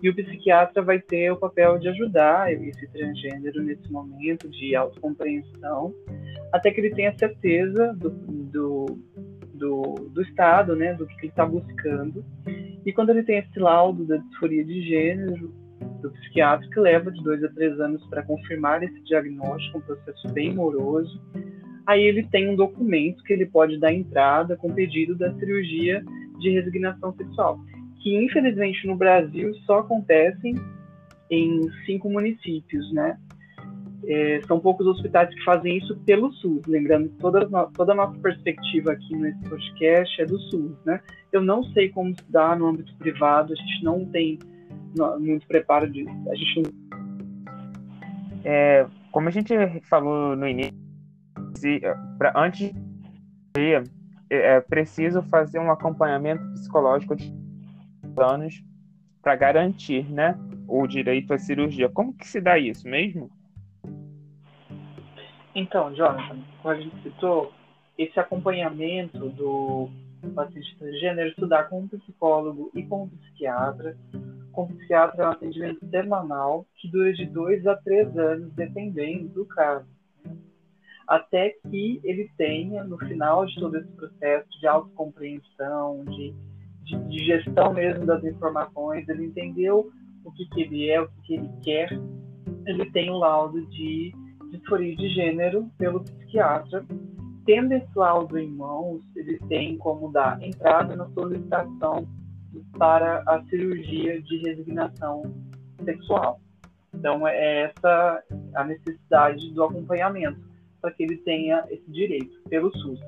E 0.02 0.10
o 0.10 0.16
psiquiatra 0.16 0.82
vai 0.82 1.00
ter 1.00 1.32
o 1.32 1.38
papel 1.38 1.80
de 1.80 1.88
ajudar 1.88 2.52
esse 2.52 2.88
transgênero 2.88 3.64
nesse 3.64 3.92
momento 3.92 4.50
de 4.50 4.76
autocompreensão, 4.76 5.94
até 6.52 6.70
que 6.72 6.82
ele 6.82 6.94
tenha 6.94 7.18
certeza 7.18 7.94
do, 7.94 8.10
do, 8.10 9.00
do, 9.54 9.94
do 10.12 10.22
estado, 10.22 10.76
né, 10.76 10.94
do 10.94 11.08
que 11.08 11.14
ele 11.22 11.28
está 11.28 11.46
buscando. 11.46 12.24
E 12.86 12.92
quando 12.92 13.10
ele 13.10 13.24
tem 13.24 13.40
esse 13.40 13.58
laudo 13.58 14.06
da 14.06 14.18
disforia 14.18 14.64
de 14.64 14.82
gênero, 14.82 15.54
do 16.02 16.12
psiquiatra 16.12 16.70
que 16.70 16.80
leva 16.80 17.12
de 17.12 17.22
dois 17.24 17.44
a 17.44 17.50
três 17.50 17.80
anos 17.80 18.06
para 18.08 18.24
confirmar 18.24 18.84
esse 18.84 19.00
diagnóstico, 19.04 19.80
um 19.80 19.82
processo 19.82 20.28
bem 20.32 20.54
moroso. 20.54 21.20
Aí 21.86 22.04
ele 22.04 22.24
tem 22.24 22.50
um 22.50 22.56
documento 22.56 23.24
que 23.24 23.34
ele 23.34 23.46
pode 23.46 23.80
dar 23.80 23.94
entrada 23.94 24.56
com 24.56 24.74
pedido 24.74 25.16
da 25.16 25.34
cirurgia 25.36 26.04
de 26.40 26.50
resignação 26.50 27.14
sexual, 27.16 27.60
que 28.06 28.16
infelizmente 28.16 28.86
no 28.86 28.96
Brasil 28.96 29.52
só 29.66 29.80
acontecem 29.80 30.54
em 31.32 31.60
cinco 31.88 32.08
municípios, 32.08 32.94
né? 32.94 33.18
É, 34.08 34.42
são 34.46 34.60
poucos 34.60 34.86
hospitais 34.86 35.34
que 35.34 35.44
fazem 35.44 35.80
isso 35.80 35.98
pelo 36.06 36.32
SUS. 36.34 36.62
Lembrando 36.68 37.10
que 37.10 37.16
toda, 37.16 37.48
toda 37.70 37.94
a 37.94 37.96
nossa 37.96 38.16
perspectiva 38.20 38.92
aqui 38.92 39.16
nesse 39.16 39.50
podcast 39.50 40.22
é 40.22 40.26
do 40.28 40.38
SUS, 40.38 40.78
né? 40.86 41.02
Eu 41.32 41.42
não 41.42 41.64
sei 41.64 41.90
como 41.90 42.16
se 42.16 42.32
dá 42.32 42.56
no 42.56 42.68
âmbito 42.68 42.96
privado, 42.98 43.54
a 43.54 43.56
gente 43.56 43.84
não 43.84 44.06
tem 44.06 44.38
muito 45.20 45.48
preparo 45.48 45.90
disso. 45.90 46.14
A 46.30 46.36
gente 46.36 46.62
é, 48.44 48.86
como 49.12 49.30
a 49.30 49.32
gente 49.32 49.52
falou 49.90 50.36
no 50.36 50.48
início, 50.48 50.78
se, 51.56 51.82
pra, 52.20 52.32
antes 52.36 52.72
de 53.56 53.74
é, 53.74 53.84
é 54.30 54.62
preciso 54.62 55.24
fazer 55.24 55.58
um 55.58 55.72
acompanhamento 55.72 56.46
psicológico 56.54 57.16
de 57.16 57.45
anos 58.22 58.64
para 59.22 59.36
garantir, 59.36 60.10
né, 60.10 60.38
o 60.68 60.86
direito 60.86 61.34
à 61.34 61.38
cirurgia. 61.38 61.90
Como 61.90 62.14
que 62.14 62.28
se 62.28 62.40
dá 62.40 62.60
isso 62.60 62.88
mesmo? 62.88 63.30
Então, 65.56 65.94
Jonathan, 65.94 66.40
como 66.62 66.74
a 66.74 66.80
gente 66.80 67.02
citou, 67.02 67.52
esse 67.98 68.20
acompanhamento 68.20 69.30
do 69.30 69.90
paciente 70.34 70.76
transgênero 70.78 71.30
estudar 71.30 71.66
com 71.66 71.82
um 71.82 71.88
psicólogo 71.88 72.72
e 72.74 72.84
com 72.84 73.04
um 73.04 73.10
psiquiatra. 73.10 73.98
Com 74.52 74.64
o 74.64 74.68
psiquiatra 74.68 75.24
é 75.24 75.28
um 75.28 75.32
atendimento 75.32 75.88
semanal 75.90 76.66
que 76.76 76.90
dura 76.90 77.14
de 77.14 77.26
dois 77.26 77.66
a 77.68 77.76
três 77.76 78.18
anos, 78.18 78.52
dependendo 78.54 79.28
do 79.30 79.46
caso. 79.46 79.88
Até 81.08 81.50
que 81.70 82.02
ele 82.04 82.30
tenha, 82.36 82.84
no 82.84 82.98
final 82.98 83.46
de 83.46 83.56
todo 83.56 83.78
esse 83.78 83.92
processo 83.92 84.50
de 84.60 84.68
autocompreensão, 84.68 86.04
de, 86.06 86.34
de, 86.86 86.98
de 87.10 87.26
gestão 87.26 87.74
mesmo 87.74 88.06
das 88.06 88.24
informações, 88.24 89.08
ele 89.10 89.26
entendeu 89.26 89.92
o 90.24 90.32
que, 90.32 90.46
que 90.50 90.62
ele 90.62 90.90
é, 90.90 91.02
o 91.02 91.08
que, 91.08 91.22
que 91.24 91.34
ele 91.34 91.50
quer, 91.64 91.90
ele 92.66 92.92
tem 92.92 93.12
um 93.12 93.18
laudo 93.18 93.66
de 93.68 94.14
disforia 94.52 94.96
de 94.96 95.10
gênero 95.10 95.70
pelo 95.78 96.02
psiquiatra 96.04 96.86
tendo 97.46 97.74
esse 97.74 97.88
laudo 97.96 98.38
em 98.38 98.50
mãos, 98.50 99.02
ele 99.16 99.38
tem 99.48 99.78
como 99.78 100.12
dar 100.12 100.42
entrada 100.42 100.96
na 100.96 101.08
solicitação 101.10 102.08
para 102.78 103.24
a 103.28 103.44
cirurgia 103.46 104.22
de 104.22 104.38
resignação 104.40 105.24
sexual. 105.84 106.40
Então, 106.94 107.28
é 107.28 107.64
essa 107.64 108.24
a 108.56 108.64
necessidade 108.64 109.54
do 109.54 109.64
acompanhamento, 109.64 110.40
para 110.82 110.92
que 110.92 111.04
ele 111.04 111.18
tenha 111.18 111.64
esse 111.70 111.90
direito 111.92 112.42
pelo 112.50 112.76
SUS. 112.78 113.00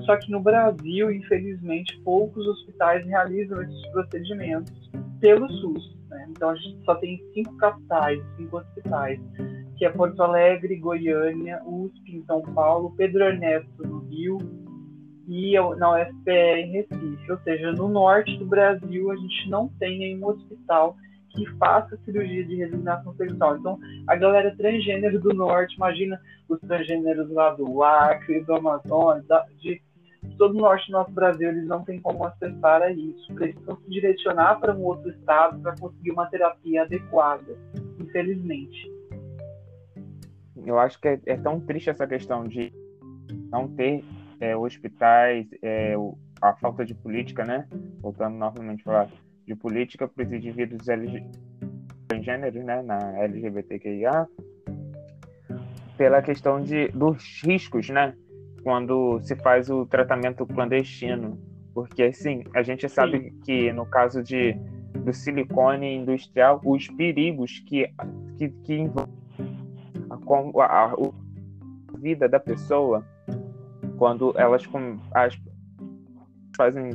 Só 0.00 0.16
que 0.16 0.30
no 0.30 0.40
Brasil, 0.40 1.12
infelizmente, 1.12 2.00
poucos 2.00 2.46
hospitais 2.46 3.06
realizam 3.06 3.62
esses 3.62 3.86
procedimentos 3.88 4.72
pelo 5.20 5.48
SUS. 5.48 5.96
Né? 6.08 6.26
Então, 6.30 6.50
a 6.50 6.56
gente 6.56 6.84
só 6.84 6.94
tem 6.94 7.22
cinco 7.34 7.56
capitais, 7.56 8.20
cinco 8.36 8.58
hospitais 8.58 9.20
que 9.82 9.86
é 9.86 9.90
Porto 9.90 10.22
Alegre, 10.22 10.76
Goiânia, 10.76 11.60
USP 11.66 12.16
em 12.16 12.24
São 12.24 12.40
Paulo, 12.40 12.94
Pedro 12.96 13.24
Ernesto 13.24 13.84
no 13.84 13.98
Rio 14.04 14.38
e 15.26 15.54
na 15.76 16.00
UFPE 16.00 16.30
em 16.30 16.70
Recife. 16.70 17.32
Ou 17.32 17.38
seja, 17.38 17.72
no 17.72 17.88
norte 17.88 18.36
do 18.38 18.46
Brasil 18.46 19.10
a 19.10 19.16
gente 19.16 19.50
não 19.50 19.68
tem 19.80 19.98
nenhum 19.98 20.24
hospital 20.26 20.96
que 21.34 21.46
faça 21.58 21.96
cirurgia 22.04 22.44
de 22.44 22.56
resignação 22.56 23.14
sexual. 23.14 23.56
Então, 23.56 23.78
a 24.06 24.16
galera 24.16 24.54
transgênero 24.56 25.20
do 25.20 25.34
norte, 25.34 25.76
imagina 25.76 26.20
os 26.48 26.60
transgêneros 26.60 27.30
lá 27.30 27.50
do 27.50 27.82
Acre, 27.82 28.44
do 28.44 28.54
Amazonas, 28.54 29.24
de 29.60 29.80
todo 30.38 30.56
o 30.56 30.60
norte 30.60 30.86
do 30.86 30.92
nosso 30.92 31.10
Brasil, 31.10 31.48
eles 31.48 31.66
não 31.66 31.84
têm 31.84 32.00
como 32.00 32.24
acessar 32.24 32.82
a 32.82 32.90
isso. 32.90 33.34
Precisam 33.34 33.76
se 33.76 33.90
direcionar 33.90 34.60
para 34.60 34.74
um 34.74 34.82
outro 34.82 35.10
estado 35.10 35.58
para 35.60 35.74
conseguir 35.78 36.12
uma 36.12 36.26
terapia 36.26 36.82
adequada, 36.82 37.56
infelizmente 37.98 38.92
eu 40.66 40.78
acho 40.78 41.00
que 41.00 41.08
é, 41.08 41.20
é, 41.26 41.36
tão 41.36 41.60
triste 41.60 41.90
essa 41.90 42.06
questão 42.06 42.46
de 42.46 42.72
não 43.50 43.68
ter 43.68 44.04
é, 44.40 44.56
hospitais, 44.56 45.46
é, 45.62 45.94
a 46.40 46.54
falta 46.54 46.84
de 46.84 46.94
política, 46.94 47.44
né? 47.44 47.68
Voltando 48.00 48.36
novamente 48.36 48.80
a 48.82 48.84
falar 48.84 49.08
de 49.46 49.54
política 49.54 50.08
para 50.08 50.24
os 50.24 50.32
indivíduos 50.32 50.86
transgêneros, 52.08 52.64
né? 52.64 52.82
Na 52.82 53.18
LGBTQIA, 53.18 54.26
pela 55.96 56.22
questão 56.22 56.62
de, 56.62 56.88
dos 56.88 57.42
riscos, 57.44 57.88
né? 57.88 58.14
Quando 58.62 59.20
se 59.20 59.34
faz 59.36 59.70
o 59.70 59.86
tratamento 59.86 60.46
clandestino. 60.46 61.38
Porque, 61.74 62.02
assim, 62.04 62.44
a 62.54 62.62
gente 62.62 62.88
sabe 62.88 63.18
Sim. 63.18 63.40
que 63.44 63.72
no 63.72 63.86
caso 63.86 64.22
de, 64.22 64.52
do 65.04 65.12
silicone 65.12 65.96
industrial, 65.96 66.60
os 66.64 66.86
perigos 66.88 67.60
que, 67.60 67.90
que, 68.36 68.48
que 68.48 68.74
envolvem 68.74 69.22
a, 70.58 70.64
a, 70.64 70.92
a 70.92 71.98
vida 71.98 72.28
da 72.28 72.38
pessoa 72.38 73.04
quando 73.96 74.34
elas 74.36 74.66
com, 74.66 74.98
as, 75.14 75.40
fazem 76.56 76.90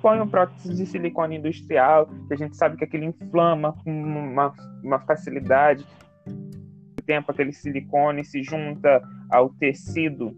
põem 0.00 0.20
um 0.20 0.28
prótese 0.28 0.74
de 0.74 0.86
silicone 0.86 1.36
industrial, 1.36 2.06
que 2.28 2.34
a 2.34 2.36
gente 2.36 2.56
sabe 2.56 2.76
que 2.76 2.84
aquilo 2.84 3.04
inflama 3.04 3.72
com 3.84 3.90
uma, 3.90 4.52
uma 4.82 4.98
facilidade. 5.00 5.84
O 6.26 7.02
tempo 7.02 7.30
aquele 7.30 7.52
silicone 7.52 8.24
se 8.24 8.42
junta 8.42 9.02
ao 9.30 9.48
tecido 9.50 10.36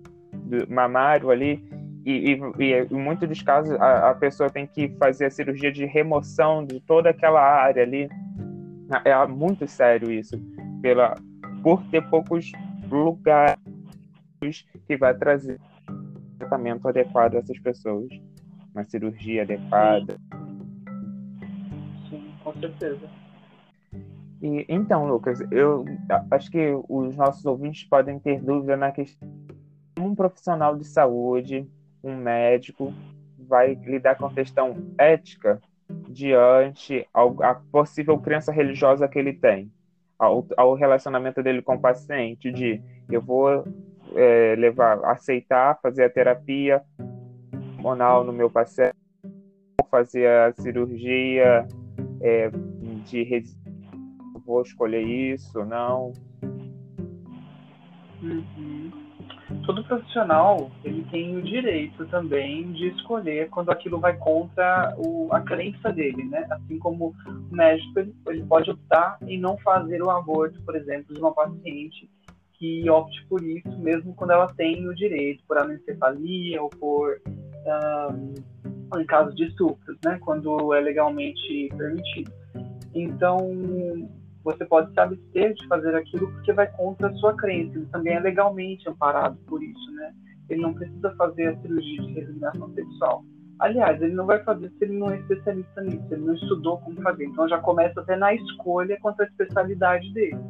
mamário 0.69 1.31
ali 1.31 1.63
e, 2.05 2.33
e, 2.33 2.65
e 2.65 2.87
em 2.91 2.99
muitos 2.99 3.29
dos 3.29 3.43
casos 3.43 3.75
a, 3.79 4.11
a, 4.11 4.15
pessoa 4.15 4.49
tem 4.49 4.67
que 4.67 4.89
fazer 4.99 5.27
a 5.27 5.31
cirurgia 5.31 5.71
de 5.71 5.85
remoção 5.85 6.65
de 6.65 6.81
toda 6.81 7.11
aquela 7.11 7.41
área 7.41 7.83
ali. 7.83 8.09
É 9.05 9.27
muito 9.27 9.69
sério 9.69 10.11
isso, 10.11 10.37
pela, 10.83 11.15
por 11.63 11.83
ter 11.91 12.03
poucos 12.09 12.51
lugares 12.91 13.57
que 14.87 14.97
vai 14.97 15.15
trazer 15.15 15.61
tratamento 16.39 16.89
adequado 16.89 17.37
a 17.37 17.39
essas 17.39 17.59
pessoas, 17.61 18.09
uma 18.75 18.85
cirurgia 18.85 19.43
adequada. 19.43 20.17
Sim, 22.09 22.33
com 22.43 22.53
certeza. 22.55 23.09
E, 24.43 24.65
então, 24.69 25.07
Lucas, 25.07 25.41
eu 25.51 25.85
acho 26.31 26.51
que 26.51 26.73
os 26.89 27.17
nossos 27.17 27.45
ouvintes 27.45 27.85
podem 27.85 28.19
ter 28.19 28.41
dúvida 28.41 28.77
na 28.77 28.91
questão 28.91 29.29
um 29.99 30.15
profissional 30.15 30.77
de 30.77 30.85
saúde, 30.85 31.69
um 32.03 32.17
médico, 32.17 32.93
vai 33.39 33.75
lidar 33.75 34.17
com 34.17 34.27
a 34.27 34.33
questão 34.33 34.77
ética 34.97 35.61
diante 36.09 37.07
a 37.13 37.55
possível 37.55 38.17
crença 38.19 38.51
religiosa 38.51 39.09
que 39.09 39.19
ele 39.19 39.33
tem 39.33 39.71
ao, 40.19 40.47
ao 40.57 40.75
relacionamento 40.75 41.43
dele 41.43 41.63
com 41.63 41.75
o 41.75 41.81
paciente, 41.81 42.53
de 42.53 42.81
eu 43.11 43.21
vou 43.21 43.65
é, 44.15 44.55
levar, 44.57 45.05
aceitar, 45.05 45.79
fazer 45.83 46.05
a 46.05 46.11
terapia 46.11 46.83
hormonal 47.81 48.25
no 48.25 48.33
meu 48.33 48.51
paciente, 48.51 48.95
fazer 49.91 50.29
a 50.29 50.53
cirurgia 50.53 51.67
é, 52.21 52.51
de 53.07 53.45
vou 54.45 54.63
escolher 54.63 55.03
isso, 55.03 55.65
não. 55.65 56.13
Uhum 58.23 59.11
todo 59.65 59.85
profissional 59.85 60.71
ele 60.85 61.05
tem 61.11 61.37
o 61.37 61.43
direito 61.43 62.07
também 62.07 62.73
de 62.73 62.89
escolher 62.89 63.49
quando 63.51 63.71
aquilo 63.71 63.99
vai 63.99 64.17
contra 64.17 64.95
o, 64.99 65.29
a 65.33 65.41
crença 65.41 65.93
dele, 65.93 66.25
né? 66.25 66.47
Assim 66.51 66.79
como 66.79 67.15
o 67.27 67.55
médico 67.55 68.01
ele, 68.01 68.15
ele 68.29 68.45
pode 68.45 68.71
optar 68.71 69.19
em 69.23 69.39
não 69.39 69.57
fazer 69.59 70.03
o 70.03 70.11
aborto, 70.11 70.61
por 70.63 70.77
exemplo, 70.77 71.15
de 71.15 71.21
uma 71.21 71.33
paciente 71.33 72.09
que 72.55 72.89
opte 72.91 73.25
por 73.27 73.43
isso, 73.43 73.79
mesmo 73.79 74.15
quando 74.15 74.33
ela 74.33 74.47
tem 74.49 74.87
o 74.87 74.95
direito, 74.95 75.43
por 75.47 75.57
anencefalia 75.57 76.63
ou 76.63 76.69
por 76.69 77.21
um, 77.67 79.01
em 79.01 79.07
caso 79.07 79.35
de 79.35 79.45
estupros, 79.45 79.97
né? 80.05 80.19
Quando 80.21 80.75
é 80.75 80.81
legalmente 80.81 81.69
permitido. 81.77 82.33
Então 82.95 83.39
você 84.43 84.65
pode 84.65 84.93
se 84.93 85.01
abster 85.01 85.55
de 85.55 85.67
fazer 85.69 85.95
aquilo 85.95 86.31
porque 86.33 86.53
vai 86.53 86.67
contra 86.73 87.09
a 87.09 87.15
sua 87.15 87.35
crença. 87.37 87.77
Ele 87.77 87.87
também 87.87 88.15
é 88.15 88.21
legalmente 88.21 88.89
amparado 88.89 89.37
por 89.47 89.63
isso, 89.63 89.93
né? 89.93 90.13
Ele 90.49 90.63
não 90.63 90.75
precisa 90.75 91.15
fazer 91.17 91.49
a 91.49 91.57
cirurgia 91.61 92.03
de 92.03 92.13
resignação 92.13 92.73
sexual. 92.75 93.25
Aliás, 93.61 94.01
ele 94.01 94.15
não 94.15 94.25
vai 94.25 94.43
fazer 94.43 94.71
se 94.71 94.85
ele 94.85 94.99
não 94.99 95.11
é 95.11 95.19
especialista 95.19 95.83
nisso, 95.83 96.07
ele 96.11 96.25
não 96.25 96.35
estudou 96.35 96.79
como 96.79 97.01
fazer. 97.03 97.27
Então 97.27 97.47
já 97.49 97.59
começa 97.59 98.01
até 98.01 98.17
na 98.17 98.35
escolha 98.35 98.99
quanto 99.01 99.21
à 99.21 99.25
especialidade 99.27 100.13
dele. 100.15 100.41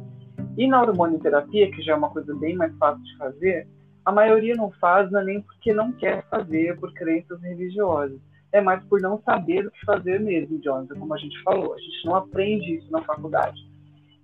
E 0.57 0.67
na 0.67 0.81
hormonioterapia, 0.81 1.69
que 1.71 1.81
já 1.81 1.93
é 1.93 1.95
uma 1.95 2.09
coisa 2.09 2.33
bem 2.35 2.55
mais 2.55 2.75
fácil 2.77 3.03
de 3.03 3.17
fazer, 3.17 3.67
a 4.05 4.11
maioria 4.11 4.55
não 4.55 4.71
faz 4.71 5.11
não 5.11 5.19
é 5.19 5.23
nem 5.23 5.41
porque 5.41 5.73
não 5.73 5.91
quer 5.91 6.23
fazer, 6.29 6.79
por 6.79 6.93
crenças 6.93 7.41
religiosas. 7.41 8.19
É 8.51 8.59
mais 8.59 8.83
por 8.85 8.99
não 8.99 9.21
saber 9.21 9.65
o 9.65 9.71
que 9.71 9.85
fazer 9.85 10.19
mesmo, 10.19 10.61
Jonathan, 10.61 10.99
como 10.99 11.13
a 11.13 11.17
gente 11.17 11.41
falou. 11.43 11.73
A 11.73 11.79
gente 11.79 12.05
não 12.05 12.15
aprende 12.15 12.75
isso 12.75 12.91
na 12.91 13.01
faculdade. 13.03 13.61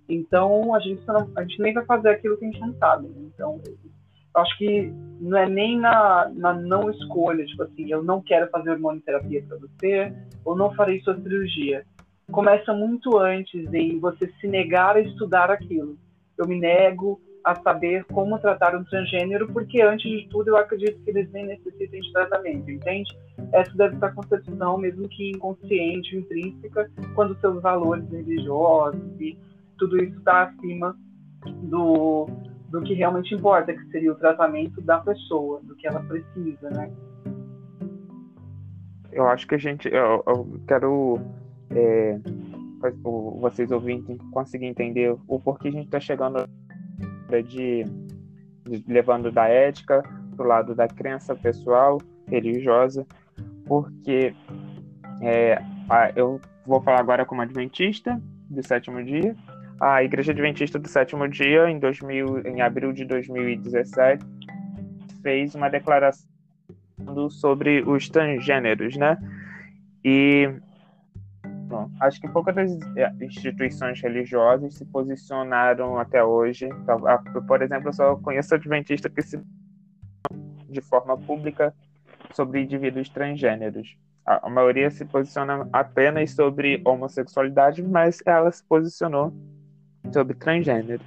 Então, 0.08 0.74
a 0.74 0.80
gente, 0.80 1.06
não, 1.06 1.30
a 1.36 1.42
gente 1.42 1.60
nem 1.60 1.72
vai 1.72 1.84
fazer 1.84 2.10
aquilo 2.10 2.36
que 2.36 2.44
a 2.44 2.50
gente 2.50 2.60
não 2.60 2.74
sabe. 2.74 3.08
Né? 3.08 3.30
Então, 3.34 3.60
acho 4.34 4.58
que 4.58 4.92
não 5.20 5.38
é 5.38 5.48
nem 5.48 5.78
na, 5.78 6.30
na 6.34 6.52
não 6.52 6.90
escolha, 6.90 7.44
tipo 7.46 7.62
assim, 7.62 7.90
eu 7.90 8.02
não 8.02 8.20
quero 8.20 8.50
fazer 8.50 8.70
hormonioterapia 8.70 9.42
para 9.46 9.58
você, 9.58 10.12
ou 10.44 10.56
não 10.56 10.74
farei 10.74 11.00
sua 11.00 11.18
cirurgia. 11.20 11.84
Começa 12.30 12.72
muito 12.74 13.18
antes 13.18 13.72
em 13.72 13.98
você 13.98 14.30
se 14.40 14.46
negar 14.46 14.96
a 14.96 15.00
estudar 15.00 15.50
aquilo. 15.50 15.96
Eu 16.36 16.46
me 16.46 16.58
nego 16.60 17.20
a 17.48 17.54
saber 17.62 18.04
como 18.04 18.38
tratar 18.38 18.76
um 18.76 18.84
transgênero, 18.84 19.50
porque 19.50 19.80
antes 19.80 20.10
de 20.10 20.28
tudo 20.28 20.48
eu 20.48 20.56
acredito 20.58 21.02
que 21.02 21.10
eles 21.10 21.30
nem 21.32 21.46
necessitem 21.46 22.02
de 22.02 22.12
tratamento, 22.12 22.70
entende? 22.70 23.16
Essa 23.52 23.74
deve 23.74 23.96
ser 23.96 24.04
a 24.04 24.12
concepção, 24.12 24.76
mesmo 24.76 25.08
que 25.08 25.30
inconsciente, 25.30 26.14
intrínseca, 26.14 26.90
quando 27.14 27.40
seus 27.40 27.62
valores 27.62 28.06
religiosos 28.10 29.00
e 29.18 29.38
tudo 29.78 29.96
isso 29.96 30.18
está 30.18 30.42
acima 30.42 30.94
do, 31.62 32.28
do 32.68 32.82
que 32.82 32.92
realmente 32.92 33.34
importa, 33.34 33.72
que 33.72 33.84
seria 33.86 34.12
o 34.12 34.16
tratamento 34.16 34.82
da 34.82 34.98
pessoa, 34.98 35.60
do 35.62 35.74
que 35.74 35.86
ela 35.86 36.00
precisa, 36.00 36.68
né? 36.68 36.92
Eu 39.10 39.26
acho 39.26 39.46
que 39.46 39.54
a 39.54 39.58
gente, 39.58 39.88
eu, 39.88 40.22
eu 40.26 40.60
quero 40.66 41.18
é, 41.70 42.20
vocês 43.40 43.70
ouvintes 43.70 44.18
conseguirem 44.32 44.70
entender 44.70 45.16
o 45.26 45.40
porquê 45.40 45.68
a 45.68 45.72
gente 45.72 45.86
está 45.86 45.98
chegando 45.98 46.46
de, 47.42 47.84
de 48.64 48.84
levando 48.86 49.30
da 49.30 49.46
ética 49.48 50.02
para 50.36 50.44
o 50.44 50.48
lado 50.48 50.74
da 50.74 50.86
crença 50.86 51.34
pessoal 51.34 51.98
religiosa, 52.26 53.06
porque 53.66 54.34
é, 55.22 55.62
eu 56.14 56.40
vou 56.66 56.80
falar 56.80 57.00
agora 57.00 57.24
como 57.24 57.42
adventista 57.42 58.20
do 58.48 58.66
sétimo 58.66 59.02
dia. 59.02 59.34
A 59.80 60.02
Igreja 60.02 60.32
Adventista 60.32 60.76
do 60.76 60.88
Sétimo 60.88 61.28
Dia, 61.28 61.70
em, 61.70 61.78
2000, 61.78 62.46
em 62.46 62.60
abril 62.60 62.92
de 62.92 63.04
2017, 63.04 64.24
fez 65.22 65.54
uma 65.54 65.68
declaração 65.68 66.28
sobre 67.30 67.82
os 67.82 68.08
transgêneros, 68.08 68.96
né? 68.96 69.16
E 70.04 70.52
acho 72.00 72.20
que 72.20 72.28
poucas 72.28 72.56
é, 72.96 73.12
instituições 73.20 74.00
religiosas 74.00 74.74
se 74.74 74.84
posicionaram 74.84 75.98
até 75.98 76.22
hoje. 76.22 76.66
Então, 76.66 77.00
por 77.46 77.62
exemplo, 77.62 77.88
eu 77.88 77.92
só 77.92 78.16
conheço 78.16 78.54
adventista 78.54 79.08
que 79.08 79.22
se 79.22 79.40
de 80.68 80.80
forma 80.80 81.16
pública 81.16 81.74
sobre 82.34 82.62
indivíduos 82.62 83.08
transgêneros. 83.08 83.96
A, 84.24 84.50
maioria 84.50 84.90
se 84.90 85.04
posiciona 85.06 85.66
apenas 85.72 86.32
sobre 86.32 86.82
homossexualidade, 86.84 87.82
mas 87.82 88.20
ela 88.26 88.52
se 88.52 88.62
posicionou 88.62 89.32
sobre 90.12 90.34
transgênero. 90.34 91.02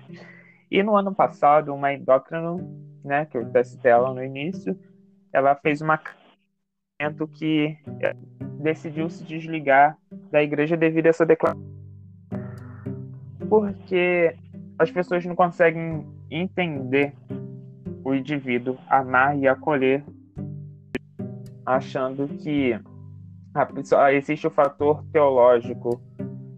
E 0.72 0.82
no 0.82 0.96
ano 0.96 1.14
passado, 1.14 1.74
uma 1.74 1.94
endócrino, 1.94 2.58
né, 3.04 3.26
que 3.26 3.38
eu 3.38 3.46
testei 3.52 3.92
ela 3.92 4.14
no 4.14 4.24
início, 4.24 4.78
ela 5.32 5.56
fez 5.56 5.82
uma 5.82 6.00
que 7.28 7.78
é, 8.02 8.16
decidiu 8.62 9.10
se 9.10 9.24
desligar 9.24 9.98
da 10.32 10.42
igreja 10.42 10.78
devido 10.78 11.08
a 11.08 11.10
essa 11.10 11.26
declaração. 11.26 11.66
Porque 13.50 14.36
as 14.78 14.90
pessoas 14.92 15.26
não 15.26 15.36
conseguem 15.36 16.06
entender 16.30 17.14
o 18.04 18.14
indivíduo, 18.14 18.78
amar 18.88 19.38
e 19.38 19.48
acolher, 19.48 20.04
achando 21.66 22.28
que 22.28 22.80
pessoa, 23.74 24.14
existe 24.14 24.48
o 24.48 24.52
fator 24.52 25.04
teológico 25.12 26.02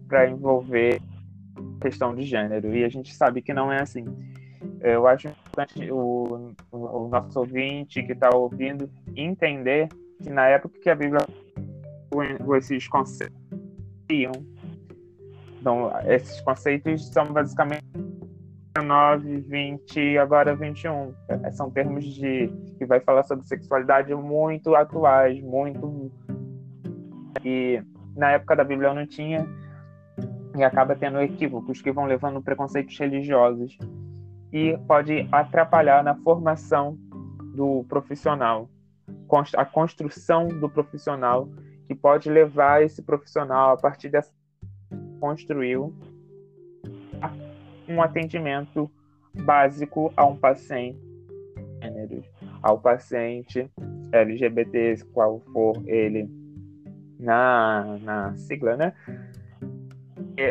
para 0.06 0.30
envolver 0.30 1.00
a 1.56 1.82
questão 1.82 2.14
de 2.14 2.22
gênero, 2.22 2.74
e 2.74 2.84
a 2.84 2.88
gente 2.88 3.14
sabe 3.14 3.42
que 3.42 3.52
não 3.52 3.72
é 3.72 3.82
assim. 3.82 4.04
Eu 4.80 5.06
acho 5.06 5.28
importante 5.28 5.90
o, 5.90 6.54
o 6.70 7.08
nosso 7.08 7.38
ouvinte 7.38 8.02
que 8.02 8.12
está 8.12 8.30
ouvindo 8.34 8.88
entender 9.16 9.88
que 10.24 10.30
na 10.30 10.46
época 10.48 10.80
que 10.80 10.90
a 10.90 10.94
Bíblia 10.94 11.20
esses 12.56 12.88
conceitos 12.88 13.44
então, 15.60 15.90
esses 16.06 16.42
conceitos 16.42 17.08
são 17.08 17.24
basicamente 17.32 17.84
19, 18.76 19.40
20 19.40 20.18
agora 20.18 20.54
21. 20.54 21.14
É, 21.28 21.50
são 21.52 21.70
termos 21.70 22.04
de 22.04 22.48
que 22.76 22.84
vai 22.84 23.00
falar 23.00 23.22
sobre 23.22 23.46
sexualidade 23.46 24.14
muito 24.14 24.74
atuais, 24.74 25.40
muito. 25.40 26.12
E 27.42 27.82
na 28.14 28.32
época 28.32 28.56
da 28.56 28.62
Bíblia 28.62 28.92
não 28.92 29.06
tinha 29.06 29.46
e 30.54 30.62
acaba 30.62 30.94
tendo 30.94 31.20
equívocos 31.20 31.80
que 31.80 31.90
vão 31.90 32.04
levando 32.04 32.42
preconceitos 32.42 32.98
religiosos. 32.98 33.78
E 34.52 34.76
pode 34.86 35.26
atrapalhar 35.32 36.04
na 36.04 36.14
formação 36.16 36.98
do 37.54 37.84
profissional, 37.88 38.68
a 39.56 39.64
construção 39.64 40.48
do 40.48 40.68
profissional 40.68 41.48
que 41.86 41.94
pode 41.94 42.30
levar 42.30 42.82
esse 42.82 43.02
profissional 43.02 43.74
a 43.74 43.76
partir 43.76 44.08
dessa 44.08 44.32
construiu 45.20 45.94
um 47.88 48.02
atendimento 48.02 48.90
básico 49.34 50.12
a 50.16 50.26
um 50.26 50.36
paciente 50.36 51.02
ao 52.62 52.78
paciente 52.78 53.70
LGBT, 54.12 55.04
qual 55.12 55.40
for 55.52 55.82
ele 55.86 56.28
na, 57.18 57.98
na 58.02 58.36
sigla, 58.36 58.76
né? 58.76 58.92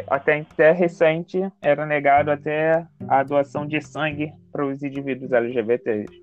Até, 0.07 0.39
até 0.39 0.71
recente 0.71 1.39
era 1.61 1.85
negado 1.85 2.31
até 2.31 2.85
a 3.07 3.23
doação 3.23 3.65
de 3.65 3.81
sangue 3.81 4.31
para 4.51 4.65
os 4.65 4.81
indivíduos 4.83 5.31
LGBTs, 5.31 6.22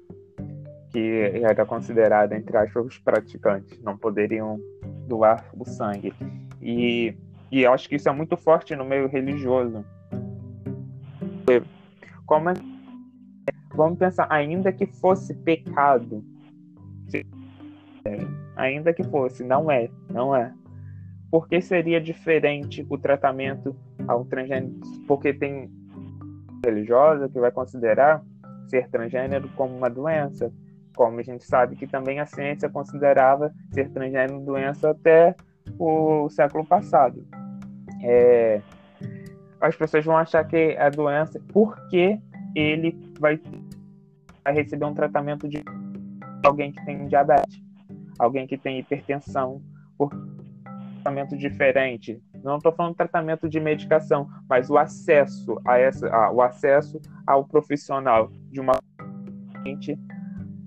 que 0.91 1.41
era 1.43 1.65
considerada, 1.65 2.37
entre 2.37 2.57
aspas, 2.57 2.87
os 2.87 2.99
praticantes, 2.99 3.81
não 3.83 3.97
poderiam 3.97 4.59
doar 5.07 5.45
o 5.57 5.65
sangue. 5.65 6.13
E, 6.61 7.15
e 7.51 7.63
eu 7.63 7.73
acho 7.73 7.89
que 7.89 7.97
isso 7.97 8.09
é 8.09 8.13
muito 8.13 8.37
forte 8.37 8.75
no 8.75 8.85
meio 8.85 9.09
religioso 9.09 9.85
como 12.27 12.51
é... 12.51 12.55
Vamos 13.75 13.99
pensar, 13.99 14.27
ainda 14.31 14.73
que 14.73 14.87
fosse 14.87 15.35
pecado, 15.35 16.25
ainda 18.57 18.93
que 18.93 19.03
fosse, 19.05 19.45
não 19.45 19.71
é, 19.71 19.89
não 20.09 20.35
é. 20.35 20.53
Por 21.31 21.49
que 21.49 21.61
seria 21.61 22.01
diferente 22.01 22.85
o 22.89 22.99
tratamento 22.99 23.75
ao 24.09 24.25
transgênero? 24.25 24.75
Porque 25.07 25.33
tem 25.33 25.71
religiosa 26.65 27.29
que 27.29 27.39
vai 27.39 27.51
considerar 27.53 28.25
ser 28.69 28.89
transgênero 28.91 29.49
como 29.51 29.77
uma 29.77 29.89
doença, 29.89 30.53
como 30.95 31.19
a 31.19 31.23
gente 31.23 31.45
sabe 31.45 31.77
que 31.77 31.87
também 31.87 32.21
a 32.21 32.27
ciência 32.27 32.69
considerava 32.69 33.53
ser 33.73 33.91
transgênero 33.91 34.41
doença 34.41 34.91
até 34.91 35.35
o 35.79 36.29
século 36.29 36.65
passado. 36.65 37.27
É, 38.03 38.61
as 39.61 39.77
pessoas 39.77 40.05
vão 40.05 40.17
achar 40.17 40.45
que 40.45 40.57
é 40.57 40.91
doença 40.91 41.41
porque 41.53 42.19
ele 42.55 42.99
vai, 43.19 43.41
vai 44.45 44.55
receber 44.55 44.85
um 44.85 44.95
tratamento 44.95 45.49
de 45.49 45.63
alguém 46.45 46.73
que 46.73 46.85
tem 46.85 47.07
diabetes, 47.07 47.63
alguém 48.19 48.47
que 48.47 48.57
tem 48.57 48.79
hipertensão, 48.79 49.61
por 49.97 50.11
tratamento 51.03 51.37
diferente. 51.37 52.21
Não 52.43 52.57
estou 52.57 52.73
falando 52.73 52.95
tratamento 52.95 53.49
de 53.49 53.61
medicação, 53.61 54.29
mas 54.49 54.71
o 54.71 54.79
acesso 54.79 55.61
a 55.67 55.79
essa, 55.79 56.09
a, 56.09 56.33
o 56.33 56.41
acesso 56.41 57.01
ao 57.27 57.45
profissional 57.45 58.31
de 58.51 58.61
uma 58.61 58.73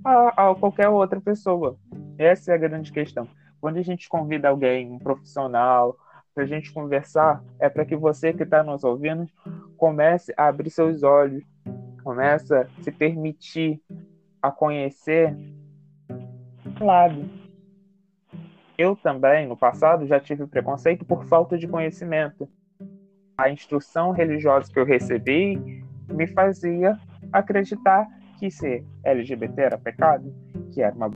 a, 0.03 0.51
a 0.51 0.55
qualquer 0.55 0.89
outra 0.89 1.19
pessoa. 1.21 1.77
Essa 2.17 2.51
é 2.51 2.55
a 2.55 2.57
grande 2.57 2.91
questão. 2.91 3.27
Quando 3.59 3.77
a 3.77 3.81
gente 3.81 4.09
convida 4.09 4.49
alguém, 4.49 4.91
um 4.91 4.99
profissional, 4.99 5.97
para 6.33 6.43
a 6.43 6.47
gente 6.47 6.73
conversar 6.73 7.43
é 7.59 7.69
para 7.69 7.85
que 7.85 7.95
você 7.95 8.33
que 8.33 8.43
está 8.43 8.63
nos 8.63 8.83
ouvindo 8.83 9.27
comece 9.77 10.33
a 10.35 10.47
abrir 10.47 10.69
seus 10.69 11.03
olhos, 11.03 11.43
comece 12.03 12.53
a 12.55 12.67
se 12.81 12.91
permitir 12.91 13.79
a 14.41 14.51
conhecer 14.51 15.37
lado. 16.79 17.29
Eu 18.77 18.95
também, 18.95 19.47
no 19.47 19.55
passado, 19.55 20.07
já 20.07 20.19
tive 20.19 20.47
preconceito 20.47 21.05
por 21.05 21.25
falta 21.25 21.57
de 21.57 21.67
conhecimento. 21.67 22.49
A 23.37 23.49
instrução 23.49 24.11
religiosa 24.11 24.71
que 24.71 24.79
eu 24.79 24.85
recebi 24.85 25.83
me 26.09 26.27
fazia 26.27 26.99
acreditar 27.31 28.07
que 28.43 28.51
ser 28.51 28.85
LGBT 29.05 29.61
era 29.61 29.77
pecado, 29.77 30.33
que 30.73 30.81
era 30.81 30.93
uma 30.93 31.09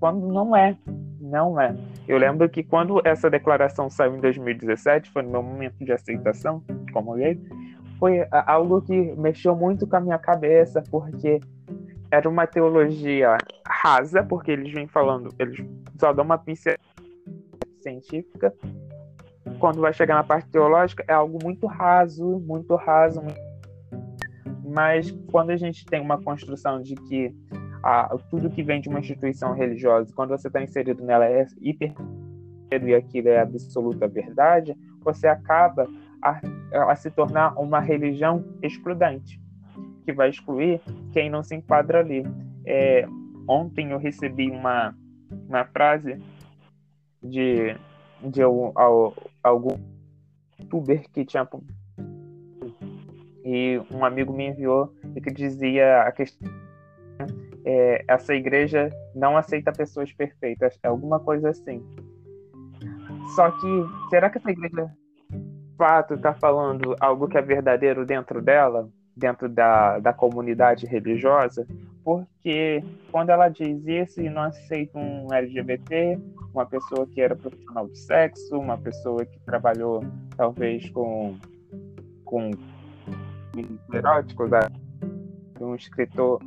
quando 0.00 0.26
não 0.26 0.56
é, 0.56 0.74
não 1.20 1.60
é. 1.60 1.76
Eu 2.08 2.16
lembro 2.16 2.48
que 2.48 2.62
quando 2.62 3.02
essa 3.04 3.28
declaração 3.28 3.90
saiu 3.90 4.16
em 4.16 4.20
2017, 4.20 5.10
foi 5.10 5.22
no 5.22 5.30
meu 5.30 5.42
momento 5.42 5.84
de 5.84 5.92
aceitação 5.92 6.62
como 6.94 7.14
gay, 7.14 7.38
foi 7.98 8.26
algo 8.30 8.80
que 8.80 8.94
mexeu 9.16 9.54
muito 9.54 9.86
com 9.86 9.96
a 9.96 10.00
minha 10.00 10.18
cabeça, 10.18 10.82
porque 10.90 11.40
era 12.10 12.26
uma 12.26 12.46
teologia 12.46 13.36
rasa, 13.66 14.22
porque 14.22 14.52
eles 14.52 14.72
vêm 14.72 14.86
falando, 14.86 15.28
eles 15.38 15.62
só 15.98 16.10
dão 16.12 16.24
uma 16.24 16.38
pincelada 16.38 16.80
científica. 17.82 18.54
Quando 19.58 19.80
vai 19.82 19.92
chegar 19.92 20.14
na 20.14 20.24
parte 20.24 20.48
teológica, 20.48 21.04
é 21.06 21.12
algo 21.12 21.38
muito 21.42 21.66
raso, 21.66 22.40
muito 22.40 22.74
raso. 22.76 23.20
Muito... 23.20 23.53
Mas 24.74 25.08
quando 25.30 25.50
a 25.50 25.56
gente 25.56 25.86
tem 25.86 26.00
uma 26.00 26.20
construção 26.20 26.82
de 26.82 26.96
que 26.96 27.32
a, 27.80 28.16
tudo 28.28 28.50
que 28.50 28.60
vem 28.60 28.80
de 28.80 28.88
uma 28.88 28.98
instituição 28.98 29.54
religiosa, 29.54 30.12
quando 30.12 30.30
você 30.30 30.48
está 30.48 30.60
inserido 30.60 31.04
nela 31.04 31.26
é 31.26 31.46
hiper 31.60 31.94
e 32.72 32.92
aquilo 32.92 33.28
é 33.28 33.38
absoluta 33.38 34.08
verdade, 34.08 34.76
você 35.00 35.28
acaba 35.28 35.86
a, 36.20 36.40
a 36.90 36.96
se 36.96 37.08
tornar 37.08 37.56
uma 37.56 37.78
religião 37.78 38.44
excludente, 38.60 39.40
que 40.04 40.12
vai 40.12 40.30
excluir 40.30 40.80
quem 41.12 41.30
não 41.30 41.44
se 41.44 41.54
enquadra 41.54 42.00
ali. 42.00 42.24
É, 42.66 43.06
ontem 43.46 43.92
eu 43.92 43.98
recebi 43.98 44.50
uma, 44.50 44.92
uma 45.30 45.64
frase 45.66 46.18
de, 47.22 47.76
de 48.24 48.42
algum 48.42 49.78
youtuber 50.58 51.08
que 51.12 51.24
tinha 51.24 51.46
e 53.44 53.80
um 53.90 54.04
amigo 54.04 54.32
me 54.32 54.48
enviou 54.48 54.92
e 55.14 55.20
que 55.20 55.30
dizia 55.30 56.02
a 56.02 56.12
questão 56.12 56.50
é, 57.64 58.04
essa 58.06 58.34
igreja 58.34 58.90
não 59.14 59.36
aceita 59.36 59.72
pessoas 59.72 60.12
perfeitas, 60.12 60.78
é 60.82 60.88
alguma 60.88 61.18
coisa 61.18 61.50
assim. 61.50 61.82
Só 63.34 63.50
que 63.50 64.08
será 64.10 64.28
que 64.28 64.38
essa 64.38 64.50
igreja 64.50 64.90
de 65.30 65.76
fato 65.76 66.14
está 66.14 66.34
falando 66.34 66.94
algo 67.00 67.26
que 67.26 67.38
é 67.38 67.42
verdadeiro 67.42 68.04
dentro 68.04 68.42
dela, 68.42 68.88
dentro 69.16 69.48
da, 69.48 69.98
da 69.98 70.12
comunidade 70.12 70.86
religiosa? 70.86 71.66
Porque 72.04 72.84
quando 73.10 73.30
ela 73.30 73.48
diz 73.48 73.82
isso 73.86 74.20
e 74.20 74.28
não 74.28 74.42
aceita 74.42 74.98
um 74.98 75.32
LGBT, 75.32 76.18
uma 76.52 76.66
pessoa 76.66 77.06
que 77.06 77.20
era 77.20 77.34
profissional 77.34 77.88
de 77.88 77.98
sexo, 77.98 78.58
uma 78.58 78.76
pessoa 78.76 79.24
que 79.24 79.40
trabalhou 79.40 80.04
talvez 80.36 80.88
com 80.90 81.36
com 82.24 82.50
eróticos, 83.92 84.50
né? 84.50 84.60
um 85.60 85.74
escritor 85.74 86.40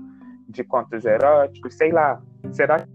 de 0.49 0.63
contos 0.63 1.05
eróticos, 1.05 1.75
sei 1.75 1.91
lá. 1.91 2.21
Será 2.51 2.79
que 2.79 2.87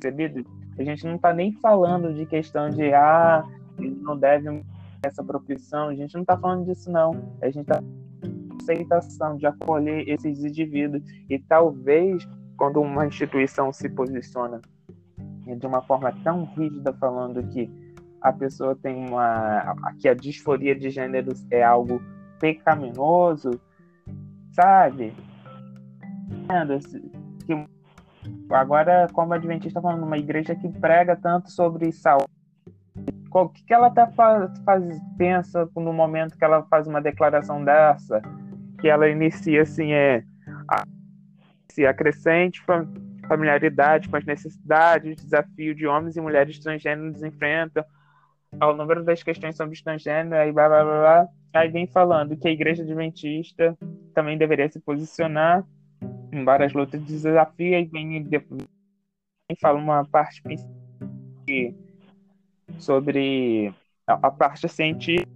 percebido? 0.00 0.44
A 0.78 0.82
gente 0.82 1.06
não 1.06 1.16
está 1.16 1.32
nem 1.32 1.52
falando 1.52 2.14
de 2.14 2.26
questão 2.26 2.70
de 2.70 2.92
ah, 2.92 3.44
ele 3.78 3.98
não 4.00 4.16
deve 4.16 4.64
essa 5.02 5.22
profissão, 5.22 5.88
a 5.88 5.94
gente 5.94 6.14
não 6.14 6.22
está 6.22 6.36
falando 6.36 6.64
disso 6.64 6.90
não. 6.90 7.12
A 7.40 7.46
gente 7.46 7.62
está 7.62 7.82
aceitação 8.62 9.36
de 9.36 9.46
acolher 9.46 10.08
esses 10.08 10.44
indivíduos 10.44 11.02
e 11.28 11.38
talvez 11.38 12.26
quando 12.56 12.80
uma 12.80 13.06
instituição 13.06 13.72
se 13.72 13.88
posiciona 13.88 14.60
de 15.44 15.66
uma 15.66 15.82
forma 15.82 16.12
tão 16.22 16.44
rígida 16.44 16.92
falando 16.94 17.42
que 17.48 17.68
a 18.20 18.32
pessoa 18.32 18.76
tem 18.76 19.08
uma 19.08 19.74
que 19.98 20.08
a 20.08 20.14
disforia 20.14 20.74
de 20.74 20.88
gêneros 20.90 21.44
é 21.50 21.62
algo 21.62 22.00
pecaminoso, 22.42 23.60
sabe? 24.50 25.14
Que 27.46 27.54
agora, 28.50 29.06
como 29.12 29.32
adventista 29.32 29.80
falando 29.80 30.02
uma 30.02 30.18
igreja 30.18 30.56
que 30.56 30.68
prega 30.68 31.14
tanto 31.14 31.52
sobre 31.52 31.92
saúde, 31.92 32.26
o 33.30 33.48
que, 33.48 33.64
que 33.64 33.72
ela 33.72 33.90
tá 33.90 34.08
faz, 34.08 34.58
faz, 34.64 34.84
pensa 35.16 35.70
no 35.76 35.92
momento 35.92 36.36
que 36.36 36.44
ela 36.44 36.64
faz 36.64 36.88
uma 36.88 37.00
declaração 37.00 37.64
dessa, 37.64 38.20
que 38.80 38.88
ela 38.88 39.08
inicia 39.08 39.62
assim 39.62 39.92
é 39.92 40.24
a, 40.68 40.82
a 41.88 41.94
crescente 41.94 42.60
familiaridade 43.28 44.08
com 44.08 44.16
as 44.16 44.24
necessidades, 44.26 45.16
desafio 45.16 45.76
de 45.76 45.86
homens 45.86 46.16
e 46.16 46.20
mulheres 46.20 46.58
transgêneros 46.58 47.22
enfrentam 47.22 47.84
ao 48.60 48.76
número 48.76 49.04
das 49.04 49.22
questões 49.22 49.56
sobre 49.56 49.80
transgênero, 49.80 50.34
aí 50.34 50.52
blá 50.52 50.68
blá 50.68 50.84
blá, 50.84 51.00
blá. 51.00 51.41
Aí 51.52 51.68
vem 51.68 51.86
falando 51.86 52.36
que 52.36 52.48
a 52.48 52.50
igreja 52.50 52.82
adventista 52.82 53.76
também 54.14 54.38
deveria 54.38 54.70
se 54.70 54.80
posicionar 54.80 55.64
em 56.32 56.44
várias 56.44 56.72
lutas 56.72 57.00
de 57.00 57.06
desafio, 57.06 57.78
e 57.78 57.84
vem, 57.84 58.24
vem 58.24 58.40
fala 59.60 59.78
uma 59.78 60.04
parte 60.04 60.42
sobre 62.78 63.72
a, 64.06 64.14
a 64.14 64.30
parte 64.30 64.68
científica, 64.68 65.30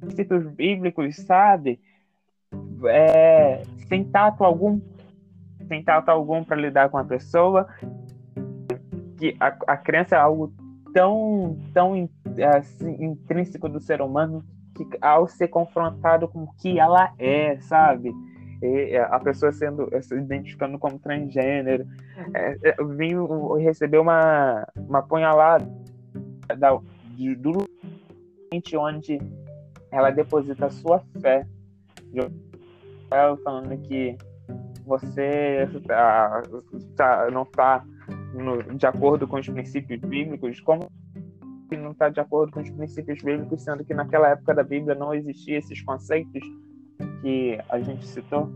princípios 0.00 0.46
bíblicos, 0.48 1.16
sabe? 1.16 1.80
É, 2.86 3.62
sem 3.88 4.04
tato 4.04 4.44
algum, 4.44 4.80
sem 5.68 5.82
tato 5.82 6.10
algum 6.10 6.42
para 6.42 6.56
lidar 6.56 6.88
com 6.90 6.98
a 6.98 7.04
pessoa, 7.04 7.68
que 9.16 9.36
a, 9.38 9.56
a 9.68 9.76
crença 9.76 10.16
é 10.16 10.18
algo 10.18 10.52
tão, 10.92 11.56
tão 11.72 12.08
assim, 12.56 12.96
intrínseco 13.04 13.68
do 13.68 13.80
ser 13.80 14.02
humano 14.02 14.44
que 14.74 14.86
ao 15.00 15.26
ser 15.28 15.48
confrontado 15.48 16.28
com 16.28 16.42
o 16.42 16.52
que 16.54 16.78
ela 16.78 17.12
é, 17.18 17.58
sabe? 17.60 18.12
E 18.62 18.96
a 18.96 19.20
pessoa 19.20 19.52
sendo 19.52 19.88
se 20.02 20.14
identificando 20.16 20.78
como 20.78 20.98
transgênero, 20.98 21.86
é, 22.34 22.56
é, 22.62 22.84
vim 22.84 23.14
receber 23.62 23.98
uma, 23.98 24.66
uma 24.76 25.02
punhalada 25.02 25.70
da, 26.58 26.78
de, 27.14 27.34
do 27.34 27.64
onde 28.76 29.18
ela 29.90 30.10
deposita 30.10 30.70
sua 30.70 31.02
fé. 31.20 31.46
Ela 33.10 33.36
falando 33.38 33.76
que 33.82 34.16
você 34.86 35.68
tá, 35.86 36.42
tá, 36.96 37.30
não 37.30 37.42
está 37.42 37.84
de 38.74 38.86
acordo 38.86 39.26
com 39.26 39.38
os 39.38 39.48
princípios 39.48 40.00
bíblicos, 40.00 40.60
como 40.60 40.90
que 41.68 41.76
não 41.76 41.92
está 41.92 42.08
de 42.08 42.20
acordo 42.20 42.52
com 42.52 42.60
os 42.60 42.70
princípios 42.70 43.22
bíblicos, 43.22 43.62
sendo 43.62 43.84
que 43.84 43.94
naquela 43.94 44.28
época 44.28 44.54
da 44.54 44.62
Bíblia 44.62 44.94
não 44.94 45.14
existiam 45.14 45.58
esses 45.58 45.80
conceitos 45.82 46.42
que 47.20 47.58
a 47.68 47.80
gente 47.80 48.06
citou 48.06 48.50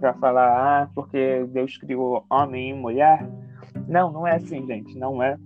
para 0.00 0.14
falar, 0.14 0.82
ah, 0.82 0.90
porque 0.94 1.44
Deus 1.46 1.76
criou 1.78 2.24
homem 2.30 2.70
e 2.70 2.74
mulher. 2.74 3.28
Não, 3.86 4.12
não 4.12 4.26
é 4.26 4.36
assim, 4.36 4.66
gente, 4.66 4.96
não 4.98 5.22
é. 5.22 5.36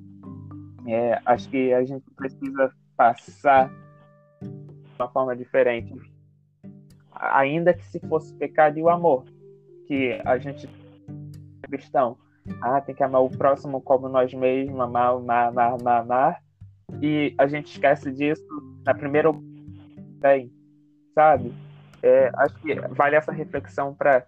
é 0.87 1.21
acho 1.25 1.49
que 1.49 1.73
a 1.73 1.85
gente 1.85 2.05
precisa 2.17 2.73
passar 2.97 3.71
de 4.41 4.49
uma 4.99 5.09
forma 5.09 5.37
diferente. 5.37 5.95
Ainda 7.13 7.73
que 7.75 7.85
se 7.87 8.01
fosse 8.01 8.35
pecado 8.35 8.79
e 8.79 8.83
o 8.83 8.89
amor, 8.89 9.25
que 9.87 10.21
a 10.25 10.39
gente 10.39 10.69
cristão, 11.63 12.19
ah, 12.61 12.81
tem 12.83 12.95
que 12.95 13.03
amar 13.03 13.23
o 13.23 13.31
próximo 13.31 13.81
como 13.81 14.09
nós 14.09 14.35
mesmos, 14.35 14.79
amar, 14.79 15.15
amar, 15.15 15.49
amar, 15.49 15.73
amar, 15.73 16.01
amar 16.03 16.42
e 17.03 17.35
a 17.37 17.49
gente 17.49 17.73
esquece 17.73 18.13
disso 18.13 18.47
na 18.87 18.95
primeira 18.95 19.31
bem, 20.21 20.53
sabe? 21.13 21.53
É, 22.01 22.31
acho 22.37 22.55
que 22.61 22.75
vale 22.91 23.17
essa 23.17 23.33
reflexão 23.33 23.93
para 23.93 24.25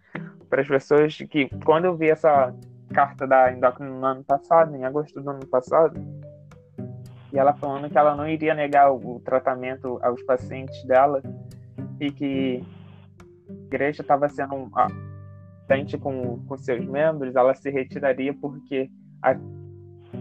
as 0.51 0.67
pessoas 0.67 1.17
que 1.17 1.49
quando 1.65 1.85
eu 1.85 1.97
vi 1.97 2.11
essa 2.11 2.53
carta 2.93 3.27
da 3.27 3.53
endócrina 3.53 3.91
no 3.91 4.05
ano 4.05 4.25
passado, 4.25 4.75
em 4.77 4.85
agosto 4.85 5.21
do 5.21 5.31
ano 5.31 5.47
passado, 5.47 6.01
e 7.33 7.39
ela 7.39 7.55
falando 7.55 7.89
que 7.89 7.97
ela 7.97 8.17
não 8.17 8.29
iria 8.29 8.55
negar 8.55 8.93
o, 8.93 9.17
o 9.17 9.21
tratamento 9.21 9.99
aos 10.03 10.23
pacientes 10.23 10.85
dela 10.85 11.23
e 12.01 12.11
que 12.11 12.65
a 13.49 13.53
igreja 13.53 14.03
estava 14.03 14.29
sendo 14.29 14.55
um, 14.55 14.71
com, 16.01 16.45
com 16.47 16.59
seus 16.59 16.85
membros, 16.87 17.37
ela 17.37 17.55
se 17.55 17.71
retiraria 17.71 18.35
porque 18.35 18.91
a 19.23 19.35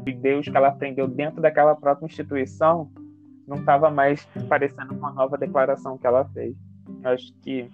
de 0.04 0.14
Deus 0.14 0.48
que 0.48 0.56
ela 0.56 0.70
aprendeu 0.70 1.08
dentro 1.08 1.42
daquela 1.42 1.76
própria 1.76 2.06
instituição 2.06 2.90
não 3.48 3.58
estava 3.58 3.90
mais 3.90 4.26
parecendo 4.48 4.96
com 4.96 5.06
a 5.06 5.12
nova 5.12 5.38
declaração 5.38 5.98
que 5.98 6.08
ela 6.08 6.26
fez. 6.26 6.56
Eu 7.04 7.12
acho 7.12 7.34
que 7.42 7.70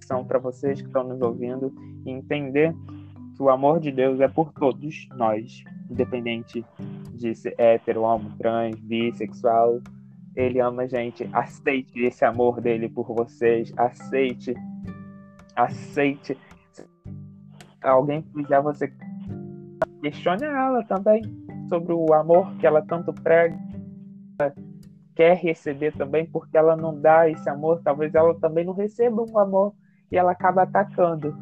são 0.00 0.24
para 0.24 0.38
vocês 0.38 0.80
que 0.80 0.86
estão 0.86 1.04
nos 1.04 1.20
ouvindo 1.20 1.72
entender 2.04 2.74
que 3.36 3.42
o 3.42 3.50
amor 3.50 3.80
de 3.80 3.90
Deus 3.90 4.20
é 4.20 4.28
por 4.28 4.52
todos 4.52 5.08
nós, 5.16 5.64
independente 5.90 6.64
de 7.14 7.34
ser 7.34 7.54
hétero, 7.58 8.02
homo, 8.02 8.30
trans, 8.38 8.78
bissexual. 8.80 9.80
Ele 10.36 10.60
ama 10.60 10.82
a 10.82 10.86
gente. 10.86 11.28
Aceite 11.32 12.00
esse 12.00 12.24
amor 12.24 12.60
dele 12.60 12.88
por 12.88 13.06
vocês. 13.14 13.72
Aceite. 13.76 14.54
Aceite. 15.56 16.36
Alguém 17.82 18.22
fizer 18.22 18.60
você 18.60 18.88
questione 20.10 20.44
ela 20.44 20.84
também 20.84 21.22
sobre 21.66 21.94
o 21.94 22.12
amor 22.12 22.54
que 22.56 22.66
ela 22.66 22.82
tanto 22.82 23.10
prega, 23.10 23.58
quer 25.14 25.34
receber 25.34 25.96
também, 25.96 26.26
porque 26.26 26.58
ela 26.58 26.76
não 26.76 27.00
dá 27.00 27.30
esse 27.30 27.48
amor, 27.48 27.80
talvez 27.82 28.14
ela 28.14 28.38
também 28.38 28.66
não 28.66 28.74
receba 28.74 29.24
um 29.26 29.38
amor 29.38 29.72
e 30.12 30.18
ela 30.18 30.32
acaba 30.32 30.64
atacando. 30.64 31.34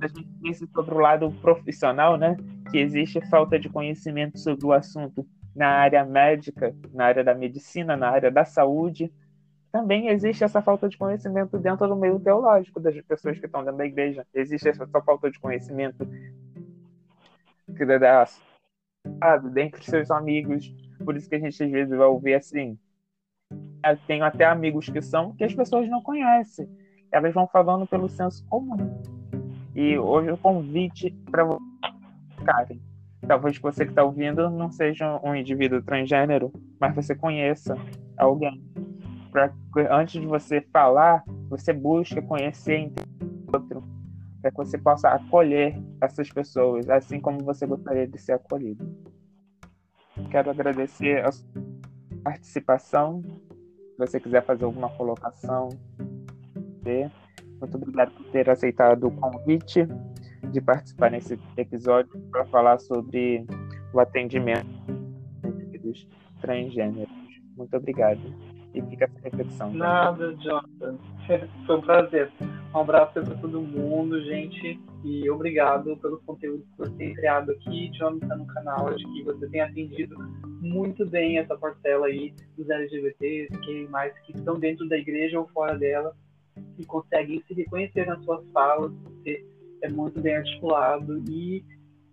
A 0.00 0.06
gente 0.06 0.26
disse 0.40 0.66
sobre 0.72 0.94
o 0.94 0.98
lado 0.98 1.30
profissional, 1.42 2.16
né? 2.16 2.36
Que 2.70 2.78
existe 2.78 3.20
falta 3.28 3.58
de 3.58 3.68
conhecimento 3.68 4.38
sobre 4.38 4.64
o 4.64 4.72
assunto 4.72 5.26
na 5.54 5.68
área 5.68 6.04
médica, 6.04 6.74
na 6.94 7.06
área 7.06 7.24
da 7.24 7.34
medicina, 7.34 7.94
na 7.96 8.08
área 8.08 8.30
da 8.30 8.44
saúde. 8.44 9.12
Também 9.78 10.08
existe 10.08 10.42
essa 10.42 10.60
falta 10.60 10.88
de 10.88 10.98
conhecimento 10.98 11.56
dentro 11.56 11.86
do 11.86 11.94
meio 11.94 12.18
teológico 12.18 12.80
das 12.80 13.00
pessoas 13.02 13.38
que 13.38 13.46
estão 13.46 13.62
dentro 13.62 13.78
da 13.78 13.86
igreja. 13.86 14.26
Existe 14.34 14.68
essa 14.68 14.84
falta 14.88 15.30
de 15.30 15.38
conhecimento 15.38 16.04
que 17.76 17.86
dá 17.86 18.26
dentre 19.52 19.84
seus 19.84 20.10
amigos. 20.10 20.74
Por 21.04 21.16
isso 21.16 21.28
que 21.28 21.36
a 21.36 21.38
gente 21.38 21.62
às 21.62 21.70
vezes 21.70 21.96
vai 21.96 22.08
ouvir 22.08 22.34
assim. 22.34 22.76
Eu 23.52 23.96
tenho 24.04 24.24
até 24.24 24.46
amigos 24.46 24.88
que 24.88 25.00
são 25.00 25.32
que 25.36 25.44
as 25.44 25.54
pessoas 25.54 25.88
não 25.88 26.02
conhecem. 26.02 26.68
Elas 27.12 27.32
vão 27.32 27.46
falando 27.46 27.86
pelo 27.86 28.08
senso 28.08 28.44
comum. 28.46 29.00
E 29.76 29.96
hoje 29.96 30.32
o 30.32 30.36
convite 30.36 31.12
para 31.30 31.44
vocês, 31.44 32.80
talvez 33.28 33.58
você 33.58 33.84
que 33.84 33.92
está 33.92 34.02
ouvindo 34.02 34.50
não 34.50 34.72
seja 34.72 35.20
um 35.22 35.36
indivíduo 35.36 35.80
transgênero, 35.80 36.52
mas 36.80 36.92
você 36.96 37.14
conheça 37.14 37.76
alguém. 38.16 38.67
Pra, 39.38 39.54
antes 39.96 40.20
de 40.20 40.26
você 40.26 40.60
falar, 40.72 41.22
você 41.48 41.72
busca 41.72 42.20
conhecer 42.22 42.92
outro 43.52 43.84
para 44.40 44.50
que 44.50 44.56
você 44.56 44.78
possa 44.78 45.08
acolher 45.10 45.80
essas 46.00 46.28
pessoas, 46.30 46.88
assim 46.88 47.20
como 47.20 47.44
você 47.44 47.66
gostaria 47.66 48.06
de 48.06 48.18
ser 48.18 48.32
acolhido. 48.32 48.84
Quero 50.30 50.50
agradecer 50.50 51.24
a 51.24 51.30
sua 51.30 51.48
participação. 52.24 53.22
Se 53.22 53.98
você 53.98 54.20
quiser 54.20 54.44
fazer 54.44 54.64
alguma 54.64 54.88
colocação, 54.90 55.68
Muito 57.60 57.76
obrigado 57.76 58.12
por 58.12 58.24
ter 58.30 58.48
aceitado 58.48 59.08
o 59.08 59.10
convite 59.10 59.86
de 60.52 60.60
participar 60.60 61.10
nesse 61.10 61.38
episódio 61.56 62.18
para 62.30 62.44
falar 62.46 62.78
sobre 62.78 63.44
o 63.92 64.00
atendimento 64.00 64.68
dos 65.82 66.08
transgêneros. 66.40 67.12
Muito 67.56 67.76
obrigado. 67.76 68.47
E 68.78 68.90
fica 68.90 69.06
essa 69.06 69.18
reflexão. 69.24 69.72
Nada, 69.72 70.36
Jonathan. 70.36 70.96
Foi 71.66 71.76
um 71.76 71.80
prazer. 71.80 72.30
Um 72.72 72.78
abraço 72.78 73.12
para 73.14 73.34
todo 73.34 73.60
mundo, 73.60 74.22
gente. 74.22 74.80
E 75.04 75.28
obrigado 75.28 75.96
pelo 75.96 76.18
conteúdo 76.20 76.62
que 76.62 76.78
você 76.78 76.92
tem 76.92 77.14
criado 77.14 77.50
aqui, 77.50 77.90
Jonathan, 77.98 78.36
no 78.36 78.46
canal. 78.46 78.88
Acho 78.88 79.04
que 79.12 79.24
você 79.24 79.48
tem 79.48 79.60
atendido 79.60 80.16
muito 80.60 81.04
bem 81.06 81.38
essa 81.38 81.56
parcela 81.56 82.06
aí 82.06 82.32
dos 82.56 82.70
LGBTs, 82.70 83.58
que 83.58 83.88
mais 83.88 84.16
que 84.20 84.36
estão 84.36 84.58
dentro 84.58 84.88
da 84.88 84.96
igreja 84.96 85.40
ou 85.40 85.48
fora 85.48 85.76
dela 85.76 86.14
e 86.78 86.84
conseguem 86.84 87.42
se 87.48 87.54
reconhecer 87.54 88.06
nas 88.06 88.22
suas 88.24 88.48
falas. 88.50 88.92
Você 88.92 89.44
é 89.82 89.88
muito 89.90 90.20
bem 90.20 90.36
articulado 90.36 91.22
e 91.28 91.64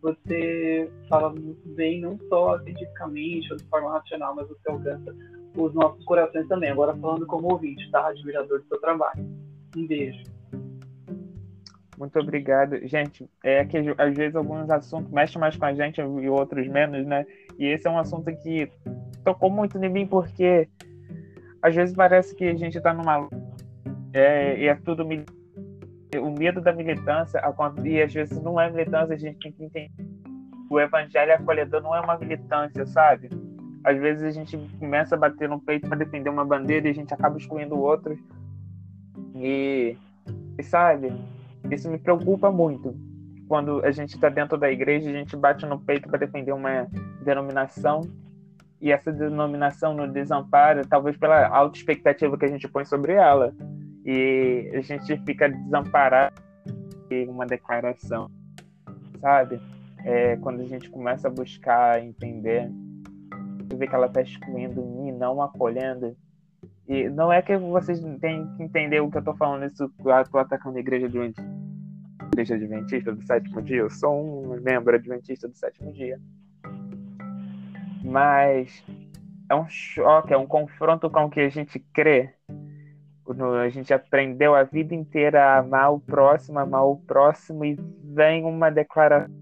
você 0.02 0.90
fala 1.10 1.30
muito 1.30 1.68
bem, 1.76 2.02
não 2.02 2.18
só 2.28 2.60
cientificamente 2.64 3.52
ou 3.52 3.58
de 3.58 3.66
forma 3.66 3.92
racional, 3.92 4.36
mas 4.36 4.48
você 4.48 4.70
alcança 4.70 5.16
os 5.56 5.74
nossos 5.74 6.04
corações 6.06 6.48
também. 6.48 6.70
Agora 6.70 6.96
falando 6.96 7.26
como 7.26 7.52
ouvinte, 7.52 7.90
tá? 7.92 8.08
Admirador 8.08 8.60
do 8.60 8.68
seu 8.68 8.80
trabalho. 8.80 9.26
Um 9.76 9.88
beijo. 9.88 10.24
Muito 11.98 12.20
obrigado. 12.20 12.86
Gente, 12.88 13.30
é 13.44 13.64
que 13.64 13.78
às 13.98 14.16
vezes 14.16 14.36
alguns 14.36 14.70
assuntos 14.70 15.12
mexem 15.12 15.40
mais 15.40 15.56
com 15.56 15.66
a 15.66 15.74
gente 15.74 16.02
e 16.02 16.30
outros 16.30 16.68
menos, 16.68 17.06
né? 17.06 17.26
E 17.58 17.66
esse 17.66 17.88
é 17.88 17.90
um 17.90 17.98
assunto 17.98 18.36
que 18.38 18.70
tocou 19.24 19.50
muito 19.50 19.78
em 19.78 19.90
mim 19.90 20.06
porque 20.06 20.68
às 21.62 21.74
vezes 21.74 21.96
parece 21.96 22.36
que 22.36 22.46
a 22.46 22.56
gente 22.56 22.80
tá 22.80 22.94
numa. 22.94 23.28
É, 24.14 24.60
e 24.60 24.68
é 24.68 24.76
tudo. 24.76 25.04
O 26.22 26.32
medo 26.32 26.62
da 26.62 26.72
militância, 26.72 27.42
e 27.84 28.02
às 28.02 28.14
vezes 28.14 28.42
não 28.42 28.60
é 28.60 28.70
militância, 28.70 29.16
a 29.16 29.18
gente 29.18 29.40
tem 29.40 29.52
que 29.52 29.64
entender. 29.64 29.92
O 30.70 30.80
evangelho 30.80 31.34
acolhedor 31.34 31.82
não 31.82 31.96
é 31.96 32.00
uma 32.00 32.18
militância, 32.18 32.86
sabe? 32.86 33.30
Às 33.86 34.00
vezes 34.00 34.24
a 34.24 34.32
gente 34.32 34.58
começa 34.80 35.14
a 35.14 35.18
bater 35.18 35.48
no 35.48 35.62
peito 35.62 35.88
para 35.88 35.96
defender 35.96 36.28
uma 36.28 36.44
bandeira 36.44 36.88
e 36.88 36.92
a 36.92 36.94
gente 36.94 37.14
acaba 37.14 37.38
excluindo 37.38 37.78
outros. 37.78 38.18
E, 39.36 39.96
e 40.58 40.64
sabe? 40.64 41.14
Isso 41.70 41.88
me 41.88 42.00
preocupa 42.00 42.52
muito. 42.52 42.96
Quando 43.48 43.86
a 43.86 43.92
gente 43.92 44.16
está 44.16 44.28
dentro 44.28 44.58
da 44.58 44.72
igreja, 44.72 45.08
a 45.08 45.14
gente 45.14 45.38
bate 45.38 45.68
no 45.68 45.80
peito 45.80 46.10
para 46.10 46.18
defender 46.18 46.52
uma 46.52 46.88
denominação 47.24 48.02
e 48.82 48.92
essa 48.92 49.12
denominação 49.12 49.94
nos 49.94 50.12
desampara, 50.12 50.84
talvez 50.84 51.16
pela 51.16 51.48
alta 51.48 51.78
expectativa 51.78 52.36
que 52.40 52.46
a 52.46 52.50
gente 52.50 52.68
põe 52.68 52.86
sobre 52.86 53.14
ela. 53.14 53.54
E 54.04 54.72
a 54.74 54.82
gente 54.82 55.16
fica 55.26 55.48
desamparado 55.48 56.42
em 57.12 57.30
uma 57.30 57.46
declaração, 57.46 58.32
sabe? 59.22 59.62
É, 60.04 60.38
quando 60.38 60.62
a 60.62 60.66
gente 60.66 60.90
começa 60.90 61.28
a 61.28 61.32
buscar 61.32 62.04
entender, 62.04 62.72
vê 63.78 63.88
que 63.88 63.96
ela 63.96 64.08
está 64.08 64.22
excluindo 64.22 64.82
mim, 64.82 65.12
não 65.12 65.42
acolhendo, 65.42 66.16
e 66.88 67.10
não 67.10 67.34
é 67.34 67.42
que 67.42 67.58
vocês 67.58 68.00
têm 68.20 68.48
que 68.56 68.64
entender 68.64 69.00
o 69.00 69.10
que 69.10 69.18
eu 69.18 69.24
tô 69.24 69.34
falando, 69.36 69.66
isso 69.66 69.84
eu 69.84 70.26
tô 70.26 70.38
atacando 70.38 70.78
a 70.78 70.80
igreja 70.80 71.08
adventista, 71.08 71.50
igreja 72.28 72.56
adventista 72.56 73.12
do 73.12 73.26
sétimo 73.26 73.62
dia. 73.62 73.78
Eu 73.78 73.90
sou 73.90 74.24
um 74.24 74.62
membro 74.62 74.96
adventista 74.96 75.48
do 75.48 75.56
sétimo 75.56 75.92
dia. 75.92 76.20
Mas 78.04 78.84
é 79.50 79.56
um 79.56 79.68
choque, 79.68 80.32
é 80.32 80.38
um 80.38 80.46
confronto 80.46 81.10
com 81.10 81.26
o 81.26 81.30
que 81.30 81.40
a 81.40 81.50
gente 81.50 81.80
crê. 81.92 82.34
A 83.64 83.70
gente 83.70 83.92
aprendeu 83.92 84.54
a 84.54 84.62
vida 84.62 84.94
inteira 84.94 85.44
a 85.44 85.58
amar 85.58 85.92
o 85.92 86.00
próximo, 86.00 86.60
amar 86.60 86.86
o 86.86 86.98
próximo, 86.98 87.66
e 87.66 87.76
vem 88.04 88.46
uma 88.46 88.70
declaração 88.70 89.34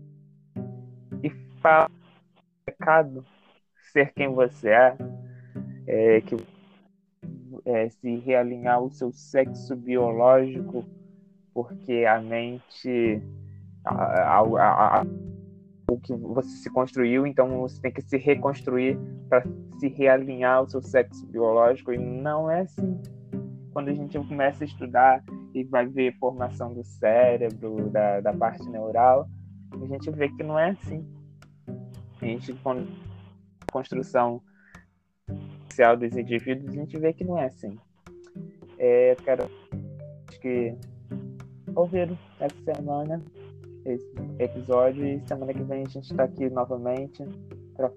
e 1.21 1.29
fala 1.61 1.91
pecado 2.65 3.25
ser 3.93 4.11
quem 4.13 4.33
você 4.33 4.69
é, 4.69 4.97
é 5.87 6.21
que 6.21 6.35
é, 7.65 7.87
se 7.89 8.17
realinhar 8.17 8.81
o 8.81 8.89
seu 8.89 9.11
sexo 9.13 9.75
biológico, 9.75 10.83
porque 11.53 12.03
a 12.05 12.19
mente, 12.19 13.21
a, 13.85 14.39
a, 14.39 15.01
a, 15.01 15.05
o 15.89 15.99
que 15.99 16.13
você 16.13 16.49
se 16.49 16.69
construiu, 16.71 17.27
então 17.27 17.59
você 17.59 17.79
tem 17.79 17.91
que 17.91 18.01
se 18.01 18.17
reconstruir 18.17 18.97
para 19.29 19.43
se 19.79 19.87
realinhar 19.89 20.63
o 20.63 20.69
seu 20.69 20.81
sexo 20.81 21.25
biológico, 21.27 21.93
e 21.93 21.97
não 21.97 22.49
é 22.49 22.61
assim. 22.61 22.99
Quando 23.71 23.89
a 23.89 23.93
gente 23.93 24.17
começa 24.17 24.63
a 24.63 24.67
estudar 24.67 25.23
e 25.53 25.63
vai 25.63 25.85
ver 25.85 26.17
formação 26.17 26.73
do 26.73 26.83
cérebro, 26.83 27.89
da, 27.89 28.21
da 28.21 28.33
parte 28.33 28.67
neural, 28.67 29.27
a 29.71 29.85
gente 29.85 30.09
vê 30.11 30.29
que 30.29 30.43
não 30.43 30.57
é 30.57 30.71
assim. 30.71 31.05
A 32.21 32.25
gente, 32.25 32.53
quando 32.63 32.87
construção 33.73 34.39
social 35.67 35.97
dos 35.97 36.15
indivíduos, 36.15 36.69
a 36.69 36.73
gente 36.73 36.97
vê 36.99 37.11
que 37.11 37.23
não 37.23 37.37
é 37.37 37.47
assim. 37.47 37.75
É, 38.77 39.15
quero 39.23 39.49
que 40.39 40.75
ouviram 41.75 42.17
essa 42.39 42.55
semana 42.63 43.19
esse 43.85 44.07
episódio 44.39 45.05
e 45.05 45.21
semana 45.27 45.53
que 45.53 45.63
vem 45.63 45.83
a 45.83 45.89
gente 45.89 46.11
está 46.11 46.23
aqui 46.23 46.49
novamente 46.49 47.23
para 47.75 47.91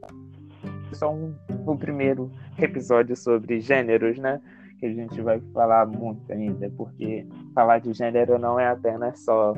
só 0.93 1.12
um, 1.12 1.35
o 1.66 1.77
primeiro 1.77 2.31
episódio 2.59 3.14
sobre 3.14 3.61
gêneros, 3.61 4.18
né? 4.18 4.41
Que 4.81 4.87
a 4.87 4.93
gente 4.93 5.20
vai 5.20 5.41
falar 5.53 5.87
muito 5.87 6.33
ainda, 6.33 6.70
porque 6.77 7.27
falar 7.55 7.79
de 7.79 7.93
gênero 7.93 8.39
não 8.39 8.59
é 8.59 8.68
apenas 8.68 9.20
só 9.20 9.55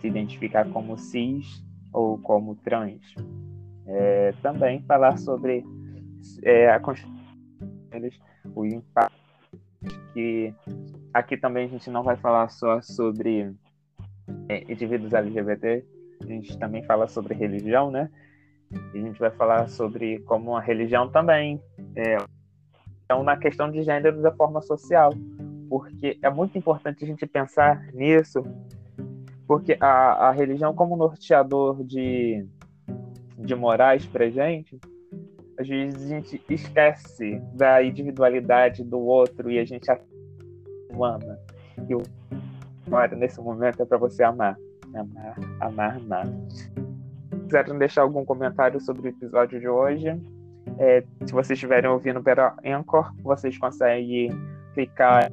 se 0.00 0.06
identificar 0.06 0.68
como 0.70 0.96
cis 0.96 1.64
ou 1.92 2.18
como 2.18 2.54
trans. 2.56 3.14
É, 3.86 4.32
também 4.42 4.82
falar 4.82 5.18
sobre 5.18 5.64
é, 6.42 6.70
a 6.70 6.80
o 8.54 8.64
impacto 8.64 9.14
que 10.12 10.54
aqui 11.12 11.36
também 11.36 11.66
a 11.66 11.68
gente 11.68 11.90
não 11.90 12.02
vai 12.02 12.16
falar 12.16 12.48
só 12.48 12.80
sobre 12.80 13.54
é, 14.48 14.72
indivíduos 14.72 15.12
LGBT, 15.12 15.84
a 16.22 16.26
gente 16.26 16.58
também 16.58 16.82
fala 16.84 17.06
sobre 17.06 17.34
religião, 17.34 17.90
né? 17.90 18.10
E 18.92 18.98
a 18.98 19.02
gente 19.02 19.20
vai 19.20 19.30
falar 19.30 19.68
sobre 19.68 20.20
como 20.20 20.56
a 20.56 20.60
religião 20.60 21.10
também 21.10 21.60
é 21.94 22.16
então, 23.04 23.22
na 23.22 23.36
questão 23.36 23.70
de 23.70 23.82
gênero 23.82 24.22
da 24.22 24.32
forma 24.32 24.62
social, 24.62 25.12
porque 25.68 26.18
é 26.22 26.30
muito 26.30 26.56
importante 26.56 27.04
a 27.04 27.06
gente 27.06 27.26
pensar 27.26 27.86
nisso, 27.92 28.42
porque 29.46 29.76
a, 29.78 30.28
a 30.28 30.30
religião 30.30 30.74
como 30.74 30.96
norteador 30.96 31.84
de, 31.84 32.46
de 33.44 33.54
morais 33.54 34.06
para 34.06 34.30
gente, 34.30 34.78
às 35.58 35.68
vezes 35.68 36.04
a 36.04 36.08
gente 36.08 36.42
esquece 36.48 37.40
da 37.52 37.82
individualidade 37.82 38.82
do 38.82 38.98
outro 38.98 39.50
e 39.50 39.58
a 39.58 39.64
gente 39.64 39.88
ama. 39.90 41.38
E 41.88 41.94
o 41.94 42.02
agora, 42.86 43.16
nesse 43.16 43.40
momento, 43.40 43.82
é 43.82 43.84
para 43.84 43.98
você 43.98 44.22
amar. 44.22 44.56
Amar, 44.94 45.36
amar, 45.60 45.96
amar. 45.96 46.26
Quiserem 47.44 47.78
deixar 47.78 48.02
algum 48.02 48.24
comentário 48.24 48.80
sobre 48.80 49.08
o 49.08 49.10
episódio 49.10 49.58
de 49.58 49.68
hoje, 49.68 50.08
é, 50.78 51.04
se 51.24 51.32
vocês 51.32 51.56
estiverem 51.56 51.90
ouvindo 51.90 52.22
pela 52.22 52.56
Anchor, 52.64 53.12
vocês 53.22 53.56
conseguem 53.58 54.30
clicar 54.72 55.30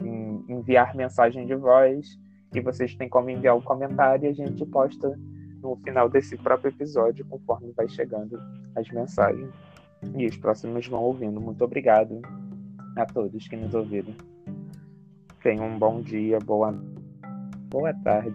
em 0.00 0.44
enviar 0.48 0.94
mensagem 0.94 1.46
de 1.46 1.54
voz 1.54 2.18
e 2.54 2.60
vocês 2.60 2.94
têm 2.94 3.08
como 3.08 3.30
enviar 3.30 3.56
o 3.56 3.62
comentário 3.62 4.26
e 4.26 4.28
a 4.28 4.32
gente 4.32 4.64
posta 4.66 5.18
no 5.64 5.76
final 5.76 6.08
desse 6.08 6.36
próprio 6.36 6.68
episódio, 6.68 7.24
conforme 7.24 7.72
vai 7.72 7.88
chegando 7.88 8.38
as 8.76 8.86
mensagens. 8.90 9.50
E 10.14 10.26
os 10.26 10.36
próximos 10.36 10.86
vão 10.86 11.02
ouvindo. 11.02 11.40
Muito 11.40 11.64
obrigado 11.64 12.20
a 12.96 13.06
todos 13.06 13.48
que 13.48 13.56
nos 13.56 13.74
ouviram. 13.74 14.14
Tenham 15.42 15.66
um 15.66 15.78
bom 15.78 16.02
dia, 16.02 16.38
boa, 16.38 16.72
boa 17.70 17.94
tarde. 18.04 18.34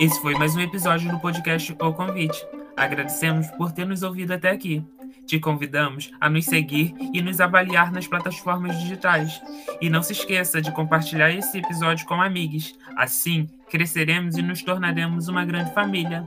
Esse 0.00 0.20
foi 0.20 0.34
mais 0.34 0.56
um 0.56 0.60
episódio 0.60 1.10
do 1.10 1.20
podcast 1.20 1.72
O 1.80 1.94
Convite. 1.94 2.46
Agradecemos 2.76 3.48
por 3.52 3.70
ter 3.70 3.86
nos 3.86 4.02
ouvido 4.02 4.32
até 4.32 4.50
aqui. 4.50 4.84
Te 5.26 5.38
convidamos 5.38 6.10
a 6.20 6.28
nos 6.28 6.44
seguir 6.44 6.94
e 7.12 7.22
nos 7.22 7.40
avaliar 7.40 7.90
nas 7.90 8.06
plataformas 8.06 8.78
digitais. 8.80 9.40
E 9.80 9.88
não 9.88 10.02
se 10.02 10.12
esqueça 10.12 10.60
de 10.60 10.72
compartilhar 10.72 11.30
esse 11.30 11.58
episódio 11.58 12.06
com 12.06 12.20
amigos. 12.20 12.74
Assim, 12.96 13.48
cresceremos 13.70 14.36
e 14.36 14.42
nos 14.42 14.62
tornaremos 14.62 15.28
uma 15.28 15.44
grande 15.44 15.72
família. 15.72 16.26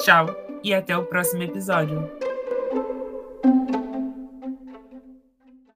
Tchau 0.00 0.26
e 0.62 0.72
até 0.72 0.96
o 0.96 1.04
próximo 1.04 1.42
episódio. 1.42 2.23